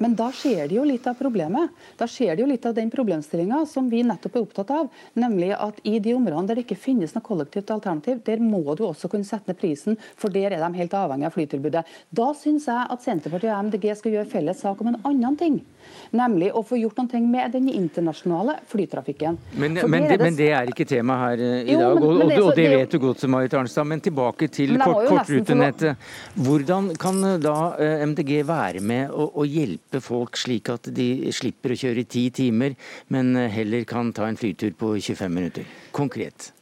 Men 0.00 0.14
da 0.16 0.30
skjer 0.32 0.64
det 0.68 0.78
jo 0.78 0.84
litt 0.88 1.04
av 1.10 1.18
problemet. 1.18 1.74
Da 2.00 2.06
skjer 2.08 2.32
det 2.32 2.40
jo 2.40 2.48
litt 2.48 2.64
av 2.64 2.72
den 2.76 2.88
problemstillinga 2.92 3.58
som 3.68 3.90
vi 3.92 4.00
nettopp 4.06 4.38
er 4.38 4.46
opptatt 4.46 4.70
av. 4.72 4.88
Nemlig 5.20 5.50
at 5.52 5.82
i 5.84 5.98
de 6.00 6.14
områdene 6.16 6.48
der 6.48 6.56
det 6.56 6.64
ikke 6.64 6.78
finnes 6.88 7.12
noe 7.12 7.26
kollektivt 7.26 7.72
alternativ, 7.74 8.22
der 8.24 8.40
må 8.40 8.62
du 8.78 8.86
også 8.88 9.10
kunne 9.12 9.28
sette 9.28 9.52
ned 9.52 9.60
prisen, 9.60 9.98
for 10.16 10.32
der 10.32 10.56
er 10.56 10.64
de 10.64 10.80
helt 10.80 10.96
avhengig 10.96 11.28
av 11.28 11.36
flytilbudet. 11.36 11.84
Da 12.16 12.30
syns 12.32 12.70
jeg 12.70 12.88
at 12.96 13.04
Senterpartiet 13.04 13.52
og 13.52 13.68
MDG 13.68 13.90
skal 13.98 14.16
gjøre 14.16 14.32
felles 14.32 14.64
sak 14.64 14.80
om 14.80 14.94
en 14.94 15.00
annen 15.04 15.36
ting. 15.40 15.60
Nemlig 16.16 16.50
å 16.56 16.62
få 16.66 16.78
gjort 16.80 17.00
noe 17.00 17.20
med 17.22 17.52
den 17.54 17.68
internasjonale 17.72 18.56
flytrafikken. 18.70 19.38
Men, 19.52 19.78
men, 19.78 20.06
det, 20.08 20.18
men 20.20 20.36
det, 20.38 20.48
er 20.56 20.70
ikke 20.72 20.86
tema 20.88 21.16
her 21.24 21.42
eh, 21.44 21.56
i 21.64 21.74
jo, 21.74 21.80
dag, 21.80 21.94
men, 21.96 22.04
og, 22.04 22.14
men 22.18 22.24
og, 22.24 22.30
det, 22.30 22.40
og 22.42 22.50
det 22.56 22.66
det, 22.66 22.76
vet 22.82 22.94
du 22.94 22.98
godt, 23.02 23.24
Marit 23.30 23.56
Arnstad. 23.58 23.88
Men 23.90 24.04
tilbake 24.04 24.50
til 24.52 24.76
kort, 24.80 25.06
kortrutenettet. 25.10 26.10
Hvordan 26.40 26.92
kan 27.00 27.22
eh, 27.32 27.38
da 27.42 27.56
eh, 27.78 28.04
MDG 28.10 28.34
være 28.48 28.84
med 28.84 29.14
å, 29.14 29.30
å 29.40 29.48
hjelpe 29.48 30.02
folk 30.04 30.38
slik 30.40 30.72
at 30.72 30.90
de 30.94 31.30
slipper 31.34 31.74
å 31.74 31.80
kjøre 31.84 32.04
i 32.04 32.08
ti 32.10 32.26
timer, 32.42 32.76
men 33.14 33.34
heller 33.50 33.86
kan 33.88 34.14
ta 34.16 34.28
en 34.30 34.38
flytur 34.40 34.74
på 34.78 34.94
25 34.98 35.36
minutter? 35.40 35.68
Konkret. 35.96 36.52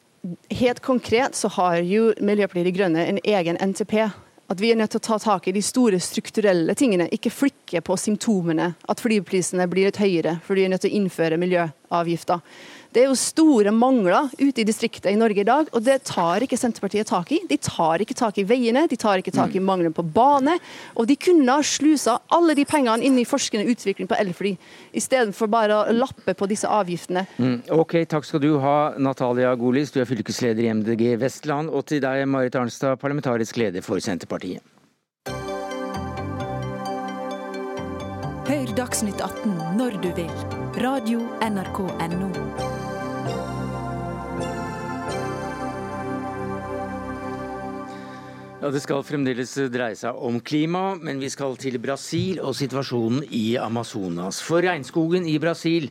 Helt 0.51 0.81
konkret 0.85 1.37
så 1.39 1.49
har 1.55 1.79
jo 1.87 2.11
Miljøpartiet 2.21 2.67
De 2.67 2.73
Grønne 2.75 3.05
en 3.07 3.21
egen 3.23 3.59
NTP 3.71 4.01
at 4.49 4.61
vi 4.61 4.71
er 4.73 4.79
nødt 4.81 4.95
til 4.95 5.03
å 5.03 5.05
ta 5.05 5.19
tak 5.21 5.49
i 5.49 5.53
de 5.53 5.63
store 5.65 6.01
strukturelle 6.01 6.75
tingene, 6.79 7.09
ikke 7.13 7.33
flikke 7.33 7.83
på 7.85 7.97
symptomene. 8.01 8.71
At 8.89 9.03
flyprisene 9.05 9.67
blir 9.69 9.91
litt 9.91 10.01
høyere 10.01 10.39
fordi 10.47 10.63
vi 10.63 10.69
er 10.69 10.73
nødt 10.73 10.85
til 10.87 10.95
å 10.95 11.01
innføre 11.03 11.41
miljøavgifter. 11.41 12.41
Det 12.89 13.03
er 13.03 13.11
jo 13.11 13.17
store 13.21 13.73
mangler 13.75 14.31
ute 14.41 14.63
i 14.63 14.65
distriktet 14.65 15.11
i 15.13 15.19
Norge 15.19 15.43
i 15.43 15.47
dag, 15.47 15.69
og 15.77 15.85
det 15.85 15.99
tar 16.09 16.45
ikke 16.45 16.57
Senterpartiet 16.57 17.11
tak 17.11 17.31
i. 17.37 17.43
De 17.49 17.59
tar 17.61 18.01
ikke 18.01 18.17
tak 18.17 18.41
i 18.41 18.47
veiene, 18.49 18.87
de 18.89 18.97
tar 18.97 19.21
ikke 19.21 19.35
tak 19.35 19.53
i 19.57 19.61
mangelen 19.61 19.93
på 19.93 20.03
bane. 20.03 20.57
Og 20.97 21.09
de 21.11 21.19
kunne 21.21 21.53
ha 21.53 21.65
slusa 21.65 22.17
alle 22.33 22.57
de 22.57 22.65
pengene 22.69 23.05
inn 23.05 23.19
i 23.21 23.27
forskende 23.29 23.69
utvikling 23.69 24.09
på 24.09 24.17
elfly, 24.17 24.55
istedenfor 24.97 25.53
bare 25.53 25.83
å 25.83 25.97
lappe 25.99 26.33
på 26.33 26.49
disse 26.49 26.69
avgiftene. 26.69 27.27
Mm, 27.37 27.61
ok, 27.77 28.01
takk 28.09 28.25
skal 28.25 28.43
du 28.43 28.55
ha, 28.65 28.79
Natalia 28.97 29.53
Golis, 29.59 29.93
du 29.93 30.01
er 30.01 30.09
fylkesleder 30.09 30.65
i 30.65 30.73
MDG 30.81 31.13
Vestland. 31.21 31.69
Og 31.69 31.85
til 31.93 32.01
deg, 32.05 32.25
Marit 32.31 32.57
Arnstad, 32.57 32.97
parlamentarisk 33.03 33.61
leder 33.61 33.85
for 33.85 34.01
Senterpartiet. 34.01 34.65
Hør 38.49 38.71
Dagsnytt 38.73 39.21
18 39.21 39.77
når 39.77 40.01
du 40.01 40.09
vil. 40.17 40.33
Radio 40.81 41.21
NRK 41.45 41.85
NO. 42.15 42.48
Ja, 48.59 48.73
Det 48.75 48.81
skal 48.83 49.05
fremdeles 49.07 49.53
dreie 49.71 49.95
seg 49.95 50.17
om 50.19 50.41
klima, 50.43 50.97
men 50.99 51.21
vi 51.23 51.29
skal 51.31 51.53
til 51.63 51.77
Brasil 51.79 52.41
og 52.43 52.57
situasjonen 52.59 53.23
i 53.31 53.55
Amazonas. 53.55 54.41
For 54.43 54.67
regnskogen 54.67 55.29
i 55.31 55.37
Brasil 55.39 55.87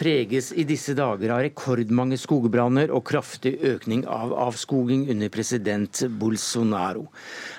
preges 0.00 0.48
i 0.56 0.64
disse 0.64 0.94
dager 0.96 1.34
av 1.34 1.42
rekordmange 1.44 2.16
skogbranner 2.20 2.88
og 2.94 3.02
kraftig 3.10 3.52
økning 3.68 4.06
av 4.08 4.32
avskoging 4.46 5.02
under 5.12 5.28
president 5.32 6.00
Bolsonaro. 6.20 7.02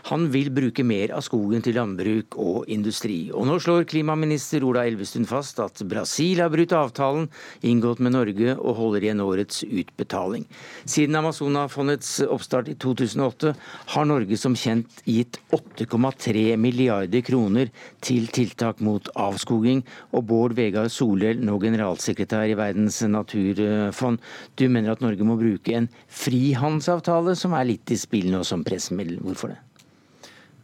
Han 0.10 0.26
vil 0.34 0.50
bruke 0.54 0.82
mer 0.88 1.14
av 1.14 1.22
skogen 1.26 1.62
til 1.62 1.78
landbruk 1.78 2.38
og 2.42 2.66
industri. 2.74 3.30
Og 3.30 3.46
nå 3.46 3.60
slår 3.62 3.86
klimaminister 3.92 4.66
Ola 4.66 4.88
Elvestuen 4.90 5.28
fast 5.30 5.62
at 5.62 5.84
Brasil 5.86 6.42
har 6.42 6.50
brutt 6.54 6.74
avtalen 6.74 7.28
inngått 7.62 8.02
med 8.02 8.16
Norge 8.16 8.56
og 8.56 8.80
holder 8.80 9.06
igjen 9.06 9.22
årets 9.22 9.62
utbetaling. 9.68 10.48
Siden 10.90 11.20
Amazonafondets 11.22 12.24
oppstart 12.26 12.74
i 12.74 12.78
2008 12.82 13.54
har 13.94 14.10
Norge 14.10 14.40
som 14.42 14.58
kjent 14.58 15.04
gitt 15.06 15.38
8,3 15.54 16.58
milliarder 16.58 17.22
kroner 17.28 17.70
til 18.02 18.26
tiltak 18.34 18.82
mot 18.82 19.14
avskoging. 19.14 19.86
Og 20.18 20.26
Bård 20.26 20.58
Vegar 20.58 20.90
Solhjell, 20.90 21.46
nå 21.46 21.60
generalsekretær 21.62 22.31
i 22.34 22.56
Verdens 22.58 23.02
naturfond, 23.08 24.22
du 24.56 24.68
mener 24.70 24.94
at 24.94 25.04
Norge 25.04 25.26
må 25.28 25.38
bruke 25.40 25.76
en 25.78 25.90
frihandelsavtale, 26.08 27.36
som 27.40 27.56
er 27.58 27.70
litt 27.74 27.92
i 27.94 28.00
spill 28.00 28.32
nå 28.34 28.44
som 28.48 28.66
pressemiddel. 28.68 29.20
Hvorfor 29.26 29.54
det? 29.54 29.60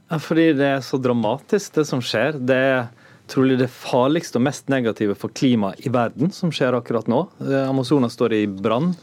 Ja, 0.08 0.22
fordi 0.24 0.54
det 0.56 0.70
er 0.78 0.86
så 0.86 1.00
dramatisk, 1.04 1.74
det 1.76 1.84
som 1.90 2.00
skjer. 2.04 2.38
Det 2.40 2.58
er 2.58 2.86
trolig 3.28 3.58
det 3.60 3.68
farligste 3.74 4.40
og 4.40 4.46
mest 4.48 4.70
negative 4.72 5.18
for 5.20 5.34
klimaet 5.36 5.84
i 5.84 5.92
verden 5.92 6.32
som 6.36 6.54
skjer 6.54 6.78
akkurat 6.78 7.10
nå. 7.12 7.26
Amazonas 7.66 8.16
står 8.16 8.38
i 8.38 8.46
brann. 8.48 8.94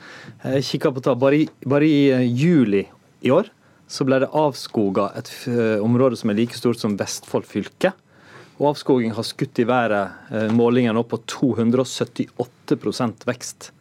Bare 0.40 1.42
i, 1.42 1.44
bare 1.68 1.88
i 1.88 2.00
eh, 2.14 2.24
juli 2.24 2.86
i 3.24 3.32
år 3.34 3.50
så 3.90 4.06
ble 4.08 4.22
det 4.22 4.32
avskoga 4.32 5.10
et 5.18 5.28
eh, 5.50 5.76
område 5.84 6.16
som 6.16 6.32
er 6.32 6.40
like 6.40 6.56
stort 6.56 6.80
som 6.80 6.96
Vestfold 6.96 7.44
fylke. 7.48 7.92
Og 8.61 8.70
avskoging 8.70 9.12
har 9.16 9.26
skutt 9.26 9.59
i 9.59 9.66
været. 9.66 10.12
Eh, 10.30 10.52
Målingen 10.55 10.94
nå 10.94 11.02
på 11.09 11.18
278% 11.26 13.26
vekst. 13.26 13.72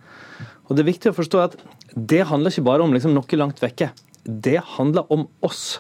Og 0.68 0.76
Det 0.76 0.84
er 0.84 0.92
viktig 0.92 1.12
å 1.12 1.20
forstå 1.20 1.38
at 1.44 1.58
det 1.94 2.26
handler 2.26 2.50
ikke 2.50 2.66
bare 2.66 2.84
om 2.84 2.94
liksom 2.94 3.14
noe 3.14 3.38
langt 3.38 3.62
vekke. 3.62 3.92
Det 4.24 4.60
handler 4.78 5.06
om 5.14 5.28
oss. 5.46 5.80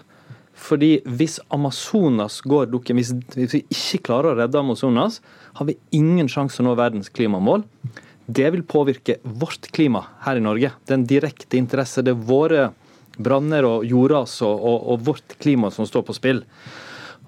Fordi 0.54 1.02
hvis 1.04 1.40
Amazonas 1.50 2.42
går 2.46 2.70
dukken, 2.72 3.00
hvis 3.00 3.56
vi 3.56 3.64
ikke 3.74 4.04
klarer 4.06 4.32
å 4.32 4.38
redde 4.38 4.60
Amazonas, 4.60 5.22
har 5.58 5.66
vi 5.66 5.80
ingen 5.92 6.30
sjanse 6.30 6.62
å 6.62 6.68
nå 6.68 6.76
verdens 6.78 7.10
klimamål. 7.10 7.66
Det 8.26 8.46
vil 8.54 8.64
påvirke 8.64 9.18
vårt 9.24 9.68
klima 9.76 10.06
her 10.24 10.40
i 10.40 10.46
Norge. 10.46 10.72
Det 10.86 10.94
er 10.94 11.02
en 11.02 11.10
direkte 11.10 11.60
interesse. 11.60 12.06
Det 12.06 12.14
er 12.14 12.28
våre 12.30 12.70
branner 13.18 13.66
og 13.68 13.84
jordras 13.86 14.38
og, 14.46 14.54
og, 14.54 14.78
og, 14.94 15.04
vårt 15.10 15.36
klima 15.42 15.74
som 15.74 15.90
står 15.90 16.06
på 16.08 16.16
spill. 16.18 16.44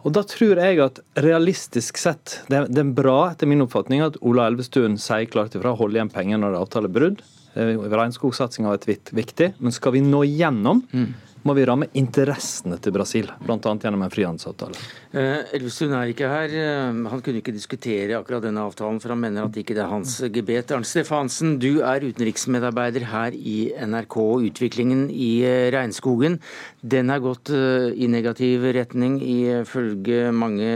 Og 0.06 0.14
Da 0.14 0.22
tror 0.30 0.60
jeg 0.62 0.82
at 0.84 1.00
realistisk 1.18 1.98
sett, 1.98 2.40
det, 2.52 2.68
det 2.70 2.84
er 2.84 2.92
bra 2.94 3.32
etter 3.32 3.50
min 3.50 3.64
oppfatning 3.66 4.04
at 4.06 4.20
Ola 4.22 4.46
Elvestuen 4.52 5.00
sier 5.02 5.26
klart 5.32 5.58
ifra 5.58 5.74
å 5.74 5.80
holde 5.80 5.98
igjen 5.98 6.14
penger 6.14 6.38
når 6.42 6.54
det 6.54 6.60
er 6.60 6.66
avtalebrudd. 6.68 7.24
Regnskogsatsinga 7.56 8.70
har 8.70 8.84
vært 8.84 9.14
viktig, 9.16 9.54
men 9.58 9.74
skal 9.74 9.96
vi 9.96 10.04
nå 10.06 10.22
gjennom, 10.28 10.84
mm 10.94 11.14
må 11.46 11.54
vi 11.54 11.66
ramme 11.68 11.88
interessene 11.98 12.78
til 12.82 12.94
Brasil, 12.96 13.30
bl.a. 13.46 13.58
gjennom 13.62 14.04
en 14.06 14.14
frihandelsavtale. 14.14 14.80
Eh, 15.14 15.54
Elvestuen 15.58 15.94
er 15.94 16.10
ikke 16.12 16.30
her. 16.30 16.54
Eh, 16.58 17.02
han 17.12 17.22
kunne 17.26 17.42
ikke 17.42 17.54
diskutere 17.54 18.18
akkurat 18.18 18.44
denne 18.48 18.64
avtalen, 18.66 18.98
for 19.02 19.14
han 19.14 19.22
mener 19.22 19.46
at 19.46 19.60
ikke 19.62 19.78
det 19.78 19.84
er 19.86 19.92
hans 19.92 20.18
gebet. 20.34 20.74
Arnt 20.74 20.90
Stefansen, 20.90 21.58
du 21.62 21.84
er 21.86 22.06
utenriksmedarbeider 22.08 23.06
her 23.12 23.38
i 23.38 23.58
NRK. 23.78 24.18
Utviklingen 24.50 25.06
i 25.14 25.32
eh, 25.46 25.70
regnskogen 25.76 26.40
den 26.82 27.14
har 27.14 27.22
gått 27.24 27.50
i 27.50 28.08
negativ 28.10 28.66
retning, 28.76 29.18
ifølge 29.22 30.30
mange 30.36 30.70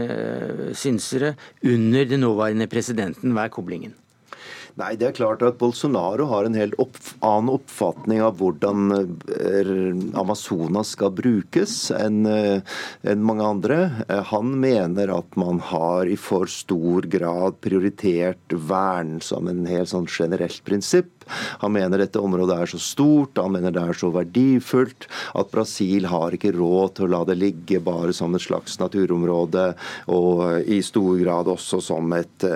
synsere, 0.78 1.34
under 1.62 2.06
den 2.10 2.24
nåværende 2.26 2.70
presidenten. 2.70 3.34
Hva 3.34 3.46
er 3.46 3.54
koblingen? 3.54 3.99
Nei, 4.78 4.92
det 4.98 5.08
er 5.08 5.16
klart 5.16 5.42
at 5.42 5.58
Bolsonaro 5.58 6.26
har 6.30 6.46
en 6.46 6.56
helt 6.58 6.76
opp, 6.82 6.98
annen 7.26 7.50
oppfatning 7.56 8.22
av 8.22 8.38
hvordan 8.38 8.94
eh, 8.94 9.70
Amazonas 10.20 10.94
skal 10.94 11.12
brukes 11.16 11.74
enn 11.96 12.22
eh, 12.30 12.62
en 13.02 13.24
mange 13.26 13.46
andre. 13.46 13.80
Eh, 14.06 14.22
han 14.30 14.52
mener 14.62 15.12
at 15.16 15.38
man 15.40 15.62
har 15.70 16.10
i 16.10 16.18
for 16.20 16.50
stor 16.50 17.08
grad 17.10 17.58
prioritert 17.64 18.54
vern 18.70 19.18
som 19.24 19.50
en 19.50 19.66
helt 19.70 19.90
sånn 19.92 20.08
generelt 20.10 20.62
prinsipp. 20.66 21.19
Han 21.64 21.74
mener 21.76 22.02
dette 22.02 22.22
området 22.22 22.56
er 22.56 22.72
så 22.74 22.80
stort, 22.82 23.38
han 23.40 23.54
mener 23.54 23.74
det 23.74 23.82
er 23.82 23.96
så 23.96 24.10
verdifullt 24.14 25.08
at 25.38 25.50
Brasil 25.52 26.08
har 26.10 26.34
ikke 26.36 26.54
råd 26.56 26.96
til 26.96 27.08
å 27.08 27.12
la 27.14 27.22
det 27.28 27.38
ligge 27.40 27.80
bare 27.84 28.14
som 28.16 28.34
et 28.36 28.44
slags 28.44 28.78
naturområde, 28.80 29.66
og 30.12 30.68
i 30.70 30.80
stor 30.84 31.18
grad 31.20 31.50
også 31.50 31.80
som 31.84 32.12
et 32.16 32.46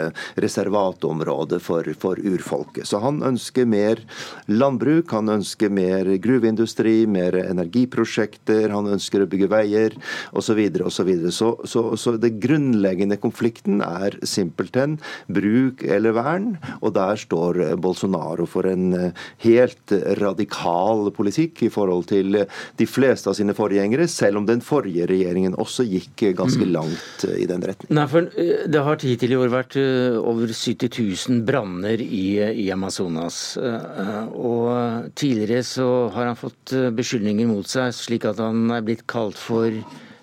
reservatområde 0.41 1.61
for, 1.63 1.89
for 2.01 2.21
urfolket. 2.21 2.87
Så 2.89 3.01
han 3.03 3.23
ønsker 3.27 3.69
mer 3.69 4.03
landbruk, 4.51 5.13
han 5.15 5.33
ønsker 5.37 5.73
mer 5.75 6.09
gruveindustri, 6.23 7.05
mer 7.11 7.37
energiprosjekter, 7.45 8.71
han 8.75 8.91
ønsker 8.97 9.25
å 9.25 9.29
bygge 9.31 9.51
veier 9.53 9.97
osv. 10.37 10.61
osv. 10.85 11.13
Så, 11.35 11.51
så, 11.69 11.85
så 12.01 12.17
det 12.21 12.35
grunnleggende 12.43 13.19
konflikten 13.21 13.83
er 13.85 14.19
simpelthen 14.27 14.99
bruk 15.33 15.85
eller 15.85 16.17
vern, 16.17 16.55
og 16.81 16.95
der 16.97 17.21
står 17.21 17.63
Bolsonaro 17.81 18.47
for 18.51 18.64
en 18.71 19.13
helt 19.45 19.95
radikal 20.21 21.09
politikk 21.15 21.65
i 21.67 21.71
forhold 21.73 22.09
til 22.11 22.41
de 22.79 22.89
fleste 22.89 23.31
av 23.31 23.39
sine 23.39 23.55
forgjengere, 23.57 24.09
selv 24.11 24.41
om 24.41 24.49
den 24.49 24.63
forrige 24.65 25.09
regjeringen 25.11 25.57
også 25.61 25.87
gikk 25.89 26.27
ganske 26.39 26.65
mm. 26.65 26.73
langt 26.75 27.27
i 27.29 27.47
den 27.51 27.65
retningen. 27.65 27.95
Nei, 27.99 28.07
for 28.11 28.31
Det 28.75 28.85
har 28.87 29.03
hittil 29.05 29.35
i 29.35 29.39
år 29.39 29.53
vært 29.53 29.77
over 29.79 30.51
70 30.51 30.89
000 31.29 31.43
branner 31.47 32.01
i, 32.01 32.39
i, 32.65 32.71
Amazonas. 32.75 33.57
Eh, 33.57 34.25
og 34.35 35.11
tidligere 35.19 35.65
så 35.67 35.89
har 36.15 36.31
han 36.31 36.39
fått 36.39 36.75
eh, 36.77 36.91
beskyldninger 36.95 37.49
mot 37.51 37.69
seg, 37.69 37.95
slik 37.97 38.27
at 38.29 38.43
han 38.43 38.69
er 38.75 38.85
blitt 38.87 39.07
kalt 39.11 39.39
for 39.41 39.73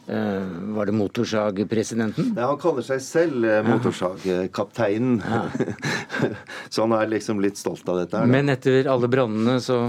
var 0.07 0.85
det 0.85 0.91
motorsagpresidenten? 0.91 2.33
Ja, 2.37 2.47
han 2.51 2.59
kaller 2.61 2.85
seg 2.85 3.01
selv 3.05 3.45
uh, 3.45 3.61
motorsagkapteinen. 3.67 5.21
Ja. 5.23 5.43
så 6.69 6.87
han 6.87 6.95
er 6.97 7.11
liksom 7.11 7.41
litt 7.43 7.59
stolt 7.61 7.87
av 7.89 8.01
dette. 8.01 8.17
her. 8.17 8.31
Men 8.31 8.51
etter 8.51 8.89
alle 8.91 9.11
brannene 9.11 9.59
så 9.63 9.83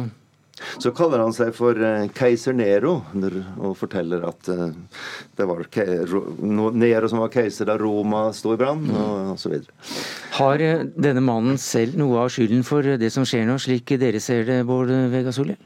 så 0.78 0.92
kaller 0.94 1.18
han 1.18 1.32
seg 1.34 1.54
for 1.56 1.74
uh, 1.80 2.04
keiser 2.14 2.54
Nero 2.54 2.98
og 3.56 3.72
forteller 3.80 4.22
at 4.28 4.46
det 4.46 5.46
var 5.48 5.64
Nero 6.76 7.08
som 7.10 7.22
var 7.24 7.32
keiser 7.32 7.66
da 7.66 7.78
Roma 7.80 8.26
sto 8.36 8.52
i 8.54 8.60
brann, 8.60 8.84
mm. 8.84 9.00
og 9.00 9.32
osv. 9.32 9.56
Har 10.36 10.62
denne 10.92 11.24
mannen 11.24 11.58
selv 11.58 11.96
noe 11.98 12.20
av 12.22 12.30
skylden 12.36 12.62
for 12.68 12.86
det 13.00 13.10
som 13.16 13.26
skjer 13.26 13.48
nå, 13.48 13.58
slik 13.58 13.96
dere 13.98 14.22
ser 14.22 14.44
det, 14.46 14.62
Bård 14.68 14.92
Vegar 15.10 15.34
Solhjell? 15.34 15.58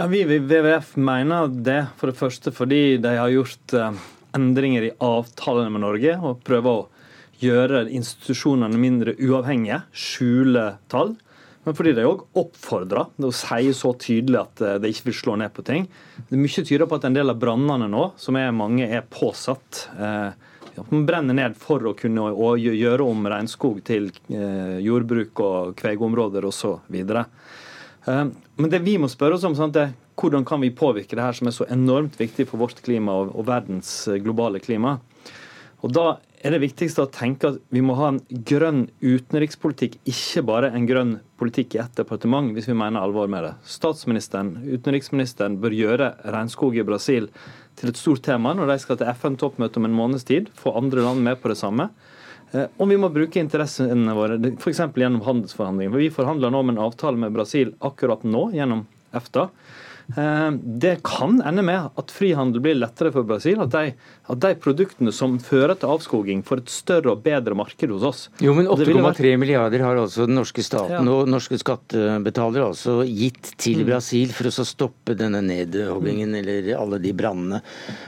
Ja, 0.00 0.06
Vi 0.06 0.20
i 0.20 0.24
WWF 0.24 0.96
mener 0.96 1.48
det, 1.48 1.80
for 1.98 2.06
det 2.06 2.18
første 2.20 2.52
fordi 2.54 3.00
de 3.02 3.16
har 3.18 3.32
gjort 3.34 3.72
eh, 3.74 3.96
endringer 4.38 4.84
i 4.86 4.90
avtalene 5.02 5.72
med 5.74 5.82
Norge 5.82 6.12
og 6.22 6.44
prøver 6.46 6.68
å 6.70 6.84
gjøre 7.42 7.80
institusjonene 7.90 8.78
mindre 8.78 9.16
uavhengige, 9.18 9.80
skjule 9.90 10.68
tall. 10.86 11.16
Men 11.66 11.74
fordi 11.74 11.96
de 11.96 12.04
òg 12.06 12.22
oppfordrer 12.38 13.10
og 13.26 13.34
sier 13.34 13.74
så 13.74 13.90
tydelig 13.98 14.38
at 14.44 14.62
eh, 14.62 14.76
de 14.78 14.94
ikke 14.94 15.08
vil 15.08 15.18
slå 15.18 15.34
ned 15.42 15.50
på 15.56 15.66
ting. 15.66 15.90
Det 16.28 16.38
er 16.38 16.44
Mye 16.44 16.66
tyder 16.70 16.86
på 16.86 17.00
at 17.02 17.10
en 17.10 17.18
del 17.18 17.34
av 17.34 17.42
brannene 17.42 17.90
nå, 17.90 18.04
som 18.22 18.38
er 18.38 18.54
mange 18.54 18.86
er 18.86 19.02
påsatt, 19.02 19.88
De 19.98 20.86
man 20.92 21.06
brenner 21.10 21.34
ned 21.34 21.58
for 21.58 21.82
å 21.90 21.96
kunne 21.98 22.30
gjøre 22.62 23.02
om 23.02 23.26
regnskog 23.26 23.82
til 23.82 24.12
jordbruk 24.30 25.42
og 25.42 25.74
kvegeområder 25.82 26.46
osv. 26.46 27.02
Eh, 28.08 28.24
men 28.58 28.72
det 28.72 28.82
vi 28.86 28.96
må 29.00 29.10
spørre 29.12 29.38
oss 29.38 29.46
om, 29.48 29.56
sant, 29.58 29.76
er 29.76 29.94
hvordan 30.18 30.46
kan 30.48 30.62
vi 30.64 30.74
påvirke 30.74 31.16
det 31.16 31.24
her 31.24 31.36
som 31.36 31.50
er 31.50 31.54
så 31.54 31.68
enormt 31.70 32.16
viktig 32.18 32.48
for 32.48 32.62
vårt 32.64 32.80
klima 32.84 33.20
og, 33.20 33.34
og 33.36 33.46
verdens 33.50 33.92
eh, 34.08 34.20
globale 34.22 34.62
klima. 34.64 34.98
Og 35.84 35.92
Da 35.94 36.08
er 36.42 36.54
det 36.54 36.62
viktigste 36.62 37.04
å 37.04 37.10
tenke 37.10 37.52
at 37.52 37.58
vi 37.74 37.80
må 37.82 37.96
ha 37.98 38.12
en 38.12 38.20
grønn 38.46 38.84
utenrikspolitikk, 39.02 39.96
ikke 40.06 40.44
bare 40.46 40.70
en 40.74 40.86
grønn 40.86 41.16
politikk 41.38 41.74
i 41.74 41.80
ett 41.82 41.98
departement, 41.98 42.52
hvis 42.54 42.68
vi 42.70 42.76
mener 42.78 43.02
alvor 43.02 43.30
med 43.30 43.46
det. 43.46 43.54
Statsministeren, 43.66 44.56
utenriksministeren 44.66 45.58
bør 45.62 45.74
gjøre 45.74 46.12
regnskog 46.26 46.78
i 46.78 46.86
Brasil 46.86 47.26
til 47.78 47.90
et 47.90 47.98
stort 47.98 48.24
tema 48.26 48.54
når 48.54 48.72
de 48.72 48.78
skal 48.82 49.00
til 49.00 49.10
FN-toppmøte 49.14 49.78
om 49.82 49.88
en 49.88 49.98
måneds 49.98 50.26
tid, 50.26 50.50
få 50.54 50.76
andre 50.78 51.06
land 51.06 51.22
med 51.26 51.42
på 51.42 51.50
det 51.50 51.58
samme. 51.58 51.90
Eh, 52.52 52.68
og 52.78 52.88
vi 52.88 52.98
må 53.00 53.10
bruke 53.12 53.40
interessene 53.42 54.14
våre, 54.16 54.38
f.eks. 54.54 54.80
gjennom 54.96 55.24
handelsforhandlinger. 55.26 55.92
For 55.92 56.04
Vi 56.04 56.14
forhandler 56.14 56.54
nå 56.54 56.62
om 56.64 56.72
en 56.72 56.82
avtale 56.86 57.20
med 57.20 57.34
Brasil 57.36 57.74
akkurat 57.84 58.24
nå 58.24 58.48
gjennom 58.56 58.86
EFTA. 59.16 59.48
Eh, 60.16 60.50
det 60.64 60.94
kan 61.04 61.42
ende 61.44 61.62
med 61.62 61.90
at 62.00 62.12
frihandel 62.14 62.62
blir 62.64 62.78
lettere 62.78 63.12
for 63.12 63.26
Brasil. 63.28 63.60
At 63.60 63.74
de, 63.74 63.92
at 64.32 64.40
de, 64.40 64.52
produktene 64.62 65.12
som 65.14 65.36
fører 65.42 65.76
til 65.78 65.92
avskoging, 65.92 66.42
får 66.46 66.62
et 66.62 66.72
større 66.72 67.12
og 67.12 67.24
bedre 67.26 67.56
marked 67.58 67.92
hos 67.92 68.06
oss. 68.08 68.22
Jo, 68.44 68.54
men 68.56 68.70
8,3 68.70 68.96
vært... 68.96 69.24
milliarder 69.42 69.84
har 69.84 70.00
altså 70.00 70.28
den 70.28 70.38
norske 70.40 70.64
staten 70.64 70.96
ja. 70.96 71.14
og 71.14 71.28
norske 71.28 71.60
skattebetalere 71.60 72.70
altså 72.70 73.02
gitt 73.04 73.52
til 73.60 73.82
mm. 73.82 73.88
Brasil 73.90 74.32
for 74.36 74.48
å 74.48 74.68
stoppe 74.68 75.16
denne 75.18 75.42
nedhoggingen 75.44 76.32
mm. 76.32 76.38
eller 76.40 76.70
alle 76.78 77.02
de 77.02 77.12
brannene. 77.16 77.60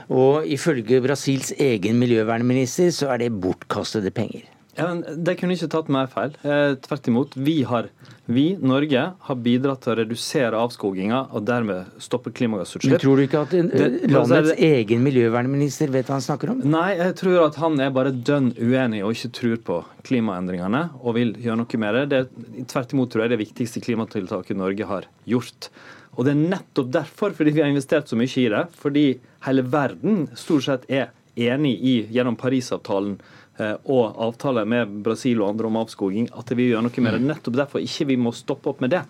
Og 0.09 0.47
ifølge 0.49 1.03
Brasils 1.03 1.53
egen 1.61 2.01
miljøvernminister 2.01 2.89
så 2.95 3.13
er 3.13 3.25
det 3.25 3.35
bortkastede 3.43 4.13
penger. 4.15 4.49
Ja, 4.77 4.87
De 4.95 5.33
kunne 5.35 5.55
ikke 5.55 5.69
tatt 5.71 5.89
mer 5.91 6.07
feil. 6.11 6.33
Eh, 6.47 6.73
tvert 6.85 7.07
imot. 7.11 7.35
Vi, 7.35 7.57
har, 7.67 7.89
vi, 8.31 8.45
Norge, 8.63 9.03
har 9.27 9.39
bidratt 9.43 9.83
til 9.83 9.93
å 9.93 9.97
redusere 9.99 10.61
avskoginga 10.63 11.21
og 11.35 11.45
dermed 11.47 11.91
stoppe 12.01 12.31
klimagassutslipp. 12.35 12.95
Men 12.95 13.03
Tror 13.03 13.19
du 13.19 13.25
ikke 13.25 13.43
at 13.43 13.55
det, 13.55 13.89
landets 14.11 14.53
det, 14.53 14.71
egen 14.79 15.03
miljøvernminister 15.03 15.91
vet 15.91 16.07
hva 16.07 16.17
han 16.19 16.25
snakker 16.25 16.53
om? 16.53 16.63
Nei, 16.63 16.93
jeg 17.01 17.17
tror 17.19 17.47
at 17.49 17.59
han 17.61 17.79
er 17.83 17.93
bare 17.95 18.13
dønn 18.15 18.53
uenig 18.61 19.03
og 19.05 19.15
ikke 19.17 19.33
tror 19.41 19.63
på 19.67 19.79
klimaendringene 20.07 20.85
og 21.01 21.17
vil 21.19 21.35
gjøre 21.41 21.63
noe 21.63 21.81
med 21.83 21.99
det. 21.99 22.05
det 22.13 22.67
tvert 22.71 22.95
imot 22.95 23.11
tror 23.11 23.25
jeg 23.25 23.35
det 23.35 23.41
viktigste 23.43 23.83
klimatiltaket 23.83 24.59
Norge 24.59 24.87
har 24.87 25.09
gjort. 25.27 25.71
Og 26.15 26.27
det 26.27 26.33
er 26.33 26.43
nettopp 26.55 26.91
derfor, 26.91 27.35
fordi 27.35 27.53
vi 27.55 27.63
har 27.63 27.71
investert 27.71 28.07
så 28.11 28.17
mye 28.19 28.31
i 28.39 28.49
det, 28.51 28.65
fordi 28.79 29.05
hele 29.47 29.63
verden 29.63 30.25
stort 30.39 30.67
sett 30.67 30.87
er 30.91 31.11
enig 31.39 31.77
i, 31.87 31.93
gjennom 32.11 32.35
Parisavtalen, 32.35 33.15
Eh, 33.15 33.40
og 33.59 34.15
avtaler 34.23 34.65
med 34.65 34.93
Brasil 35.05 35.41
og 35.41 35.51
andre 35.51 35.67
om 35.67 35.77
avskoging, 35.81 36.29
at 36.37 36.49
vi 36.57 36.69
gjør 36.69 36.85
noe 36.85 37.03
med 37.03 37.13
det. 37.13 37.19
Mm. 37.21 37.27
Nettopp 37.29 37.57
derfor 37.59 37.83
ikke 37.83 38.07
vi 38.09 38.17
må 38.17 38.31
stoppe 38.33 38.71
opp 38.71 38.81
med 38.81 38.93
det. 38.95 39.01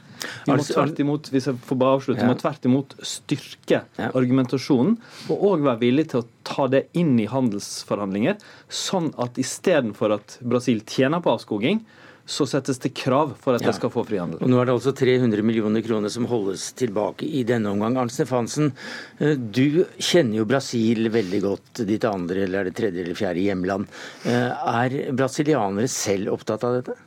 Vi 0.47 0.51
må 0.51 0.65
tvert 0.65 0.99
imot 0.99 1.29
hvis 1.31 1.47
jeg 1.51 1.61
får 1.69 1.79
bare 1.79 1.99
avslutte, 1.99 2.27
må 2.27 2.35
tvert 2.39 2.67
imot 2.67 2.95
styrke 3.05 3.83
argumentasjonen, 4.09 4.97
og 5.29 5.47
òg 5.53 5.65
være 5.69 5.83
villig 5.85 6.09
til 6.11 6.23
å 6.23 6.27
ta 6.47 6.67
det 6.73 6.87
inn 6.97 7.13
i 7.21 7.29
handelsforhandlinger, 7.31 8.41
sånn 8.67 9.11
at 9.21 9.39
istedenfor 9.41 10.17
at 10.17 10.39
Brasil 10.41 10.83
tjener 10.89 11.23
på 11.23 11.37
avskoging, 11.37 11.85
så 12.32 12.47
settes 12.47 12.79
det 12.79 12.93
krav 12.95 13.34
for 13.41 13.57
at 13.57 13.65
ja. 13.65 13.69
det 13.69 13.77
skal 13.77 13.91
få 13.93 14.05
frihandel. 14.07 14.39
Og 14.41 14.51
Nå 14.51 14.61
er 14.61 14.69
det 14.69 14.75
altså 14.77 14.93
300 14.95 15.43
millioner 15.45 15.84
kroner 15.86 16.11
som 16.13 16.27
holdes 16.32 16.69
tilbake 16.79 17.27
i 17.27 17.43
denne 17.47 17.73
omgang. 17.73 17.99
Arnt 17.99 18.15
Stefansen, 18.15 18.71
eh, 19.19 19.36
du 19.36 19.84
kjenner 19.99 20.39
jo 20.39 20.47
Brasil 20.49 21.11
veldig 21.11 21.43
godt, 21.43 21.84
ditt 21.89 22.07
andre 22.07 22.45
eller 22.45 22.61
er 22.61 22.71
det 22.71 22.77
tredje 22.79 23.03
eller 23.03 23.19
fjerde 23.19 23.45
hjemland. 23.45 24.01
Eh, 24.23 24.67
er 24.75 24.99
brasilianere 25.11 25.91
selv 25.91 26.38
opptatt 26.38 26.67
av 26.67 26.79
dette? 26.79 26.99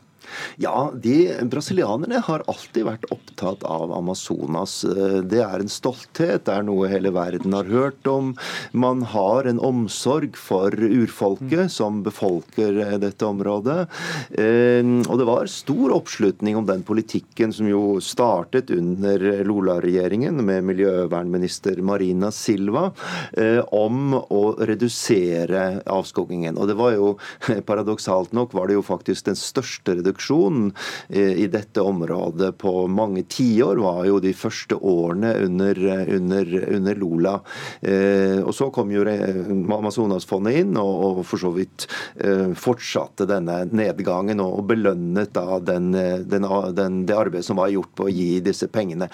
Ja, 0.60 0.90
de 0.94 1.16
brasilianerne 1.50 2.20
har 2.26 2.44
alltid 2.50 2.86
vært 2.88 3.08
opptatt 3.14 3.64
av 3.68 3.92
Amazonas. 3.94 4.80
Det 5.24 5.42
er 5.44 5.62
en 5.62 5.72
stolthet, 5.72 6.44
det 6.46 6.54
er 6.54 6.66
noe 6.66 6.88
hele 6.90 7.12
verden 7.14 7.54
har 7.56 7.68
hørt 7.70 8.06
om. 8.10 8.34
Man 8.72 9.04
har 9.14 9.48
en 9.48 9.60
omsorg 9.62 10.38
for 10.38 10.74
urfolket 10.74 11.72
som 11.72 12.02
befolker 12.06 12.98
dette 13.02 13.26
området. 13.26 13.86
Eh, 14.30 14.82
og 15.08 15.18
det 15.20 15.28
var 15.28 15.50
stor 15.50 15.94
oppslutning 15.96 16.58
om 16.58 16.66
den 16.68 16.84
politikken 16.86 17.52
som 17.54 17.68
jo 17.68 17.98
startet 18.04 18.72
under 18.74 19.22
Lola-regjeringen 19.46 20.40
med 20.44 20.64
miljøvernminister 20.70 21.80
Marina 21.84 22.30
Silva, 22.34 22.90
eh, 23.38 23.60
om 23.74 24.14
å 24.14 24.42
redusere 24.60 25.82
avskogingen. 25.90 26.58
Og 26.58 26.70
det 26.70 26.78
var 26.78 26.94
jo 26.96 27.14
paradoksalt 27.68 28.34
nok 28.36 28.54
var 28.54 28.68
det 28.68 28.78
jo 28.78 28.86
faktisk 28.86 29.28
den 29.30 29.38
største 29.38 29.98
reduksjonen 29.98 30.13
produksjon 30.14 30.72
eh, 31.08 31.32
i 31.42 31.46
dette 31.46 31.80
området 31.80 32.58
på 32.58 32.86
mange 32.86 33.24
tiår, 33.28 33.76
var 33.76 34.04
jo 34.06 34.20
de 34.20 34.32
første 34.32 34.74
årene 34.76 35.34
under, 35.44 35.78
under, 36.14 36.74
under 36.74 36.94
Lola. 36.94 37.40
Eh, 37.80 38.40
og 38.42 38.54
så 38.54 38.70
kom 38.70 38.90
jo 38.92 39.04
Amazonasfondet 39.04 40.60
inn 40.62 40.76
og, 40.76 41.18
og 41.18 41.24
for 41.26 41.38
så 41.38 41.50
vidt 41.54 41.86
eh, 42.20 42.54
fortsatte 42.54 43.26
denne 43.26 43.64
nedgangen 43.72 44.40
og, 44.40 44.64
belønnet 44.64 45.34
da 45.34 45.58
den, 45.60 45.90
den, 45.92 46.46
den, 46.72 47.02
det 47.04 47.16
arbeidet 47.16 47.44
som 47.44 47.58
var 47.58 47.68
gjort 47.68 47.90
på 47.98 48.06
å 48.06 48.12
gi 48.12 48.38
disse 48.40 48.68
pengene. 48.72 49.10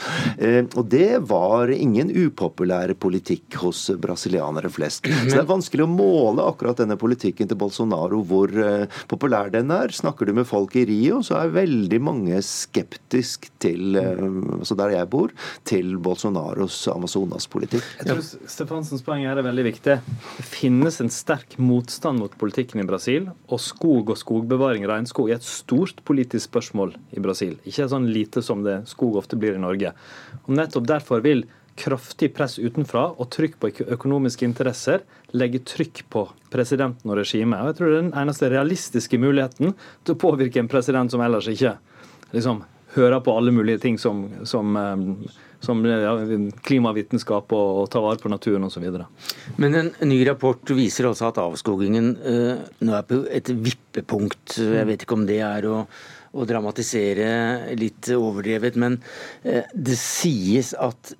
Og 0.79 0.85
det 0.93 1.19
var 1.27 1.73
ingen 1.75 2.13
upopulær 2.13 2.93
politikk 3.01 3.57
hos 3.65 3.89
brasilianere 3.99 4.71
flest. 4.71 5.09
Så 5.09 5.33
det 5.33 5.41
er 5.41 5.49
vanskelig 5.49 5.87
å 5.87 5.91
måle 5.91 6.45
akkurat 6.47 6.79
denne 6.79 6.99
politikken 7.01 7.51
til 7.51 7.59
Bolsonaro, 7.59 8.21
hvor 8.23 8.53
populær 9.11 9.51
den 9.51 9.73
er. 9.75 9.91
Snakker 9.97 10.29
du 10.29 10.37
med 10.39 10.47
folk 10.47 10.77
i 10.79 10.87
Rio 10.91 11.21
så 11.27 11.39
er 11.41 11.55
veldig 11.55 12.01
mange 12.03 12.41
skeptisk 12.45 13.49
til, 13.63 13.97
eh, 13.99 14.23
altså 14.59 14.77
der 14.79 14.95
jeg 14.97 15.11
bor, 15.13 15.35
til 15.69 15.95
Bolsonaros 16.03 16.83
Amazonas-politikk. 16.93 17.87
Jeg 18.01 18.11
tror 18.11 18.51
Stefansens 18.57 19.05
poeng 19.07 19.27
er 19.29 19.41
veldig 19.45 19.67
viktig. 19.71 19.99
Det 20.01 20.47
finnes 20.47 21.01
en 21.03 21.13
sterk 21.13 21.57
motstand 21.61 22.21
mot 22.23 22.35
politikken 22.41 22.83
i 22.83 22.89
Brasil, 22.89 23.31
og 23.49 23.63
skog 23.63 24.13
og 24.15 24.21
skogbevaring, 24.21 24.87
regnskog, 24.91 25.31
er 25.31 25.41
et 25.41 25.47
stort 25.47 26.03
politisk 26.09 26.51
spørsmål 26.51 26.95
i 27.17 27.23
Brasil. 27.23 27.57
Ikke 27.65 27.89
sånn 27.91 28.11
lite 28.11 28.45
som 28.45 28.65
det 28.67 28.83
skog 28.91 29.21
ofte 29.21 29.39
blir 29.41 29.57
i 29.57 29.63
Norge. 29.63 29.95
Og 30.47 30.55
nettopp 30.59 30.89
derfor 30.91 31.25
vil 31.25 31.47
kraftig 31.79 32.33
press 32.35 32.59
utenfra 32.59 33.07
og 33.15 33.31
trykk 33.35 33.59
på 33.61 33.71
økonomiske 33.87 34.47
interesser 34.47 35.05
legge 35.37 35.63
trykk 35.67 36.03
på 36.11 36.25
presidenten 36.51 37.11
og 37.11 37.21
regimet. 37.21 37.61
Og 37.61 37.71
jeg 37.71 37.79
tror 37.79 37.91
det 37.91 37.99
er 37.99 38.03
den 38.09 38.19
eneste 38.23 38.51
realistiske 38.51 39.21
muligheten 39.21 39.75
til 40.05 40.17
å 40.17 40.21
påvirke 40.21 40.63
en 40.63 40.71
president 40.71 41.13
som 41.13 41.23
ellers 41.25 41.49
ikke 41.51 41.77
liksom, 42.35 42.65
hører 42.97 43.23
på 43.25 43.37
alle 43.39 43.55
mulige 43.55 43.83
ting 43.85 43.99
som, 44.03 44.25
som, 44.49 44.77
eh, 44.77 45.35
som 45.63 45.83
ja, 45.87 46.15
klimavitenskap 46.67 47.53
og, 47.57 47.83
og 47.83 47.91
ta 47.93 48.03
vare 48.03 48.23
på 48.23 48.33
naturen 48.33 48.67
osv. 48.67 48.87
Men 49.63 49.83
en 49.83 49.93
ny 50.11 50.23
rapport 50.29 50.75
viser 50.75 51.11
også 51.11 51.31
at 51.31 51.43
avskogingen 51.43 52.15
eh, 52.19 52.65
nå 52.83 52.97
er 52.97 53.07
på 53.07 53.23
et 53.31 53.53
vippepunkt. 53.55 54.59
Jeg 54.59 54.89
vet 54.91 55.07
ikke 55.07 55.21
om 55.21 55.29
det 55.29 55.43
er 55.47 55.71
å 55.71 55.85
å 56.31 56.45
dramatisere 56.47 57.75
litt 57.75 58.07
overdrevet, 58.15 58.77
men 58.79 59.01
uh, 59.43 59.65
det 59.75 59.97
sies 59.99 60.75
at 60.79 61.15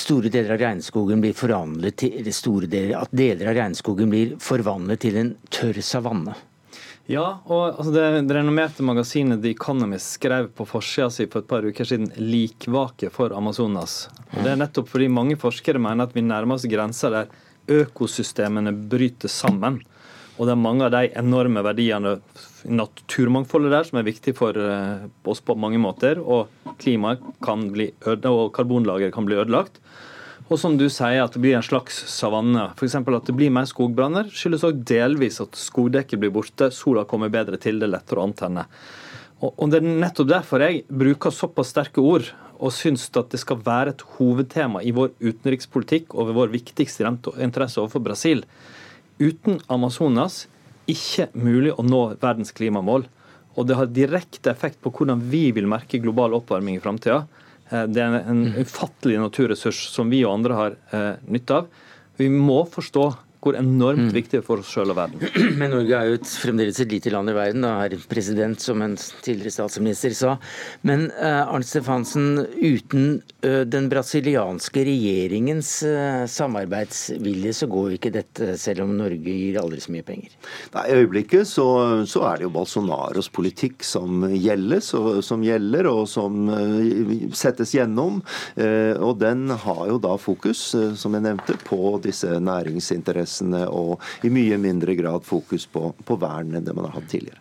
store 0.00 0.30
deler 0.32 0.54
av 0.56 0.62
regnskogen 0.62 1.22
blir 1.22 1.36
forvandlet 1.36 1.96
til 2.04 2.30
deler, 2.68 2.94
at 3.02 3.10
deler 3.10 3.50
av 3.50 3.58
regnskogen 3.58 4.12
blir 4.12 4.36
forvandlet 4.42 5.02
til 5.04 5.18
en 5.20 5.34
tørr 5.50 5.80
savanne. 5.82 6.36
Ja, 7.08 7.40
og 7.48 7.78
altså 7.78 7.92
det, 7.94 8.02
det, 8.28 8.34
renommerte 8.36 8.84
magasinet 8.84 9.40
The 9.40 9.54
Economist 9.54 10.18
skrev 10.18 10.50
på 10.52 10.66
forsida 10.68 11.08
si 11.08 11.24
for 11.32 11.40
et 11.40 11.48
par 11.48 11.64
uker 11.64 11.88
siden 11.88 12.10
'likvake 12.12 13.08
for 13.10 13.32
Amazonas'. 13.32 14.10
Og 14.36 14.42
Det 14.44 14.50
er 14.52 14.60
nettopp 14.60 14.90
fordi 14.92 15.08
mange 15.08 15.38
forskere 15.40 15.80
mener 15.80 16.04
at 16.04 16.12
vi 16.12 16.20
nærmer 16.20 16.58
oss 16.58 16.68
grensa 16.68 17.08
der 17.08 17.30
økosystemene 17.68 18.74
bryter 18.92 19.32
sammen. 19.32 19.80
Og 20.38 20.46
det 20.46 20.54
er 20.54 20.60
mange 20.60 20.86
av 20.86 20.94
de 20.94 21.08
enorme 21.18 21.62
verdiene 21.66 22.18
i 22.66 22.74
naturmangfoldet 22.74 23.72
der 23.74 23.86
som 23.88 23.98
er 23.98 24.06
viktig 24.06 24.34
for 24.38 24.54
eh, 24.54 25.08
oss 25.26 25.42
på 25.42 25.56
mange 25.58 25.80
måter. 25.82 26.20
Og 26.22 26.74
klimaet 26.78 27.22
kan 27.44 27.66
bli 27.74 27.90
ødelagt, 28.04 28.30
og 28.30 28.54
karbonlageret 28.54 29.14
kan 29.14 29.26
bli 29.26 29.38
ødelagt. 29.38 29.82
Og 30.48 30.56
som 30.56 30.78
du 30.80 30.86
sier, 30.88 31.20
at 31.20 31.34
det 31.34 31.42
blir 31.44 31.58
en 31.58 31.66
slags 31.66 31.98
savanne. 32.08 32.70
F.eks. 32.78 32.96
at 33.02 33.28
det 33.28 33.36
blir 33.36 33.52
mer 33.52 33.66
skogbranner, 33.68 34.30
skyldes 34.32 34.64
også 34.64 34.86
delvis 34.88 35.42
at 35.44 35.58
skogdekket 35.58 36.22
blir 36.22 36.32
borte, 36.32 36.70
sola 36.72 37.04
kommer 37.08 37.32
bedre 37.32 37.60
til, 37.60 37.80
det 37.80 37.90
er 37.90 37.96
lettere 37.98 38.22
å 38.22 38.28
antenne. 38.30 38.64
Og 39.38 39.68
Det 39.70 39.78
er 39.78 39.86
nettopp 39.86 40.30
derfor 40.32 40.64
jeg 40.64 40.80
bruker 40.90 41.30
såpass 41.30 41.70
sterke 41.70 42.02
ord 42.02 42.26
og 42.58 42.72
syns 42.74 43.04
at 43.14 43.28
det 43.30 43.38
skal 43.38 43.60
være 43.62 43.92
et 43.92 44.02
hovedtema 44.16 44.80
i 44.82 44.90
vår 44.96 45.12
utenrikspolitikk 45.20 46.16
og 46.16 46.30
ved 46.30 46.38
vår 46.40 46.50
viktigste 46.56 47.06
interesse 47.38 47.78
overfor 47.78 48.02
Brasil. 48.02 48.42
Uten 49.18 49.58
Amazonas 49.66 50.46
ikke 50.88 51.28
mulig 51.36 51.74
å 51.74 51.84
nå 51.84 52.02
verdens 52.22 52.54
klimamål. 52.56 53.06
Og 53.58 53.66
det 53.66 53.76
har 53.76 53.90
direkte 53.90 54.52
effekt 54.52 54.80
på 54.82 54.92
hvordan 54.94 55.20
vi 55.32 55.48
vil 55.54 55.68
merke 55.68 56.00
global 56.00 56.36
oppvarming 56.38 56.78
i 56.78 56.82
framtida. 56.82 57.24
Eh, 57.70 57.86
det 57.90 58.02
er 58.04 58.20
en 58.22 58.44
ufattelig 58.56 59.18
naturressurs 59.20 59.88
som 59.92 60.10
vi 60.12 60.22
og 60.24 60.38
andre 60.38 60.58
har 60.58 60.76
eh, 60.94 61.14
nytte 61.26 61.62
av. 61.62 61.72
Vi 62.18 62.30
må 62.32 62.62
forstå 62.70 63.04
hvor 63.48 63.58
enormt 63.58 64.10
mm. 64.10 64.14
viktig 64.14 64.42
for 64.44 64.60
oss 64.62 64.70
sjøl 64.72 64.92
og 64.92 64.98
verden. 64.98 65.22
Men 65.60 65.72
Norge 65.72 65.96
er 65.96 66.10
jo 66.10 66.18
et, 66.18 66.32
fremdeles 66.42 66.80
et 66.82 66.92
lite 66.92 67.12
land 67.14 67.32
i 67.32 67.36
verden, 67.36 67.64
og 67.64 67.84
er 67.86 68.08
president, 68.10 68.60
som 68.60 68.82
en 68.84 68.96
tidligere 69.24 69.54
statsminister 69.54 70.14
sa. 70.16 70.34
Men 70.88 71.08
uh, 71.16 71.48
Arnt 71.48 71.68
Stefansen, 71.68 72.42
uten 72.58 73.20
uh, 73.46 73.64
den 73.68 73.88
brasilianske 73.92 74.84
regjeringens 74.88 75.72
uh, 75.88 76.24
samarbeidsvilje, 76.28 77.54
så 77.62 77.70
går 77.70 77.88
jo 77.88 78.00
ikke 78.00 78.14
dette, 78.18 78.50
selv 78.60 78.84
om 78.84 78.94
Norge 78.98 79.32
gir 79.32 79.60
aldri 79.60 79.80
så 79.82 79.94
mye 79.94 80.06
penger? 80.06 80.34
Nei, 80.74 80.84
I 80.84 81.00
øyeblikket 81.02 81.48
så, 81.48 81.68
så 82.08 82.26
er 82.28 82.40
det 82.40 82.48
jo 82.48 82.54
Bolsonaros 82.58 83.30
politikk 83.32 83.86
som 83.86 84.26
gjelder, 84.34 84.82
så, 84.84 85.02
som 85.24 85.44
gjelder 85.44 85.88
og 85.88 86.04
som 86.10 86.50
settes 87.36 87.72
gjennom. 87.76 88.20
og 88.58 89.18
den 89.20 89.48
har 89.64 89.82
jo 89.90 89.98
da 90.02 90.14
fokus, 90.20 90.60
som 90.98 91.14
jeg 91.14 91.24
nevnte, 91.24 91.56
på 91.68 91.96
disse 92.02 92.38
næringsinteressene 92.42 93.37
interessene 93.38 93.66
og 93.70 93.98
i 94.24 94.32
mye 94.32 94.58
mindre 94.58 94.94
grad 94.98 95.24
fokus 95.26 95.66
på, 95.66 95.92
på 96.04 96.20
vern 96.20 96.54
enn 96.54 96.64
det 96.64 96.74
man 96.74 96.88
har 96.88 96.98
hatt 96.98 97.10
tidligere. 97.10 97.40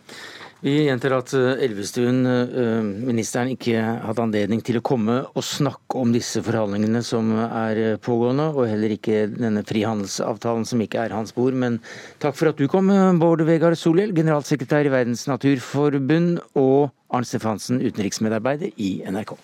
Vi 0.57 0.71
gjentar 0.87 1.13
at 1.13 1.29
eh, 1.37 1.59
Elvestuen, 1.67 2.23
eh, 2.25 2.79
ministeren, 2.81 3.51
ikke 3.53 3.77
hadde 3.77 4.23
anledning 4.23 4.63
til 4.65 4.79
å 4.79 4.81
komme 4.81 5.19
og 5.29 5.43
snakke 5.45 5.99
om 6.01 6.09
disse 6.09 6.41
forhandlingene 6.41 7.03
som 7.05 7.29
er 7.45 7.81
eh, 7.83 7.99
pågående, 8.01 8.47
og 8.57 8.65
heller 8.65 8.95
ikke 8.95 9.27
denne 9.35 9.61
frihandelsavtalen 9.61 10.65
som 10.65 10.81
ikke 10.81 11.03
er 11.03 11.13
hans 11.13 11.35
bord. 11.37 11.53
Men 11.53 11.77
takk 12.23 12.39
for 12.39 12.49
at 12.49 12.57
du 12.57 12.65
kom, 12.73 12.89
Bård 13.21 13.45
Vegar 13.45 13.77
Solhjell, 13.77 14.15
generalsekretær 14.17 14.89
i 14.89 14.95
Verdens 14.95 15.27
naturforbund, 15.29 16.41
og 16.57 16.89
Arnt 17.13 17.29
Stefansen, 17.29 17.77
utenriksmedarbeider 17.85 18.73
i 18.81 18.95
NRK. 19.13 19.37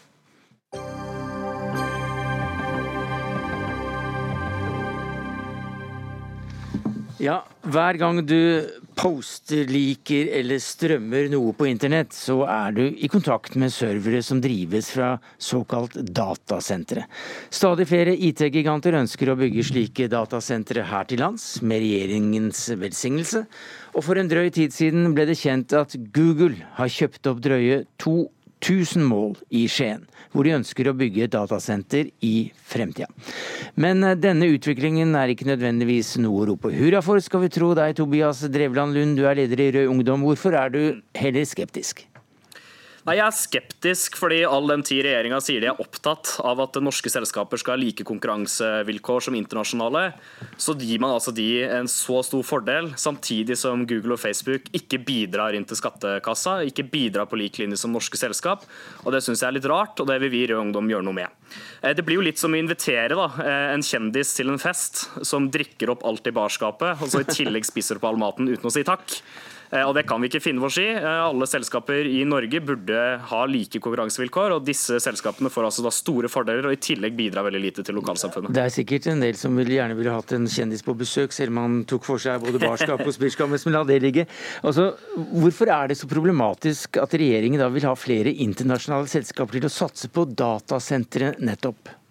Ja, 7.24 7.38
hver 7.72 7.96
gang 7.96 8.18
du 8.28 8.68
poster, 9.00 9.62
liker 9.72 10.28
eller 10.42 10.60
strømmer 10.60 11.30
noe 11.32 11.54
på 11.56 11.70
internett, 11.70 12.12
så 12.12 12.42
er 12.52 12.76
du 12.76 12.82
i 12.84 13.08
kontakt 13.08 13.56
med 13.56 13.72
servere 13.72 14.20
som 14.26 14.42
drives 14.44 14.90
fra 14.92 15.14
såkalt 15.40 15.96
datasentre. 16.04 17.06
Stadig 17.48 17.88
flere 17.88 18.18
IT-giganter 18.28 18.98
ønsker 19.00 19.32
å 19.32 19.38
bygge 19.40 19.64
slike 19.70 20.10
datasentre 20.12 20.84
her 20.90 21.08
til 21.08 21.24
lands, 21.24 21.48
med 21.64 21.80
regjeringens 21.86 22.66
velsignelse. 22.84 23.46
Og 23.96 24.04
for 24.04 24.20
en 24.20 24.28
drøy 24.28 24.52
tid 24.52 24.76
siden 24.76 25.14
ble 25.16 25.30
det 25.32 25.40
kjent 25.40 25.72
at 25.80 25.96
Google 26.12 26.58
har 26.76 26.92
kjøpt 26.92 27.32
opp 27.32 27.40
drøye 27.46 27.86
to 28.04 28.18
1000 28.64 29.04
mål 29.04 29.36
i 29.52 29.66
Skien, 29.68 30.06
hvor 30.32 30.48
de 30.48 30.56
ønsker 30.56 30.88
å 30.88 30.96
bygge 30.98 31.26
et 31.26 31.34
datasenter 31.36 32.10
i 32.24 32.52
fremtida. 32.72 33.10
Men 33.76 34.04
eh, 34.08 34.16
denne 34.20 34.48
utviklingen 34.56 35.16
er 35.20 35.34
ikke 35.34 35.50
nødvendigvis 35.52 36.16
noe 36.24 36.44
å 36.46 36.48
rope 36.54 36.72
hurra 36.74 37.04
for, 37.06 37.20
skal 37.24 37.44
vi 37.46 37.52
tro 37.54 37.74
deg, 37.78 37.98
Tobias 38.00 38.46
Drevland 38.54 38.96
Lund, 38.96 39.20
du 39.20 39.28
er 39.28 39.42
leder 39.42 39.68
i 39.68 39.70
Rød 39.78 39.94
Ungdom. 39.98 40.26
Hvorfor 40.30 40.56
er 40.58 40.74
du 40.74 40.82
heller 41.18 41.48
skeptisk? 41.50 42.08
Nei, 43.04 43.18
Jeg 43.18 43.26
er 43.26 43.36
skeptisk 43.36 44.16
fordi 44.16 44.38
all 44.48 44.70
den 44.70 44.84
tid 44.88 45.02
regjeringa 45.04 45.42
sier 45.44 45.60
de 45.60 45.68
er 45.68 45.80
opptatt 45.84 46.38
av 46.40 46.62
at 46.64 46.78
norske 46.80 47.12
selskaper 47.12 47.60
skal 47.60 47.76
ha 47.76 47.82
like 47.82 48.06
konkurransevilkår 48.08 49.26
som 49.26 49.36
internasjonale, 49.36 50.06
så 50.56 50.76
gir 50.80 51.02
man 51.04 51.12
altså 51.12 51.34
de 51.36 51.66
en 51.68 51.90
så 51.92 52.22
stor 52.24 52.46
fordel, 52.48 52.94
samtidig 52.96 53.58
som 53.60 53.84
Google 53.90 54.16
og 54.16 54.24
Facebook 54.24 54.72
ikke 54.72 55.02
bidrar 55.04 55.58
inn 55.58 55.68
til 55.68 55.82
skattekassa, 55.82 56.62
ikke 56.70 56.88
bidrar 56.94 57.28
på 57.28 57.42
lik 57.42 57.60
linje 57.60 57.82
som 57.84 57.92
norske 57.92 58.20
selskap. 58.20 58.64
og 59.04 59.12
Det 59.12 59.24
syns 59.26 59.44
jeg 59.44 59.52
er 59.52 59.58
litt 59.60 59.68
rart, 59.68 60.00
og 60.00 60.08
det 60.08 60.22
vil 60.24 60.32
vi 60.32 60.46
i 60.46 60.52
Rød 60.54 60.64
Ungdom 60.64 60.88
gjøre 60.88 61.04
noe 61.04 61.20
med. 61.20 61.40
Eh, 61.84 61.92
det 61.92 62.08
blir 62.08 62.22
jo 62.22 62.28
litt 62.30 62.40
som 62.40 62.56
å 62.56 62.60
invitere 62.60 63.20
da, 63.20 63.28
eh, 63.44 63.74
en 63.76 63.84
kjendis 63.84 64.32
til 64.38 64.48
en 64.48 64.62
fest 64.64 65.10
som 65.28 65.52
drikker 65.52 65.92
opp 65.92 66.08
alt 66.08 66.32
i 66.32 66.32
barskapet, 66.32 67.04
og 67.04 67.12
så 67.12 67.20
i 67.20 67.28
tillegg 67.28 67.68
spiser 67.68 68.00
opp 68.00 68.08
all 68.08 68.22
maten 68.22 68.48
uten 68.48 68.72
å 68.72 68.72
si 68.72 68.88
takk. 68.88 69.20
Eh, 69.74 69.82
og 69.82 69.96
Det 69.98 70.06
kan 70.08 70.22
vi 70.22 70.30
ikke 70.30 70.44
finne 70.44 70.64
oss 70.66 70.78
i. 70.82 70.88
Eh, 70.94 71.20
alle 71.24 71.48
selskaper 71.50 72.06
i 72.10 72.22
Norge 72.30 72.62
burde 72.64 73.00
ha 73.30 73.42
like 73.50 73.82
konkurransevilkår, 73.82 74.58
og 74.58 74.68
disse 74.68 75.00
selskapene 75.02 75.52
får 75.54 75.70
altså 75.70 75.86
da 75.86 75.94
store 75.94 76.30
fordeler 76.32 76.70
og 76.70 76.76
i 76.76 76.82
tillegg 76.82 77.18
bidrar 77.18 77.48
veldig 77.48 77.64
lite 77.64 77.86
til 77.86 77.98
lokalsamfunnet. 77.98 78.54
Det 78.54 78.66
er 78.68 78.74
sikkert 78.74 79.10
en 79.12 79.24
del 79.24 79.40
som 79.40 79.58
gjerne 79.64 79.98
ville 79.98 80.14
hatt 80.14 80.36
en 80.38 80.46
kjendis 80.50 80.86
på 80.86 80.96
besøk, 80.98 81.34
selv 81.34 81.56
om 81.56 81.62
han 81.64 81.82
tok 81.90 82.06
for 82.06 82.22
seg 82.22 82.44
både 82.44 82.62
barskap 82.62 83.02
og 83.02 83.16
spirskap, 83.16 83.50
men 83.50 83.74
la 83.74 83.84
det 83.88 84.02
ligge. 84.04 84.28
Altså, 84.62 84.92
hvorfor 85.34 85.72
er 85.74 85.90
det 85.90 85.98
så 85.98 86.10
problematisk 86.12 87.02
at 87.02 87.18
regjeringen 87.18 87.62
da 87.62 87.72
vil 87.74 87.88
ha 87.88 87.96
flere 87.98 88.34
internasjonale 88.46 89.10
selskaper 89.10 89.58
til 89.58 89.70
å 89.70 89.74
satse 89.74 90.12
på 90.14 90.28
datasentre 90.30 91.34
nettopp? 91.42 92.03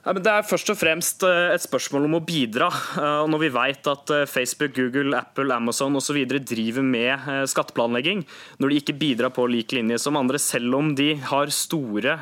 Det 0.00 0.30
er 0.32 0.46
først 0.48 0.70
og 0.72 0.78
fremst 0.80 1.24
eh, 1.28 1.50
et 1.52 1.60
spørsmål 1.60 2.06
om 2.06 2.14
å 2.16 2.22
bidra. 2.24 2.70
Eh, 2.96 3.24
når 3.28 3.42
vi 3.42 3.50
vet 3.52 3.88
at 3.90 4.12
eh, 4.16 4.24
Facebook, 4.24 4.72
Google, 4.72 5.12
Apple, 5.18 5.52
Amazon 5.52 5.98
osv. 6.00 6.16
driver 6.24 6.86
med 6.86 7.28
skatteplanlegging, 7.50 8.22
når 8.58 8.72
de 8.72 8.78
ikke 8.80 8.96
bidrar 8.96 9.34
på 9.36 9.44
lik 9.52 9.74
linje 9.76 9.98
som 10.00 10.16
andre, 10.16 10.40
selv 10.40 10.78
om 10.78 10.94
de 10.96 11.12
har 11.20 11.52
store 11.52 12.16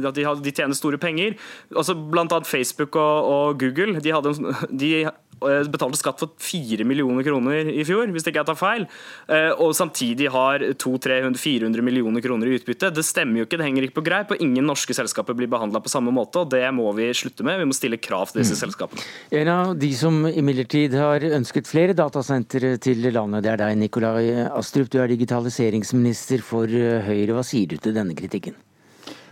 de, 0.00 0.52
tjener 0.54 0.76
store 0.76 1.00
penger. 1.00 1.36
Altså, 1.74 1.94
blant 1.94 2.32
annet 2.32 2.48
Facebook 2.48 2.96
og, 2.96 3.28
og 3.28 3.60
Google 3.60 4.00
de, 4.00 4.14
hadde, 4.16 4.32
de 4.72 4.94
betalte 5.40 5.98
skatt 5.98 6.20
for 6.20 6.32
4 6.40 6.84
millioner 6.84 7.24
kroner 7.26 7.70
i 7.72 7.84
fjor, 7.86 8.10
hvis 8.12 8.26
ikke 8.28 8.42
jeg 8.42 8.48
tar 8.50 8.58
feil, 8.58 8.86
eh, 9.28 9.50
og 9.56 9.74
samtidig 9.76 10.30
har 10.32 10.64
200-400 10.80 11.84
millioner 11.86 12.24
kroner 12.24 12.50
i 12.50 12.58
utbytte. 12.58 12.92
Det 12.94 13.04
stemmer 13.06 13.42
jo 13.42 13.48
ikke, 13.48 13.58
det 13.60 13.68
henger 13.68 13.88
ikke 13.88 13.98
på 14.00 14.06
greip, 14.06 14.34
og 14.34 14.44
ingen 14.44 14.68
norske 14.68 14.96
selskaper 14.96 15.36
blir 15.38 15.50
behandla 15.50 15.82
på 15.82 15.92
samme 15.92 16.14
måte. 16.14 16.44
og 16.44 16.50
Det 16.52 16.64
må 16.74 16.90
vi 16.96 17.10
slutte 17.16 17.46
med. 17.46 17.60
Vi 17.60 17.68
må 17.70 17.76
stille 17.76 18.00
krav 18.00 18.30
til 18.32 18.42
disse 18.42 18.58
mm. 18.58 18.62
selskapene. 18.64 19.06
En 19.40 19.52
av 19.52 19.74
de 19.80 19.92
som 19.96 20.22
imidlertid 20.28 20.96
har 20.98 21.24
ønsket 21.40 21.70
flere 21.70 21.96
datasentre 21.96 22.76
til 22.82 23.06
landet, 23.10 23.44
det 23.44 23.54
er 23.54 23.62
deg, 23.64 23.78
Nikolai 23.80 24.26
Astrup. 24.48 24.90
Du 24.92 25.00
er 25.00 25.10
digitaliseringsminister 25.12 26.44
for 26.44 26.68
Høyre. 26.70 27.36
Hva 27.36 27.46
sier 27.46 27.70
du 27.70 27.78
til 27.80 27.96
denne 27.96 28.16
kritikken? 28.18 28.58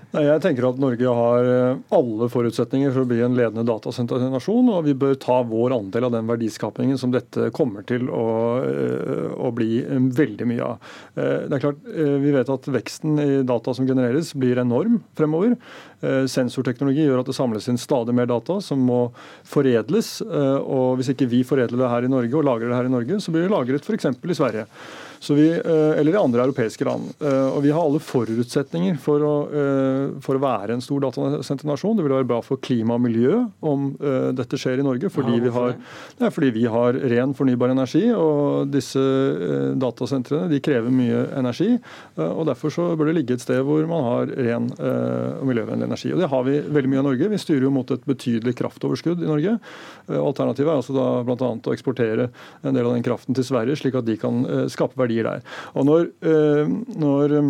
Jeg 0.08 0.40
tenker 0.40 0.64
at 0.64 0.78
Norge 0.80 1.10
har 1.12 1.46
eh, 1.52 1.80
alle 1.92 2.28
forutsetninger 2.32 2.94
for 2.94 3.04
å 3.04 3.08
bli 3.10 3.18
en 3.20 3.34
ledende 3.36 3.66
datasenternasjon, 3.68 4.70
og 4.72 4.86
vi 4.86 4.94
bør 4.96 5.18
ta 5.20 5.42
vår 5.44 5.74
andel 5.76 6.06
av 6.08 6.14
den 6.14 6.30
verdiskapingen 6.30 6.96
som 7.00 7.12
dette 7.12 7.50
kommer 7.52 7.84
til 7.84 8.08
å, 8.08 8.28
eh, 8.64 9.26
å 9.36 9.50
bli 9.52 9.82
eh, 9.82 10.06
veldig 10.16 10.46
mye 10.48 10.64
av. 10.64 10.94
Det 11.18 11.56
er 11.56 11.60
klart, 11.60 11.82
Vi 11.88 12.30
vet 12.32 12.48
at 12.52 12.66
veksten 12.70 13.18
i 13.20 13.42
data 13.46 13.74
som 13.74 13.86
genereres 13.86 14.30
blir 14.38 14.60
enorm 14.60 15.00
fremover. 15.18 15.56
Sensorteknologi 16.30 17.04
gjør 17.04 17.22
at 17.22 17.30
det 17.30 17.36
samles 17.36 17.66
inn 17.68 17.80
stadig 17.80 18.14
mer 18.14 18.28
data 18.30 18.60
som 18.64 18.80
må 18.86 19.00
foredles. 19.48 20.20
og 20.22 21.00
Hvis 21.00 21.10
ikke 21.12 21.28
vi 21.28 21.42
foredler 21.46 21.82
det 21.82 21.90
her 21.90 22.06
i 22.06 22.12
Norge 22.12 22.38
og 22.38 22.46
lagrer 22.46 22.70
det 22.70 22.78
her 22.78 22.88
i 22.90 22.94
Norge, 22.94 23.20
så 23.20 23.34
blir 23.34 23.46
det 23.46 23.54
lagret 23.54 23.84
f.eks. 23.84 24.06
i 24.14 24.38
Sverige. 24.38 24.66
Vi, 25.26 25.50
eh, 25.50 26.00
eller 26.00 26.12
i 26.12 26.16
andre 26.16 26.42
europeiske 26.42 26.84
land. 26.84 27.10
Eh, 27.20 27.48
og 27.56 27.62
Vi 27.62 27.72
har 27.74 27.82
alle 27.82 28.00
forutsetninger 28.00 28.98
for 29.02 29.24
å, 29.24 29.34
eh, 29.50 30.20
for 30.22 30.38
å 30.38 30.42
være 30.42 30.76
en 30.76 30.80
stor 30.80 31.00
datasenternasjon. 31.00 31.96
Det 31.96 32.04
vil 32.06 32.16
være 32.16 32.28
bra 32.28 32.40
for 32.40 32.56
klima 32.56 32.94
og 32.94 33.02
miljø 33.02 33.50
om 33.62 33.96
dette 33.98 34.56
skjer 34.58 34.80
i 34.80 34.84
Norge, 34.84 35.08
fordi, 35.10 35.40
vi 35.40 35.50
har, 35.50 35.74
fordi 36.30 36.50
vi 36.52 36.64
har 36.64 36.92
ren 36.92 37.34
fornybar 37.34 37.70
energi. 37.70 38.10
og 38.14 38.70
Disse 38.70 38.98
datasentrene 39.78 40.48
de 40.48 40.60
krever 40.60 40.90
mye 40.90 41.26
energi. 41.36 41.78
og 42.16 42.46
Derfor 42.46 42.70
så 42.70 42.96
bør 42.96 43.10
det 43.10 43.16
ligge 43.16 43.34
et 43.34 43.40
sted 43.40 43.62
hvor 43.64 43.86
man 43.88 44.04
har 44.04 44.26
ren 44.36 44.70
og 44.70 45.46
miljøvennlig 45.46 45.88
energi. 45.88 46.12
og 46.12 46.18
Det 46.18 46.30
har 46.30 46.44
vi 46.44 46.60
veldig 46.60 46.88
mye 46.88 47.00
i 47.00 47.08
Norge. 47.08 47.30
Vi 47.30 47.36
styrer 47.36 47.62
jo 47.62 47.70
mot 47.70 47.90
et 47.90 48.04
betydelig 48.04 48.54
kraftoverskudd 48.56 49.22
i 49.22 49.28
Norge. 49.28 49.58
Alternativet 50.08 50.68
er 50.68 50.78
altså 50.78 50.94
da 50.94 51.22
bl.a. 51.24 51.50
å 51.58 51.74
eksportere 51.74 52.30
en 52.62 52.74
del 52.74 52.86
av 52.86 52.94
den 52.94 53.02
kraften 53.02 53.34
til 53.34 53.44
Sverige, 53.44 53.76
slik 53.76 53.98
at 53.98 54.06
de 54.06 54.16
kan 54.16 54.44
skape 54.68 54.96
verdier 54.96 55.07
verdier 55.08 55.32
der. 55.32 55.48
Og 55.74 55.88
når, 55.88 56.12
eh, 56.22 56.76
når 57.00 57.40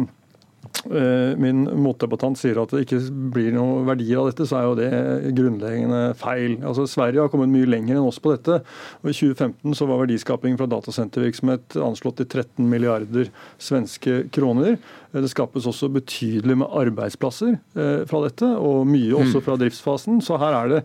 Eh, 0.86 1.34
min 1.40 1.64
motdebattant 1.82 2.38
sier 2.38 2.58
at 2.60 2.70
det 2.70 2.84
ikke 2.84 3.00
blir 3.34 3.50
noen 3.56 3.86
verdier 3.88 4.20
av 4.20 4.28
dette, 4.30 4.46
så 4.46 4.58
er 4.58 4.66
jo 4.66 4.76
det 4.78 5.32
grunnleggende 5.36 6.02
feil. 6.18 6.58
Altså 6.62 6.86
Sverige 6.88 7.24
har 7.24 7.32
kommet 7.32 7.50
mye 7.52 7.68
lenger 7.68 7.96
enn 7.96 8.06
oss 8.06 8.20
på 8.22 8.32
dette. 8.36 8.60
og 9.02 9.10
I 9.10 9.16
2015 9.16 9.74
så 9.74 9.88
var 9.88 10.02
verdiskapingen 10.04 10.60
fra 10.60 10.70
datasentervirksomhet 10.70 11.78
anslått 11.82 12.20
til 12.20 12.30
13 12.30 12.70
milliarder 12.70 13.32
svenske 13.58 14.28
kroner. 14.34 14.78
Eh, 15.12 15.22
det 15.24 15.30
skapes 15.32 15.66
også 15.68 15.88
betydelig 15.92 16.58
med 16.60 16.68
arbeidsplasser 16.80 17.56
eh, 17.56 18.02
fra 18.08 18.22
dette, 18.26 18.48
og 18.48 18.86
mye 18.88 19.14
også 19.16 19.40
mm. 19.40 19.44
fra 19.46 19.56
driftsfasen. 19.60 20.20
Så 20.24 20.38
her 20.40 20.56
er 20.58 20.72
det, 20.72 20.80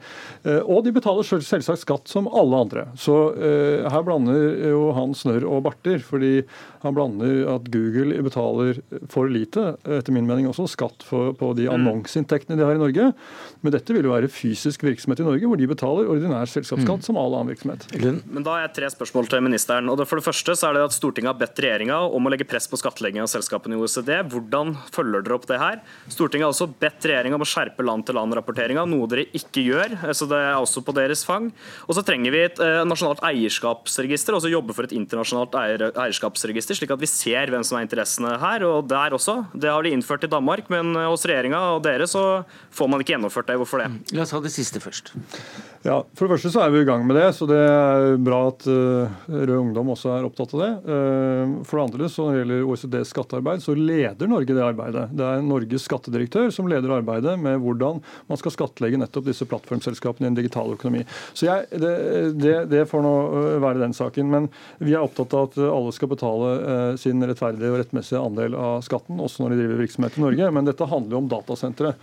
eh, 0.47 0.61
Og 0.63 0.83
de 0.85 0.93
betaler 0.95 1.27
selvsagt 1.27 1.83
skatt 1.83 2.11
som 2.11 2.29
alle 2.31 2.63
andre. 2.65 2.87
Så 2.99 3.15
her 3.33 4.03
blander 4.05 4.69
jo 4.69 4.91
han 4.95 5.13
snørr 5.17 5.45
og 5.47 5.63
barter. 5.67 5.99
fordi 6.03 6.43
han 6.83 6.95
blander 6.95 7.45
at 7.47 7.69
Google 7.71 8.17
betaler 8.25 8.79
for 9.11 9.29
lite, 9.31 9.77
etter 9.87 10.11
min 10.11 10.27
mening 10.27 10.49
også, 10.49 10.65
skatt 10.67 11.03
for, 11.07 11.31
på 11.37 11.53
de 11.55 11.69
mm. 11.69 11.73
annonseinntektene 11.77 12.57
de 12.59 12.65
har 12.65 12.75
i 12.75 12.81
Norge. 12.81 13.05
Men 13.63 13.75
dette 13.75 13.95
vil 13.95 14.03
jo 14.03 14.11
være 14.11 14.27
fysisk 14.31 14.83
virksomhet 14.83 15.21
i 15.23 15.27
Norge, 15.27 15.47
hvor 15.47 15.59
de 15.59 15.69
betaler 15.69 16.11
ordinær 16.11 16.49
selskapsskatt 16.51 17.03
mm. 17.03 17.05
som 17.07 17.19
all 17.19 17.37
annen 17.37 17.53
virksomhet. 17.53 17.87
Men 18.27 18.43
Da 18.43 18.57
har 18.57 18.65
jeg 18.65 18.73
tre 18.79 18.91
spørsmål 18.91 19.31
til 19.31 19.45
ministeren. 19.45 19.87
og 19.91 20.03
For 20.03 20.19
det 20.19 20.27
første 20.27 20.57
så 20.59 20.69
er 20.69 20.77
det 20.77 20.85
at 20.89 20.97
Stortinget 20.97 21.31
har 21.31 21.39
bedt 21.39 21.63
regjeringa 21.63 22.01
om 22.03 22.27
å 22.27 22.33
legge 22.33 22.47
press 22.47 22.67
på 22.67 22.79
skattlegging 22.81 23.23
av 23.23 23.31
selskapene 23.31 23.77
i 23.77 23.79
OECD. 23.79 24.12
Hvordan 24.29 24.75
følger 24.93 25.25
dere 25.25 25.37
opp 25.37 25.47
det 25.49 25.59
her? 25.61 25.81
Stortinget 26.11 26.47
har 26.47 26.53
også 26.53 26.69
bedt 26.81 27.07
regjeringa 27.09 27.39
om 27.39 27.45
å 27.45 27.49
skjerpe 27.49 27.85
land-til-land-rapporteringa, 27.87 28.85
noe 28.89 29.09
dere 29.11 29.25
ikke 29.35 29.65
gjør. 29.65 29.97
så 30.13 30.27
Det 30.29 30.39
er 30.39 30.59
også 30.59 30.83
på 30.85 30.95
deres 30.95 31.25
fang. 31.27 31.49
Og 31.87 31.97
så 31.97 32.05
trenger 32.05 32.35
vi 32.35 32.43
et 32.45 32.61
eh, 32.63 32.83
nasjonalt 32.87 33.23
eierskapsregister, 33.25 34.37
altså 34.37 34.51
jobbe 34.53 34.75
for 34.77 34.87
et 34.87 34.95
internasjonalt 34.95 35.57
eierskapsregister, 35.57 36.77
slik 36.77 36.93
at 36.93 37.01
vi 37.01 37.09
ser 37.09 37.51
hvem 37.51 37.65
som 37.65 37.79
er 37.79 37.87
interessene 37.87 38.37
her. 38.41 38.65
og 38.67 38.87
der 38.89 39.15
også. 39.15 39.39
Det 39.53 39.71
har 39.71 39.83
de 39.83 39.93
innført 39.95 40.23
i 40.27 40.31
Danmark, 40.31 40.69
men 40.73 40.95
eh, 40.95 41.09
hos 41.09 41.25
regjeringa 41.29 41.61
og 41.75 41.83
dere 41.85 42.07
så 42.09 42.43
får 42.73 42.89
man 42.91 43.03
ikke 43.03 43.15
gjennomført 43.15 43.49
det. 43.49 43.59
Hvorfor 43.61 43.83
det? 43.83 43.91
La 44.13 44.25
oss 44.25 44.33
ha 44.35 44.41
det 44.43 44.53
siste 44.53 44.81
først. 44.83 45.13
Ja, 45.83 45.97
For 46.15 46.25
det 46.25 46.37
første 46.37 46.51
så 46.53 46.61
er 46.63 46.71
vi 46.71 46.83
i 46.83 46.87
gang 46.87 47.03
med 47.07 47.17
det, 47.19 47.27
så 47.35 47.47
det 47.49 47.59
er 47.59 48.13
bra 48.23 48.45
at 48.53 48.63
uh, 48.71 49.11
Rød 49.27 49.55
Ungdom 49.57 49.91
også 49.91 50.13
er 50.15 50.27
opptatt 50.27 50.53
av 50.55 50.61
det. 50.63 50.71
Uh, 50.87 51.57
for 51.67 51.79
det 51.79 51.87
andre, 51.89 52.09
så 52.11 52.27
når 52.27 52.33
det 52.33 52.43
gjelder 52.43 52.69
OECDs 52.69 53.11
skattearbeid, 53.11 53.63
så 53.65 53.75
leder 53.75 54.02
Norge 54.29 54.55
det 54.55 54.63
arbeidet. 54.63 55.05
Det 55.15 55.25
er 55.25 55.45
Norges 55.45 55.85
skattedirektør 55.87 56.51
som 56.53 56.67
leder 56.71 56.91
arbeidet 56.95 57.35
med 57.41 57.61
hvordan 57.63 58.01
man 58.29 58.39
skal 58.39 58.53
skattlegge 58.55 58.99
nettopp 59.01 59.27
disse 59.29 59.47
plattformselskapene 59.49 60.27
i 60.27 60.31
en 60.31 60.39
digital 60.39 60.73
økonomi. 60.75 61.03
Så 61.33 61.47
jeg, 61.47 61.67
det, 61.81 61.93
det, 62.39 62.55
det, 62.71 62.83
får 62.89 63.05
nå 63.05 63.13
øh, 63.29 63.61
være 63.63 63.81
den 63.83 63.95
saken. 63.97 64.29
Men 64.33 64.49
vi 64.83 64.95
er 64.95 65.03
opptatt 65.03 65.35
av 65.37 65.49
at 65.51 65.59
alle 65.67 65.93
skal 65.95 66.11
betale 66.11 66.51
uh, 66.63 66.99
sin 66.99 67.23
rettferdige 67.23 67.71
og 67.71 67.79
rettmessige 67.81 68.21
andel 68.21 68.57
av 68.59 68.83
skatten, 68.85 69.21
også 69.21 69.43
når 69.43 69.53
de 69.53 69.63
driver 69.63 69.81
virksomhet 69.83 70.19
i 70.19 70.25
Norge. 70.25 70.51
Men 70.57 70.69
dette 70.69 70.89
handler 70.89 71.17
jo 71.17 71.23
om 71.23 71.31
datasentre 71.31 71.95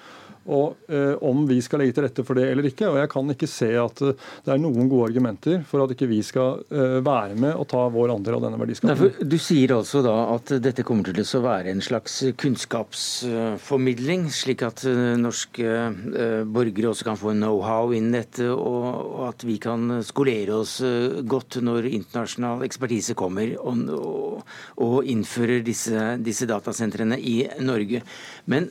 og 0.49 0.91
eh, 0.91 1.15
om 1.27 1.45
vi 1.49 1.61
skal 1.65 1.83
legge 1.83 1.97
til 1.99 2.07
rette 2.07 2.25
for 2.27 2.39
det 2.39 2.49
eller 2.51 2.71
ikke. 2.71 2.89
Og 2.89 3.01
jeg 3.01 3.11
kan 3.13 3.35
ikke 3.35 3.49
se 3.51 3.71
at 3.81 4.03
uh, 4.05 4.15
det 4.47 4.55
er 4.55 4.63
noen 4.63 4.89
gode 4.91 5.11
argumenter 5.11 5.61
for 5.69 5.85
at 5.85 5.93
ikke 5.95 6.09
vi 6.11 6.21
skal 6.27 6.63
uh, 6.73 6.99
være 7.05 7.37
med 7.41 7.55
og 7.55 7.69
ta 7.71 7.83
vår 7.93 8.15
andel 8.17 8.39
av 8.39 8.47
denne 8.47 8.61
verdiskapingen. 8.61 9.29
Du 9.31 9.37
sier 9.41 9.77
altså 9.77 10.03
da 10.05 10.17
at 10.35 10.55
dette 10.63 10.85
kommer 10.87 11.07
til 11.07 11.21
å 11.21 11.43
være 11.45 11.73
en 11.73 11.83
slags 11.85 12.21
kunnskapsformidling, 12.41 14.29
slik 14.35 14.65
at 14.67 14.85
eh, 14.89 15.15
norske 15.21 15.67
uh, 15.67 16.43
borgere 16.49 16.91
også 16.93 17.09
kan 17.11 17.19
få 17.21 17.35
know-how 17.37 17.95
innen 17.97 18.17
dette, 18.19 18.49
og, 18.51 18.87
og, 18.91 19.23
at 19.31 19.47
vi 19.47 19.59
kan 19.63 20.01
skolere 20.07 20.61
oss 20.61 20.79
eh, 20.85 21.21
godt 21.29 21.61
når 21.65 21.91
internasjonal 21.91 22.65
ekspertise 22.67 23.17
kommer 23.19 23.55
og, 23.61 23.83
og, 23.97 24.53
og 24.85 25.11
innfører 25.11 25.65
disse, 25.67 26.15
disse 26.25 26.49
datasentrene 26.51 27.19
i 27.21 27.43
Norge. 27.65 28.03
Men 28.51 28.71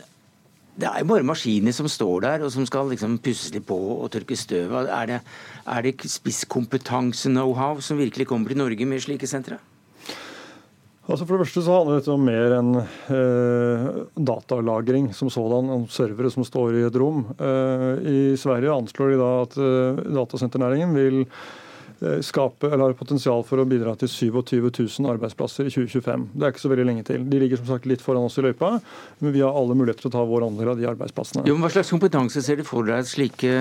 det 0.79 0.87
er 0.87 1.01
jo 1.03 1.09
bare 1.11 1.27
maskiner 1.27 1.75
som 1.75 1.89
står 1.91 2.23
der 2.23 2.45
og 2.45 2.53
som 2.53 2.65
skal 2.67 2.91
liksom 2.93 3.17
pusse 3.23 3.51
litt 3.55 3.67
på 3.67 3.77
og 3.97 4.07
tørke 4.13 4.37
støv 4.39 4.75
av. 4.79 4.91
Er 5.01 5.09
det, 5.11 5.19
er 5.67 5.85
det 5.85 6.07
spisskompetanse-know-how 6.07 7.81
som 7.83 7.99
virkelig 7.99 8.29
kommer 8.29 8.53
til 8.53 8.61
Norge 8.61 8.87
med 8.87 9.03
slike 9.03 9.27
sentre? 9.27 9.59
Altså 11.09 11.25
For 11.25 11.33
det 11.33 11.47
første 11.47 11.63
så 11.65 11.73
handler 11.73 11.97
dette 11.97 12.13
om 12.13 12.25
mer 12.27 12.53
enn 12.59 12.75
eh, 12.79 13.85
datalagring 14.29 15.07
som 15.17 15.31
sådan, 15.33 15.71
om 15.73 15.87
servere 15.89 16.29
som 16.29 16.45
står 16.45 16.77
i 16.77 16.83
et 16.85 16.99
rom. 17.01 17.23
Eh, 17.33 17.87
I 17.97 18.19
Sverige 18.37 18.75
anslår 18.75 19.15
de 19.15 19.17
da 19.17 19.31
at 19.41 19.57
eh, 19.57 20.03
datasenternæringen 20.19 20.93
vil 20.93 21.23
skape, 22.25 22.69
eller 22.69 22.89
har 22.89 22.97
potensial 22.97 23.43
for 23.47 23.61
å 23.61 23.67
bidra 23.67 23.95
til 23.99 24.09
27 24.11 24.69
000 24.69 25.09
arbeidsplasser 25.11 25.67
i 25.67 25.73
2025. 25.73 26.27
Det 26.33 26.45
er 26.45 26.53
ikke 26.53 26.63
så 26.63 26.71
veldig 26.71 26.87
lenge 26.87 27.05
til. 27.07 27.25
De 27.29 27.41
ligger 27.41 27.59
som 27.59 27.69
sagt 27.73 27.87
litt 27.89 28.03
foran 28.03 28.27
oss 28.27 28.37
i 28.39 28.45
løypa, 28.45 28.71
men 29.19 29.33
vi 29.35 29.43
har 29.43 29.55
alle 29.55 29.75
muligheter 29.77 30.05
til 30.05 30.11
å 30.11 30.15
ta 30.17 30.23
vår 30.27 30.45
andel 30.47 30.73
av 30.73 30.79
de 30.79 30.87
arbeidsplassene. 30.89 31.45
Jo, 31.49 31.55
men 31.57 31.65
Hva 31.65 31.71
slags 31.73 31.91
kompetanse 31.93 32.43
ser 32.45 32.59
du 32.59 32.65
for 32.67 32.87
deg 32.87 33.07
slike 33.09 33.51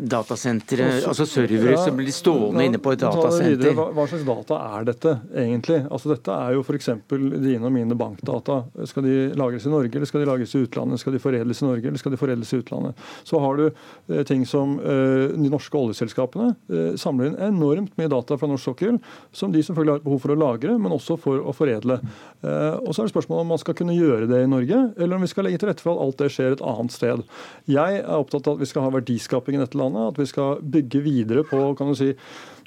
datasentre, 0.00 0.88
altså 1.08 1.26
servere 1.28 1.76
ja, 1.76 1.82
som 1.86 1.98
blir 1.98 2.14
stående 2.14 2.66
inne 2.68 2.80
på 2.82 2.94
et 2.94 3.02
datasenter? 3.02 3.74
Hva, 3.78 3.88
hva, 3.96 4.06
slags 4.10 4.26
data 4.28 4.60
er 4.78 4.88
dette 4.92 5.16
egentlig? 5.44 5.80
Altså 5.88 6.12
Dette 6.12 6.38
er 6.46 6.56
jo 6.56 6.64
f.eks. 6.66 6.90
dine 7.10 7.66
og 7.66 7.74
mine 7.74 7.98
bankdata. 7.98 8.62
Skal 8.90 9.06
de 9.06 9.16
lagres 9.38 9.66
i 9.66 9.72
Norge, 9.72 9.94
eller 9.96 10.10
skal 10.10 10.24
de 10.24 10.30
lagres 10.30 10.54
i 10.54 10.62
utlandet? 10.66 11.02
Skal 11.02 11.16
de 11.16 11.22
foredles 11.22 11.62
i 11.62 11.68
Norge, 11.68 11.88
eller 11.88 12.02
skal 12.02 12.14
de 12.14 12.20
foredles 12.20 12.52
i 12.52 12.60
utlandet? 12.62 13.06
Så 13.28 13.40
har 13.42 13.58
du 13.58 13.66
eh, 13.68 14.22
ting 14.28 14.44
som 14.48 14.78
eh, 14.80 15.32
de 15.34 15.52
norske 15.52 15.78
oljeselskapene 15.78 16.52
eh, 16.72 16.92
samler 17.00 17.32
inn 17.32 17.38
enormt 17.48 17.71
enormt 17.72 17.96
mye 17.98 18.10
data 18.12 18.38
fra 18.38 18.48
norsk 18.50 18.70
sokkel, 18.70 19.00
som 19.32 19.52
de 19.52 19.62
selvfølgelig 19.64 19.96
har 19.96 20.04
behov 20.04 20.22
for 20.24 20.34
å 20.34 20.38
lagre, 20.38 20.76
men 20.78 20.94
også 20.94 21.18
for 21.20 21.42
å 21.42 21.54
foredle. 21.56 21.98
Eh, 22.42 22.78
og 22.78 22.92
Så 22.92 23.02
er 23.02 23.08
det 23.08 23.14
spørsmålet 23.14 23.46
om 23.46 23.52
man 23.54 23.62
skal 23.62 23.76
kunne 23.78 23.96
gjøre 23.96 24.28
det 24.30 24.42
i 24.44 24.50
Norge, 24.50 24.80
eller 24.96 25.16
om 25.16 25.26
vi 25.26 25.32
skal 25.32 25.48
legge 25.48 25.62
til 25.62 25.72
rette 25.72 25.84
for 25.84 25.96
at 25.96 26.06
alt 26.06 26.22
det 26.22 26.32
skjer 26.34 26.56
et 26.56 26.64
annet 26.72 26.94
sted. 26.94 27.26
Jeg 27.70 28.00
er 28.02 28.16
opptatt 28.16 28.46
av 28.46 28.56
at 28.56 28.64
vi 28.64 28.70
skal 28.70 28.86
ha 28.86 28.96
verdiskaping 28.96 29.58
i 29.58 29.62
dette 29.64 29.78
landet, 29.78 30.12
at 30.12 30.20
vi 30.20 30.28
skal 30.30 30.62
bygge 30.62 31.04
videre 31.04 31.46
på 31.48 31.70
kan 31.78 31.92
du 31.92 31.98
si, 31.98 32.12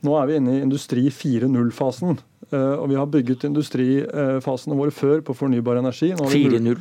Nå 0.05 0.13
er 0.19 0.27
vi 0.27 0.35
inne 0.37 0.51
i 0.53 0.61
industri 0.61 1.07
4.0-fasen. 1.09 2.19
Eh, 2.51 2.75
og 2.75 2.89
vi 2.91 2.97
har 2.99 3.09
bygget 3.09 3.47
industrifasene 3.47 4.77
våre 4.77 4.93
før 4.93 5.23
på 5.25 5.33
fornybar 5.33 5.79
energi. 5.79 6.11
4.0? 6.13 6.75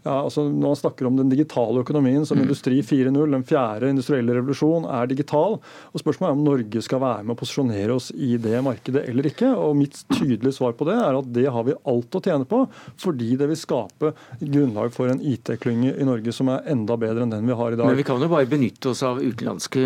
Ja, 0.00 0.22
altså 0.24 0.46
Når 0.48 0.72
man 0.72 0.78
snakker 0.78 1.08
om 1.08 1.16
den 1.18 1.28
digitale 1.32 1.82
økonomien 1.82 2.24
som 2.24 2.38
mm. 2.38 2.44
industri 2.46 2.78
4.0, 2.80 3.18
den 3.34 3.44
fjerde 3.44 3.90
industrielle 3.92 4.36
revolusjon, 4.38 4.86
er 4.88 5.10
digital. 5.10 5.58
og 5.60 6.00
Spørsmålet 6.00 6.30
er 6.30 6.38
om 6.38 6.44
Norge 6.46 6.82
skal 6.84 7.02
være 7.02 7.26
med 7.26 7.34
å 7.34 7.40
posisjonere 7.40 7.96
oss 7.98 8.08
i 8.16 8.32
det 8.40 8.62
markedet 8.64 9.04
eller 9.10 9.28
ikke. 9.28 9.50
og 9.52 9.76
Mitt 9.76 10.00
tydelige 10.14 10.56
svar 10.56 10.72
på 10.78 10.88
det 10.88 10.96
er 10.96 11.18
at 11.18 11.28
det 11.34 11.44
har 11.52 11.66
vi 11.68 11.76
alt 11.92 12.16
å 12.16 12.22
tjene 12.24 12.48
på, 12.48 12.62
fordi 13.00 13.34
det 13.40 13.50
vil 13.50 13.60
skape 13.60 14.14
grunnlag 14.40 14.94
for 14.94 15.12
en 15.12 15.20
IT-klynge 15.20 15.92
i 15.92 16.08
Norge 16.08 16.32
som 16.32 16.48
er 16.52 16.64
enda 16.72 16.96
bedre 17.00 17.26
enn 17.26 17.34
den 17.34 17.50
vi 17.50 17.58
har 17.60 17.76
i 17.76 17.80
dag. 17.80 17.90
Men 17.90 18.00
vi 18.00 18.08
kan 18.08 18.24
jo 18.24 18.30
bare 18.32 18.48
benytte 18.48 18.94
oss 18.94 19.04
av 19.04 19.20
utenlandske 19.20 19.84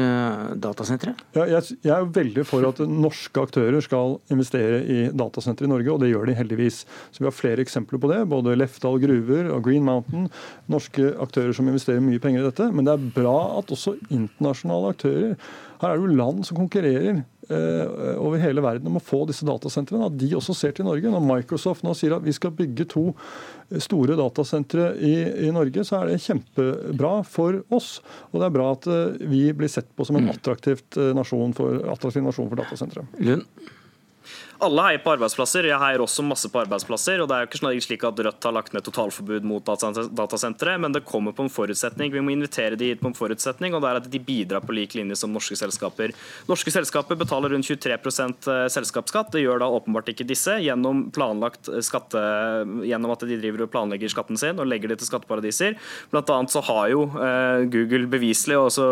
datasentre? 0.62 1.16
Ja, 1.34 1.48
jeg, 1.56 1.80
jeg 1.82 1.94
er 1.96 2.14
veldig 2.14 2.46
for 2.46 2.66
at 2.70 2.82
norske 2.86 3.42
aktører 3.42 3.82
skal 3.82 4.18
investere 4.32 4.80
i 4.86 5.00
datasentre 5.10 5.66
i 5.66 5.74
Norge, 5.74 5.90
og 5.90 6.02
det 6.04 6.12
gjør 6.12 6.30
de 6.30 6.38
heldigvis. 6.38 6.84
Så 7.10 7.24
Vi 7.24 7.28
har 7.28 7.34
flere 7.34 7.66
eksempler 7.66 7.98
på 7.98 8.10
det. 8.12 8.22
Både 8.30 8.54
Lefdal 8.58 9.00
gruver 9.02 9.50
og 9.50 9.66
Green 9.66 9.82
Mountain 9.82 10.03
Mountain, 10.04 10.30
norske 10.70 11.12
aktører 11.22 11.54
som 11.56 11.68
investerer 11.68 12.02
mye 12.04 12.20
penger 12.22 12.42
i 12.42 12.48
dette. 12.48 12.70
Men 12.72 12.86
det 12.86 12.94
er 12.94 13.12
bra 13.14 13.36
at 13.58 13.72
også 13.72 13.96
internasjonale 14.10 14.94
aktører 14.94 15.36
Her 15.80 15.90
er 15.90 15.98
det 15.98 16.04
jo 16.06 16.16
land 16.16 16.44
som 16.46 16.56
konkurrerer 16.56 17.18
eh, 17.50 18.14
over 18.16 18.40
hele 18.40 18.62
verden 18.64 18.88
om 18.88 18.96
å 18.96 19.02
få 19.02 19.24
disse 19.28 19.44
datasentrene. 19.44 20.08
At 20.08 20.16
de 20.20 20.30
også 20.36 20.54
ser 20.56 20.72
til 20.76 20.86
Norge. 20.86 21.10
Når 21.10 21.26
Microsoft 21.26 21.84
nå 21.84 21.92
sier 21.98 22.14
at 22.16 22.24
vi 22.24 22.32
skal 22.32 22.54
bygge 22.56 22.86
to 22.94 23.10
store 23.82 24.16
datasentre 24.16 24.92
i, 24.96 25.14
i, 25.48 25.52
Norge, 25.54 25.84
så 25.84 26.00
er 26.00 26.12
det 26.12 26.22
kjempebra 26.24 27.14
for 27.28 27.62
oss. 27.74 27.98
Og 28.32 28.40
det 28.40 28.48
er 28.48 28.58
bra 28.58 28.72
at 28.76 28.90
eh, 28.90 29.24
vi 29.28 29.46
blir 29.56 29.72
sett 29.72 29.90
på 29.94 30.06
som 30.08 30.20
en 30.20 30.28
mm. 30.28 30.34
attraktivt 30.36 31.00
eh, 31.00 31.14
nasjon 31.16 31.56
for, 31.56 31.82
attraktiv 31.92 32.24
nasjon 32.24 32.52
for 32.52 32.62
datasentre. 32.62 33.08
Lund? 33.24 33.48
Alle 34.62 34.82
heier 34.86 35.00
på 35.02 35.10
arbeidsplasser. 35.16 35.66
Jeg 35.66 35.80
heier 35.82 36.02
også 36.02 36.22
masse 36.22 36.48
på 36.50 36.60
arbeidsplasser. 36.62 37.20
og 37.20 37.28
Det 37.28 37.36
er 37.36 37.44
jo 37.44 37.48
ikke 37.48 37.82
slik 37.82 38.04
at 38.06 38.20
Rødt 38.22 38.46
har 38.46 38.54
lagt 38.54 38.72
ned 38.74 38.84
totalforbud 38.86 39.42
mot 39.42 39.64
datasentre, 39.64 40.76
men 40.78 40.92
det 40.94 41.04
kommer 41.04 41.34
på 41.34 41.42
en 41.42 41.50
forutsetning. 41.50 42.12
Vi 42.12 42.22
må 42.22 42.30
invitere 42.30 42.78
de 42.78 42.92
hit 42.92 43.00
på 43.00 43.10
en 43.10 43.18
forutsetning, 43.18 43.74
og 43.74 43.82
det 43.82 43.90
er 43.90 44.00
at 44.00 44.10
de 44.10 44.20
bidrar 44.22 44.62
på 44.62 44.74
lik 44.76 44.94
linje 44.94 45.16
som 45.18 45.32
norske 45.34 45.58
selskaper. 45.58 46.14
Norske 46.46 46.70
selskaper 46.70 47.18
betaler 47.18 47.50
rundt 47.50 47.66
23 47.66 47.98
eh, 47.98 48.68
selskapsskatt. 48.70 49.32
Det 49.34 49.42
gjør 49.42 49.64
da 49.64 49.70
åpenbart 49.74 50.12
ikke 50.14 50.28
disse, 50.28 50.54
gjennom 50.62 51.08
planlagt 51.14 51.68
skatte, 51.82 52.22
gjennom 52.86 53.14
at 53.14 53.26
de 53.26 53.40
driver 53.40 53.66
og 53.66 53.72
planlegger 53.74 54.12
skatten 54.12 54.38
sin 54.38 54.60
og 54.60 54.70
legger 54.70 54.92
det 54.92 55.00
til 55.02 55.10
skatteparadiser. 55.10 55.78
Blant 56.14 56.30
annet 56.30 56.54
så 56.54 56.62
har 56.70 56.92
jo 56.94 57.08
eh, 57.18 57.66
Google 57.74 58.06
beviselig 58.12 58.60
også 58.60 58.86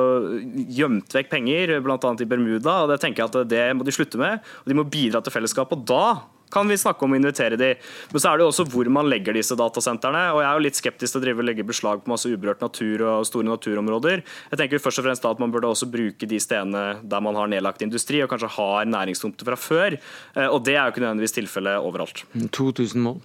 gjemt 0.74 1.14
vekk 1.14 1.30
penger, 1.30 1.76
bl.a. 1.84 1.96
i 1.96 2.28
Bermuda. 2.28 2.82
og 2.82 2.92
Det 2.92 3.00
tenker 3.04 3.22
jeg 3.22 3.30
at 3.30 3.50
det 3.52 3.64
må 3.78 3.86
de 3.86 3.94
slutte 3.94 4.18
med. 4.18 4.42
og 4.64 4.72
De 4.72 4.80
må 4.80 4.88
bidra 4.90 5.22
til 5.22 5.32
fellesskapet 5.32 5.51
fellesskap. 5.52 5.72
og 5.72 5.86
da 5.86 6.28
kan 6.52 6.68
vi 6.68 6.76
snakke 6.76 7.06
om 7.06 7.14
å 7.14 7.16
invitere 7.16 7.56
de. 7.56 7.70
Men 8.12 8.20
så 8.20 8.28
er 8.28 8.36
det 8.36 8.44
jo 8.44 8.50
også 8.50 8.66
hvor 8.68 8.88
man 8.92 9.08
legger 9.08 9.32
disse 9.32 9.56
datasentrene. 9.56 10.34
og 10.34 10.42
Jeg 10.42 10.48
er 10.50 10.58
jo 10.58 10.64
litt 10.66 10.76
skeptisk 10.76 11.14
til 11.14 11.20
å 11.20 11.24
drive 11.24 11.40
og 11.40 11.46
legge 11.48 11.64
beslag 11.64 12.02
på 12.04 12.12
masse 12.12 12.28
uberørt 12.28 12.60
natur 12.60 13.00
og 13.08 13.24
store 13.24 13.48
naturområder. 13.48 14.20
Jeg 14.50 14.60
tenker 14.60 14.82
først 14.84 15.00
og 15.00 15.06
fremst 15.06 15.24
da 15.24 15.30
at 15.32 15.40
Man 15.40 15.50
burde 15.50 15.70
også 15.72 15.88
bruke 15.88 16.28
de 16.28 16.36
stedene 16.36 17.00
der 17.08 17.24
man 17.24 17.40
har 17.40 17.48
nedlagt 17.48 17.80
industri 17.80 18.20
og 18.20 18.28
kanskje 18.28 18.52
har 18.52 18.84
næringstomter 18.84 19.48
fra 19.48 19.56
før. 19.56 19.96
Eh, 20.36 20.46
og 20.46 20.62
Det 20.62 20.76
er 20.76 20.84
jo 20.84 20.92
ikke 20.92 21.06
nødvendigvis 21.06 21.38
tilfellet 21.40 21.80
overalt. 21.80 22.26
2000 22.52 23.00
mål. 23.00 23.22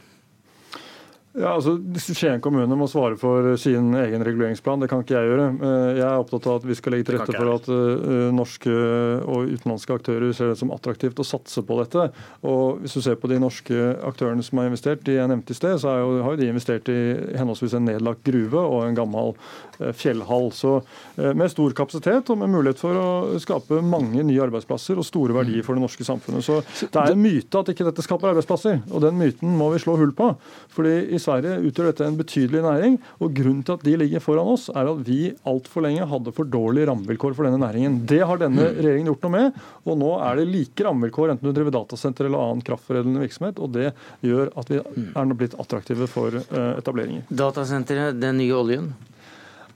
Ja, 1.38 1.52
altså 1.54 1.76
Skien 2.02 2.42
kommune 2.42 2.76
må 2.80 2.88
svare 2.90 3.18
for 3.20 3.46
sin 3.62 3.92
egen 4.00 4.24
reguleringsplan, 4.26 4.82
det 4.82 4.88
kan 4.90 5.04
ikke 5.04 5.14
jeg 5.14 5.30
gjøre. 5.30 5.44
Eh, 5.54 5.90
jeg 6.00 6.06
er 6.08 6.22
opptatt 6.24 6.48
av 6.50 6.56
at 6.58 6.64
vi 6.66 6.78
skal 6.78 6.96
legge 6.96 7.06
til 7.12 7.18
rette 7.20 7.36
for 7.36 7.52
at 7.54 7.68
uh, 7.70 8.30
norske 8.34 8.74
og 8.74 9.52
utenlandske 9.52 9.98
aktører 10.00 10.34
ser 10.34 10.50
det 10.50 10.58
som 10.58 10.72
attraktivt 10.74 11.22
å 11.22 11.26
satse 11.28 11.62
på 11.62 11.78
dette. 11.78 12.08
Og 12.42 12.82
Hvis 12.82 12.98
du 12.98 13.04
ser 13.06 13.20
på 13.22 13.30
de 13.30 13.38
norske 13.42 13.78
aktørene 14.08 14.46
som 14.46 14.58
har 14.58 14.72
investert, 14.72 15.04
de 15.06 15.20
jeg 15.20 15.30
nevnte 15.30 15.54
i 15.54 15.60
sted, 15.60 15.78
så 15.84 15.94
jo, 16.02 16.16
har 16.26 16.34
jo 16.34 16.42
de 16.42 16.50
investert 16.50 16.90
i 16.90 16.98
henholdsvis 17.38 17.78
en 17.78 17.86
nedlagt 17.92 18.26
gruve 18.26 18.64
og 18.64 18.88
en 18.88 18.98
gammel 18.98 19.36
uh, 19.38 19.94
fjellhall. 19.94 20.50
Så 20.58 20.80
Med 21.18 21.50
stor 21.50 21.74
kapasitet 21.78 22.30
og 22.30 22.38
med 22.42 22.52
mulighet 22.54 22.82
for 22.82 22.98
å 22.98 23.40
skape 23.42 23.80
mange 23.86 24.22
nye 24.26 24.42
arbeidsplasser 24.44 24.98
og 24.98 25.06
store 25.06 25.34
verdier 25.38 25.66
for 25.66 25.78
det 25.78 25.86
norske 25.86 26.06
samfunnet. 26.06 26.46
Så 26.46 26.60
Det 26.82 26.98
er 26.98 27.14
en 27.14 27.22
myte 27.22 27.62
at 27.62 27.72
ikke 27.74 27.86
dette 27.88 28.06
skaper 28.06 28.32
arbeidsplasser, 28.34 28.82
og 28.90 29.06
den 29.06 29.18
myten 29.22 29.54
må 29.58 29.70
vi 29.74 29.82
slå 29.82 29.98
hull 30.02 30.14
på. 30.18 30.34
Fordi 30.74 30.98
i 31.14 31.22
Sverige 31.28 31.58
utgjør 31.68 31.92
dette 31.92 32.08
en 32.08 32.20
betydelig 32.20 32.64
næring. 32.66 32.98
og 33.20 33.34
Grunnen 33.38 33.64
til 33.68 33.76
at 33.78 33.86
de 33.86 33.96
ligger 34.00 34.24
foran 34.24 34.54
oss, 34.54 34.68
er 34.72 34.90
at 34.92 35.04
vi 35.08 35.34
altfor 35.48 35.86
lenge 35.86 36.08
hadde 36.08 36.34
for 36.36 36.48
dårlige 36.48 36.88
rammevilkår 36.90 37.36
for 37.38 37.48
denne 37.48 37.62
næringen. 37.62 38.00
Det 38.08 38.22
har 38.24 38.42
denne 38.42 38.70
mm. 38.70 38.80
regjeringen 38.80 39.12
gjort 39.12 39.28
noe 39.28 39.36
med. 39.36 39.60
og 39.86 40.00
Nå 40.02 40.14
er 40.30 40.40
det 40.40 40.48
like 40.52 40.88
rammevilkår 40.88 41.36
enten 41.36 41.50
du 41.50 41.56
driver 41.56 41.76
datasenter 41.80 42.30
eller 42.30 42.44
annen 42.46 42.64
kraftforedlende 42.68 43.26
virksomhet. 43.26 43.60
og 43.60 43.76
Det 43.76 43.92
gjør 44.26 44.54
at 44.58 44.72
vi 44.72 44.82
mm. 44.82 45.12
er 45.14 45.36
blitt 45.38 45.60
attraktive 45.60 46.10
for 46.12 46.40
eh, 46.40 46.72
etableringer. 46.78 47.28
Datasenteret, 47.30 48.20
den 48.22 48.42
nye 48.42 48.56
oljen? 48.58 48.92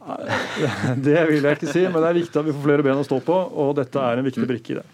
Det 0.02 1.18
vil 1.30 1.46
jeg 1.46 1.58
ikke 1.58 1.70
si, 1.70 1.84
men 1.86 2.02
det 2.02 2.08
er 2.08 2.18
viktig 2.18 2.40
at 2.40 2.48
vi 2.48 2.54
får 2.56 2.64
flere 2.64 2.86
ben 2.86 3.02
å 3.02 3.06
stå 3.06 3.20
på, 3.26 3.36
og 3.64 3.76
dette 3.78 4.02
er 4.02 4.18
en 4.18 4.26
viktig 4.26 4.48
brikke 4.50 4.74
i 4.74 4.78
det. 4.80 4.86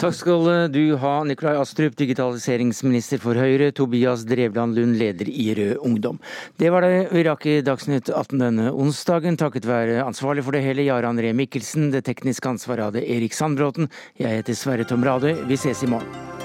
Takk 0.00 0.16
skal 0.16 0.50
du 0.72 0.80
ha, 1.00 1.12
Nikolai 1.28 1.54
Astrup, 1.60 1.96
digitaliseringsminister 1.96 3.22
for 3.22 3.38
Høyre, 3.38 3.70
Tobias 3.76 4.26
Drevland 4.28 4.76
Lund, 4.76 4.98
leder 5.00 5.30
i 5.32 5.48
Rød 5.56 5.80
Ungdom. 5.88 6.20
Det 6.60 6.72
var 6.74 6.84
det 6.84 7.08
vi 7.14 7.24
rakk 7.28 7.48
i 7.48 7.58
Dagsnytt 7.64 8.12
18 8.12 8.44
denne 8.44 8.68
onsdagen, 8.72 9.40
takket 9.40 9.68
være 9.68 10.02
ansvarlig 10.04 10.44
for 10.44 10.56
det 10.56 10.64
hele 10.66 10.86
Jarand 10.88 11.22
Ree 11.22 11.36
Mikkelsen. 11.36 11.90
Det 11.94 12.04
tekniske 12.08 12.56
ansvaret 12.56 12.90
hadde 12.90 13.06
Erik 13.08 13.36
Sandbråten. 13.36 13.90
Jeg 14.20 14.42
heter 14.42 14.58
Sverre 14.58 14.88
Tom 14.88 15.04
Rade. 15.06 15.36
Vi 15.48 15.60
ses 15.60 15.84
i 15.86 15.92
morgen. 15.92 16.41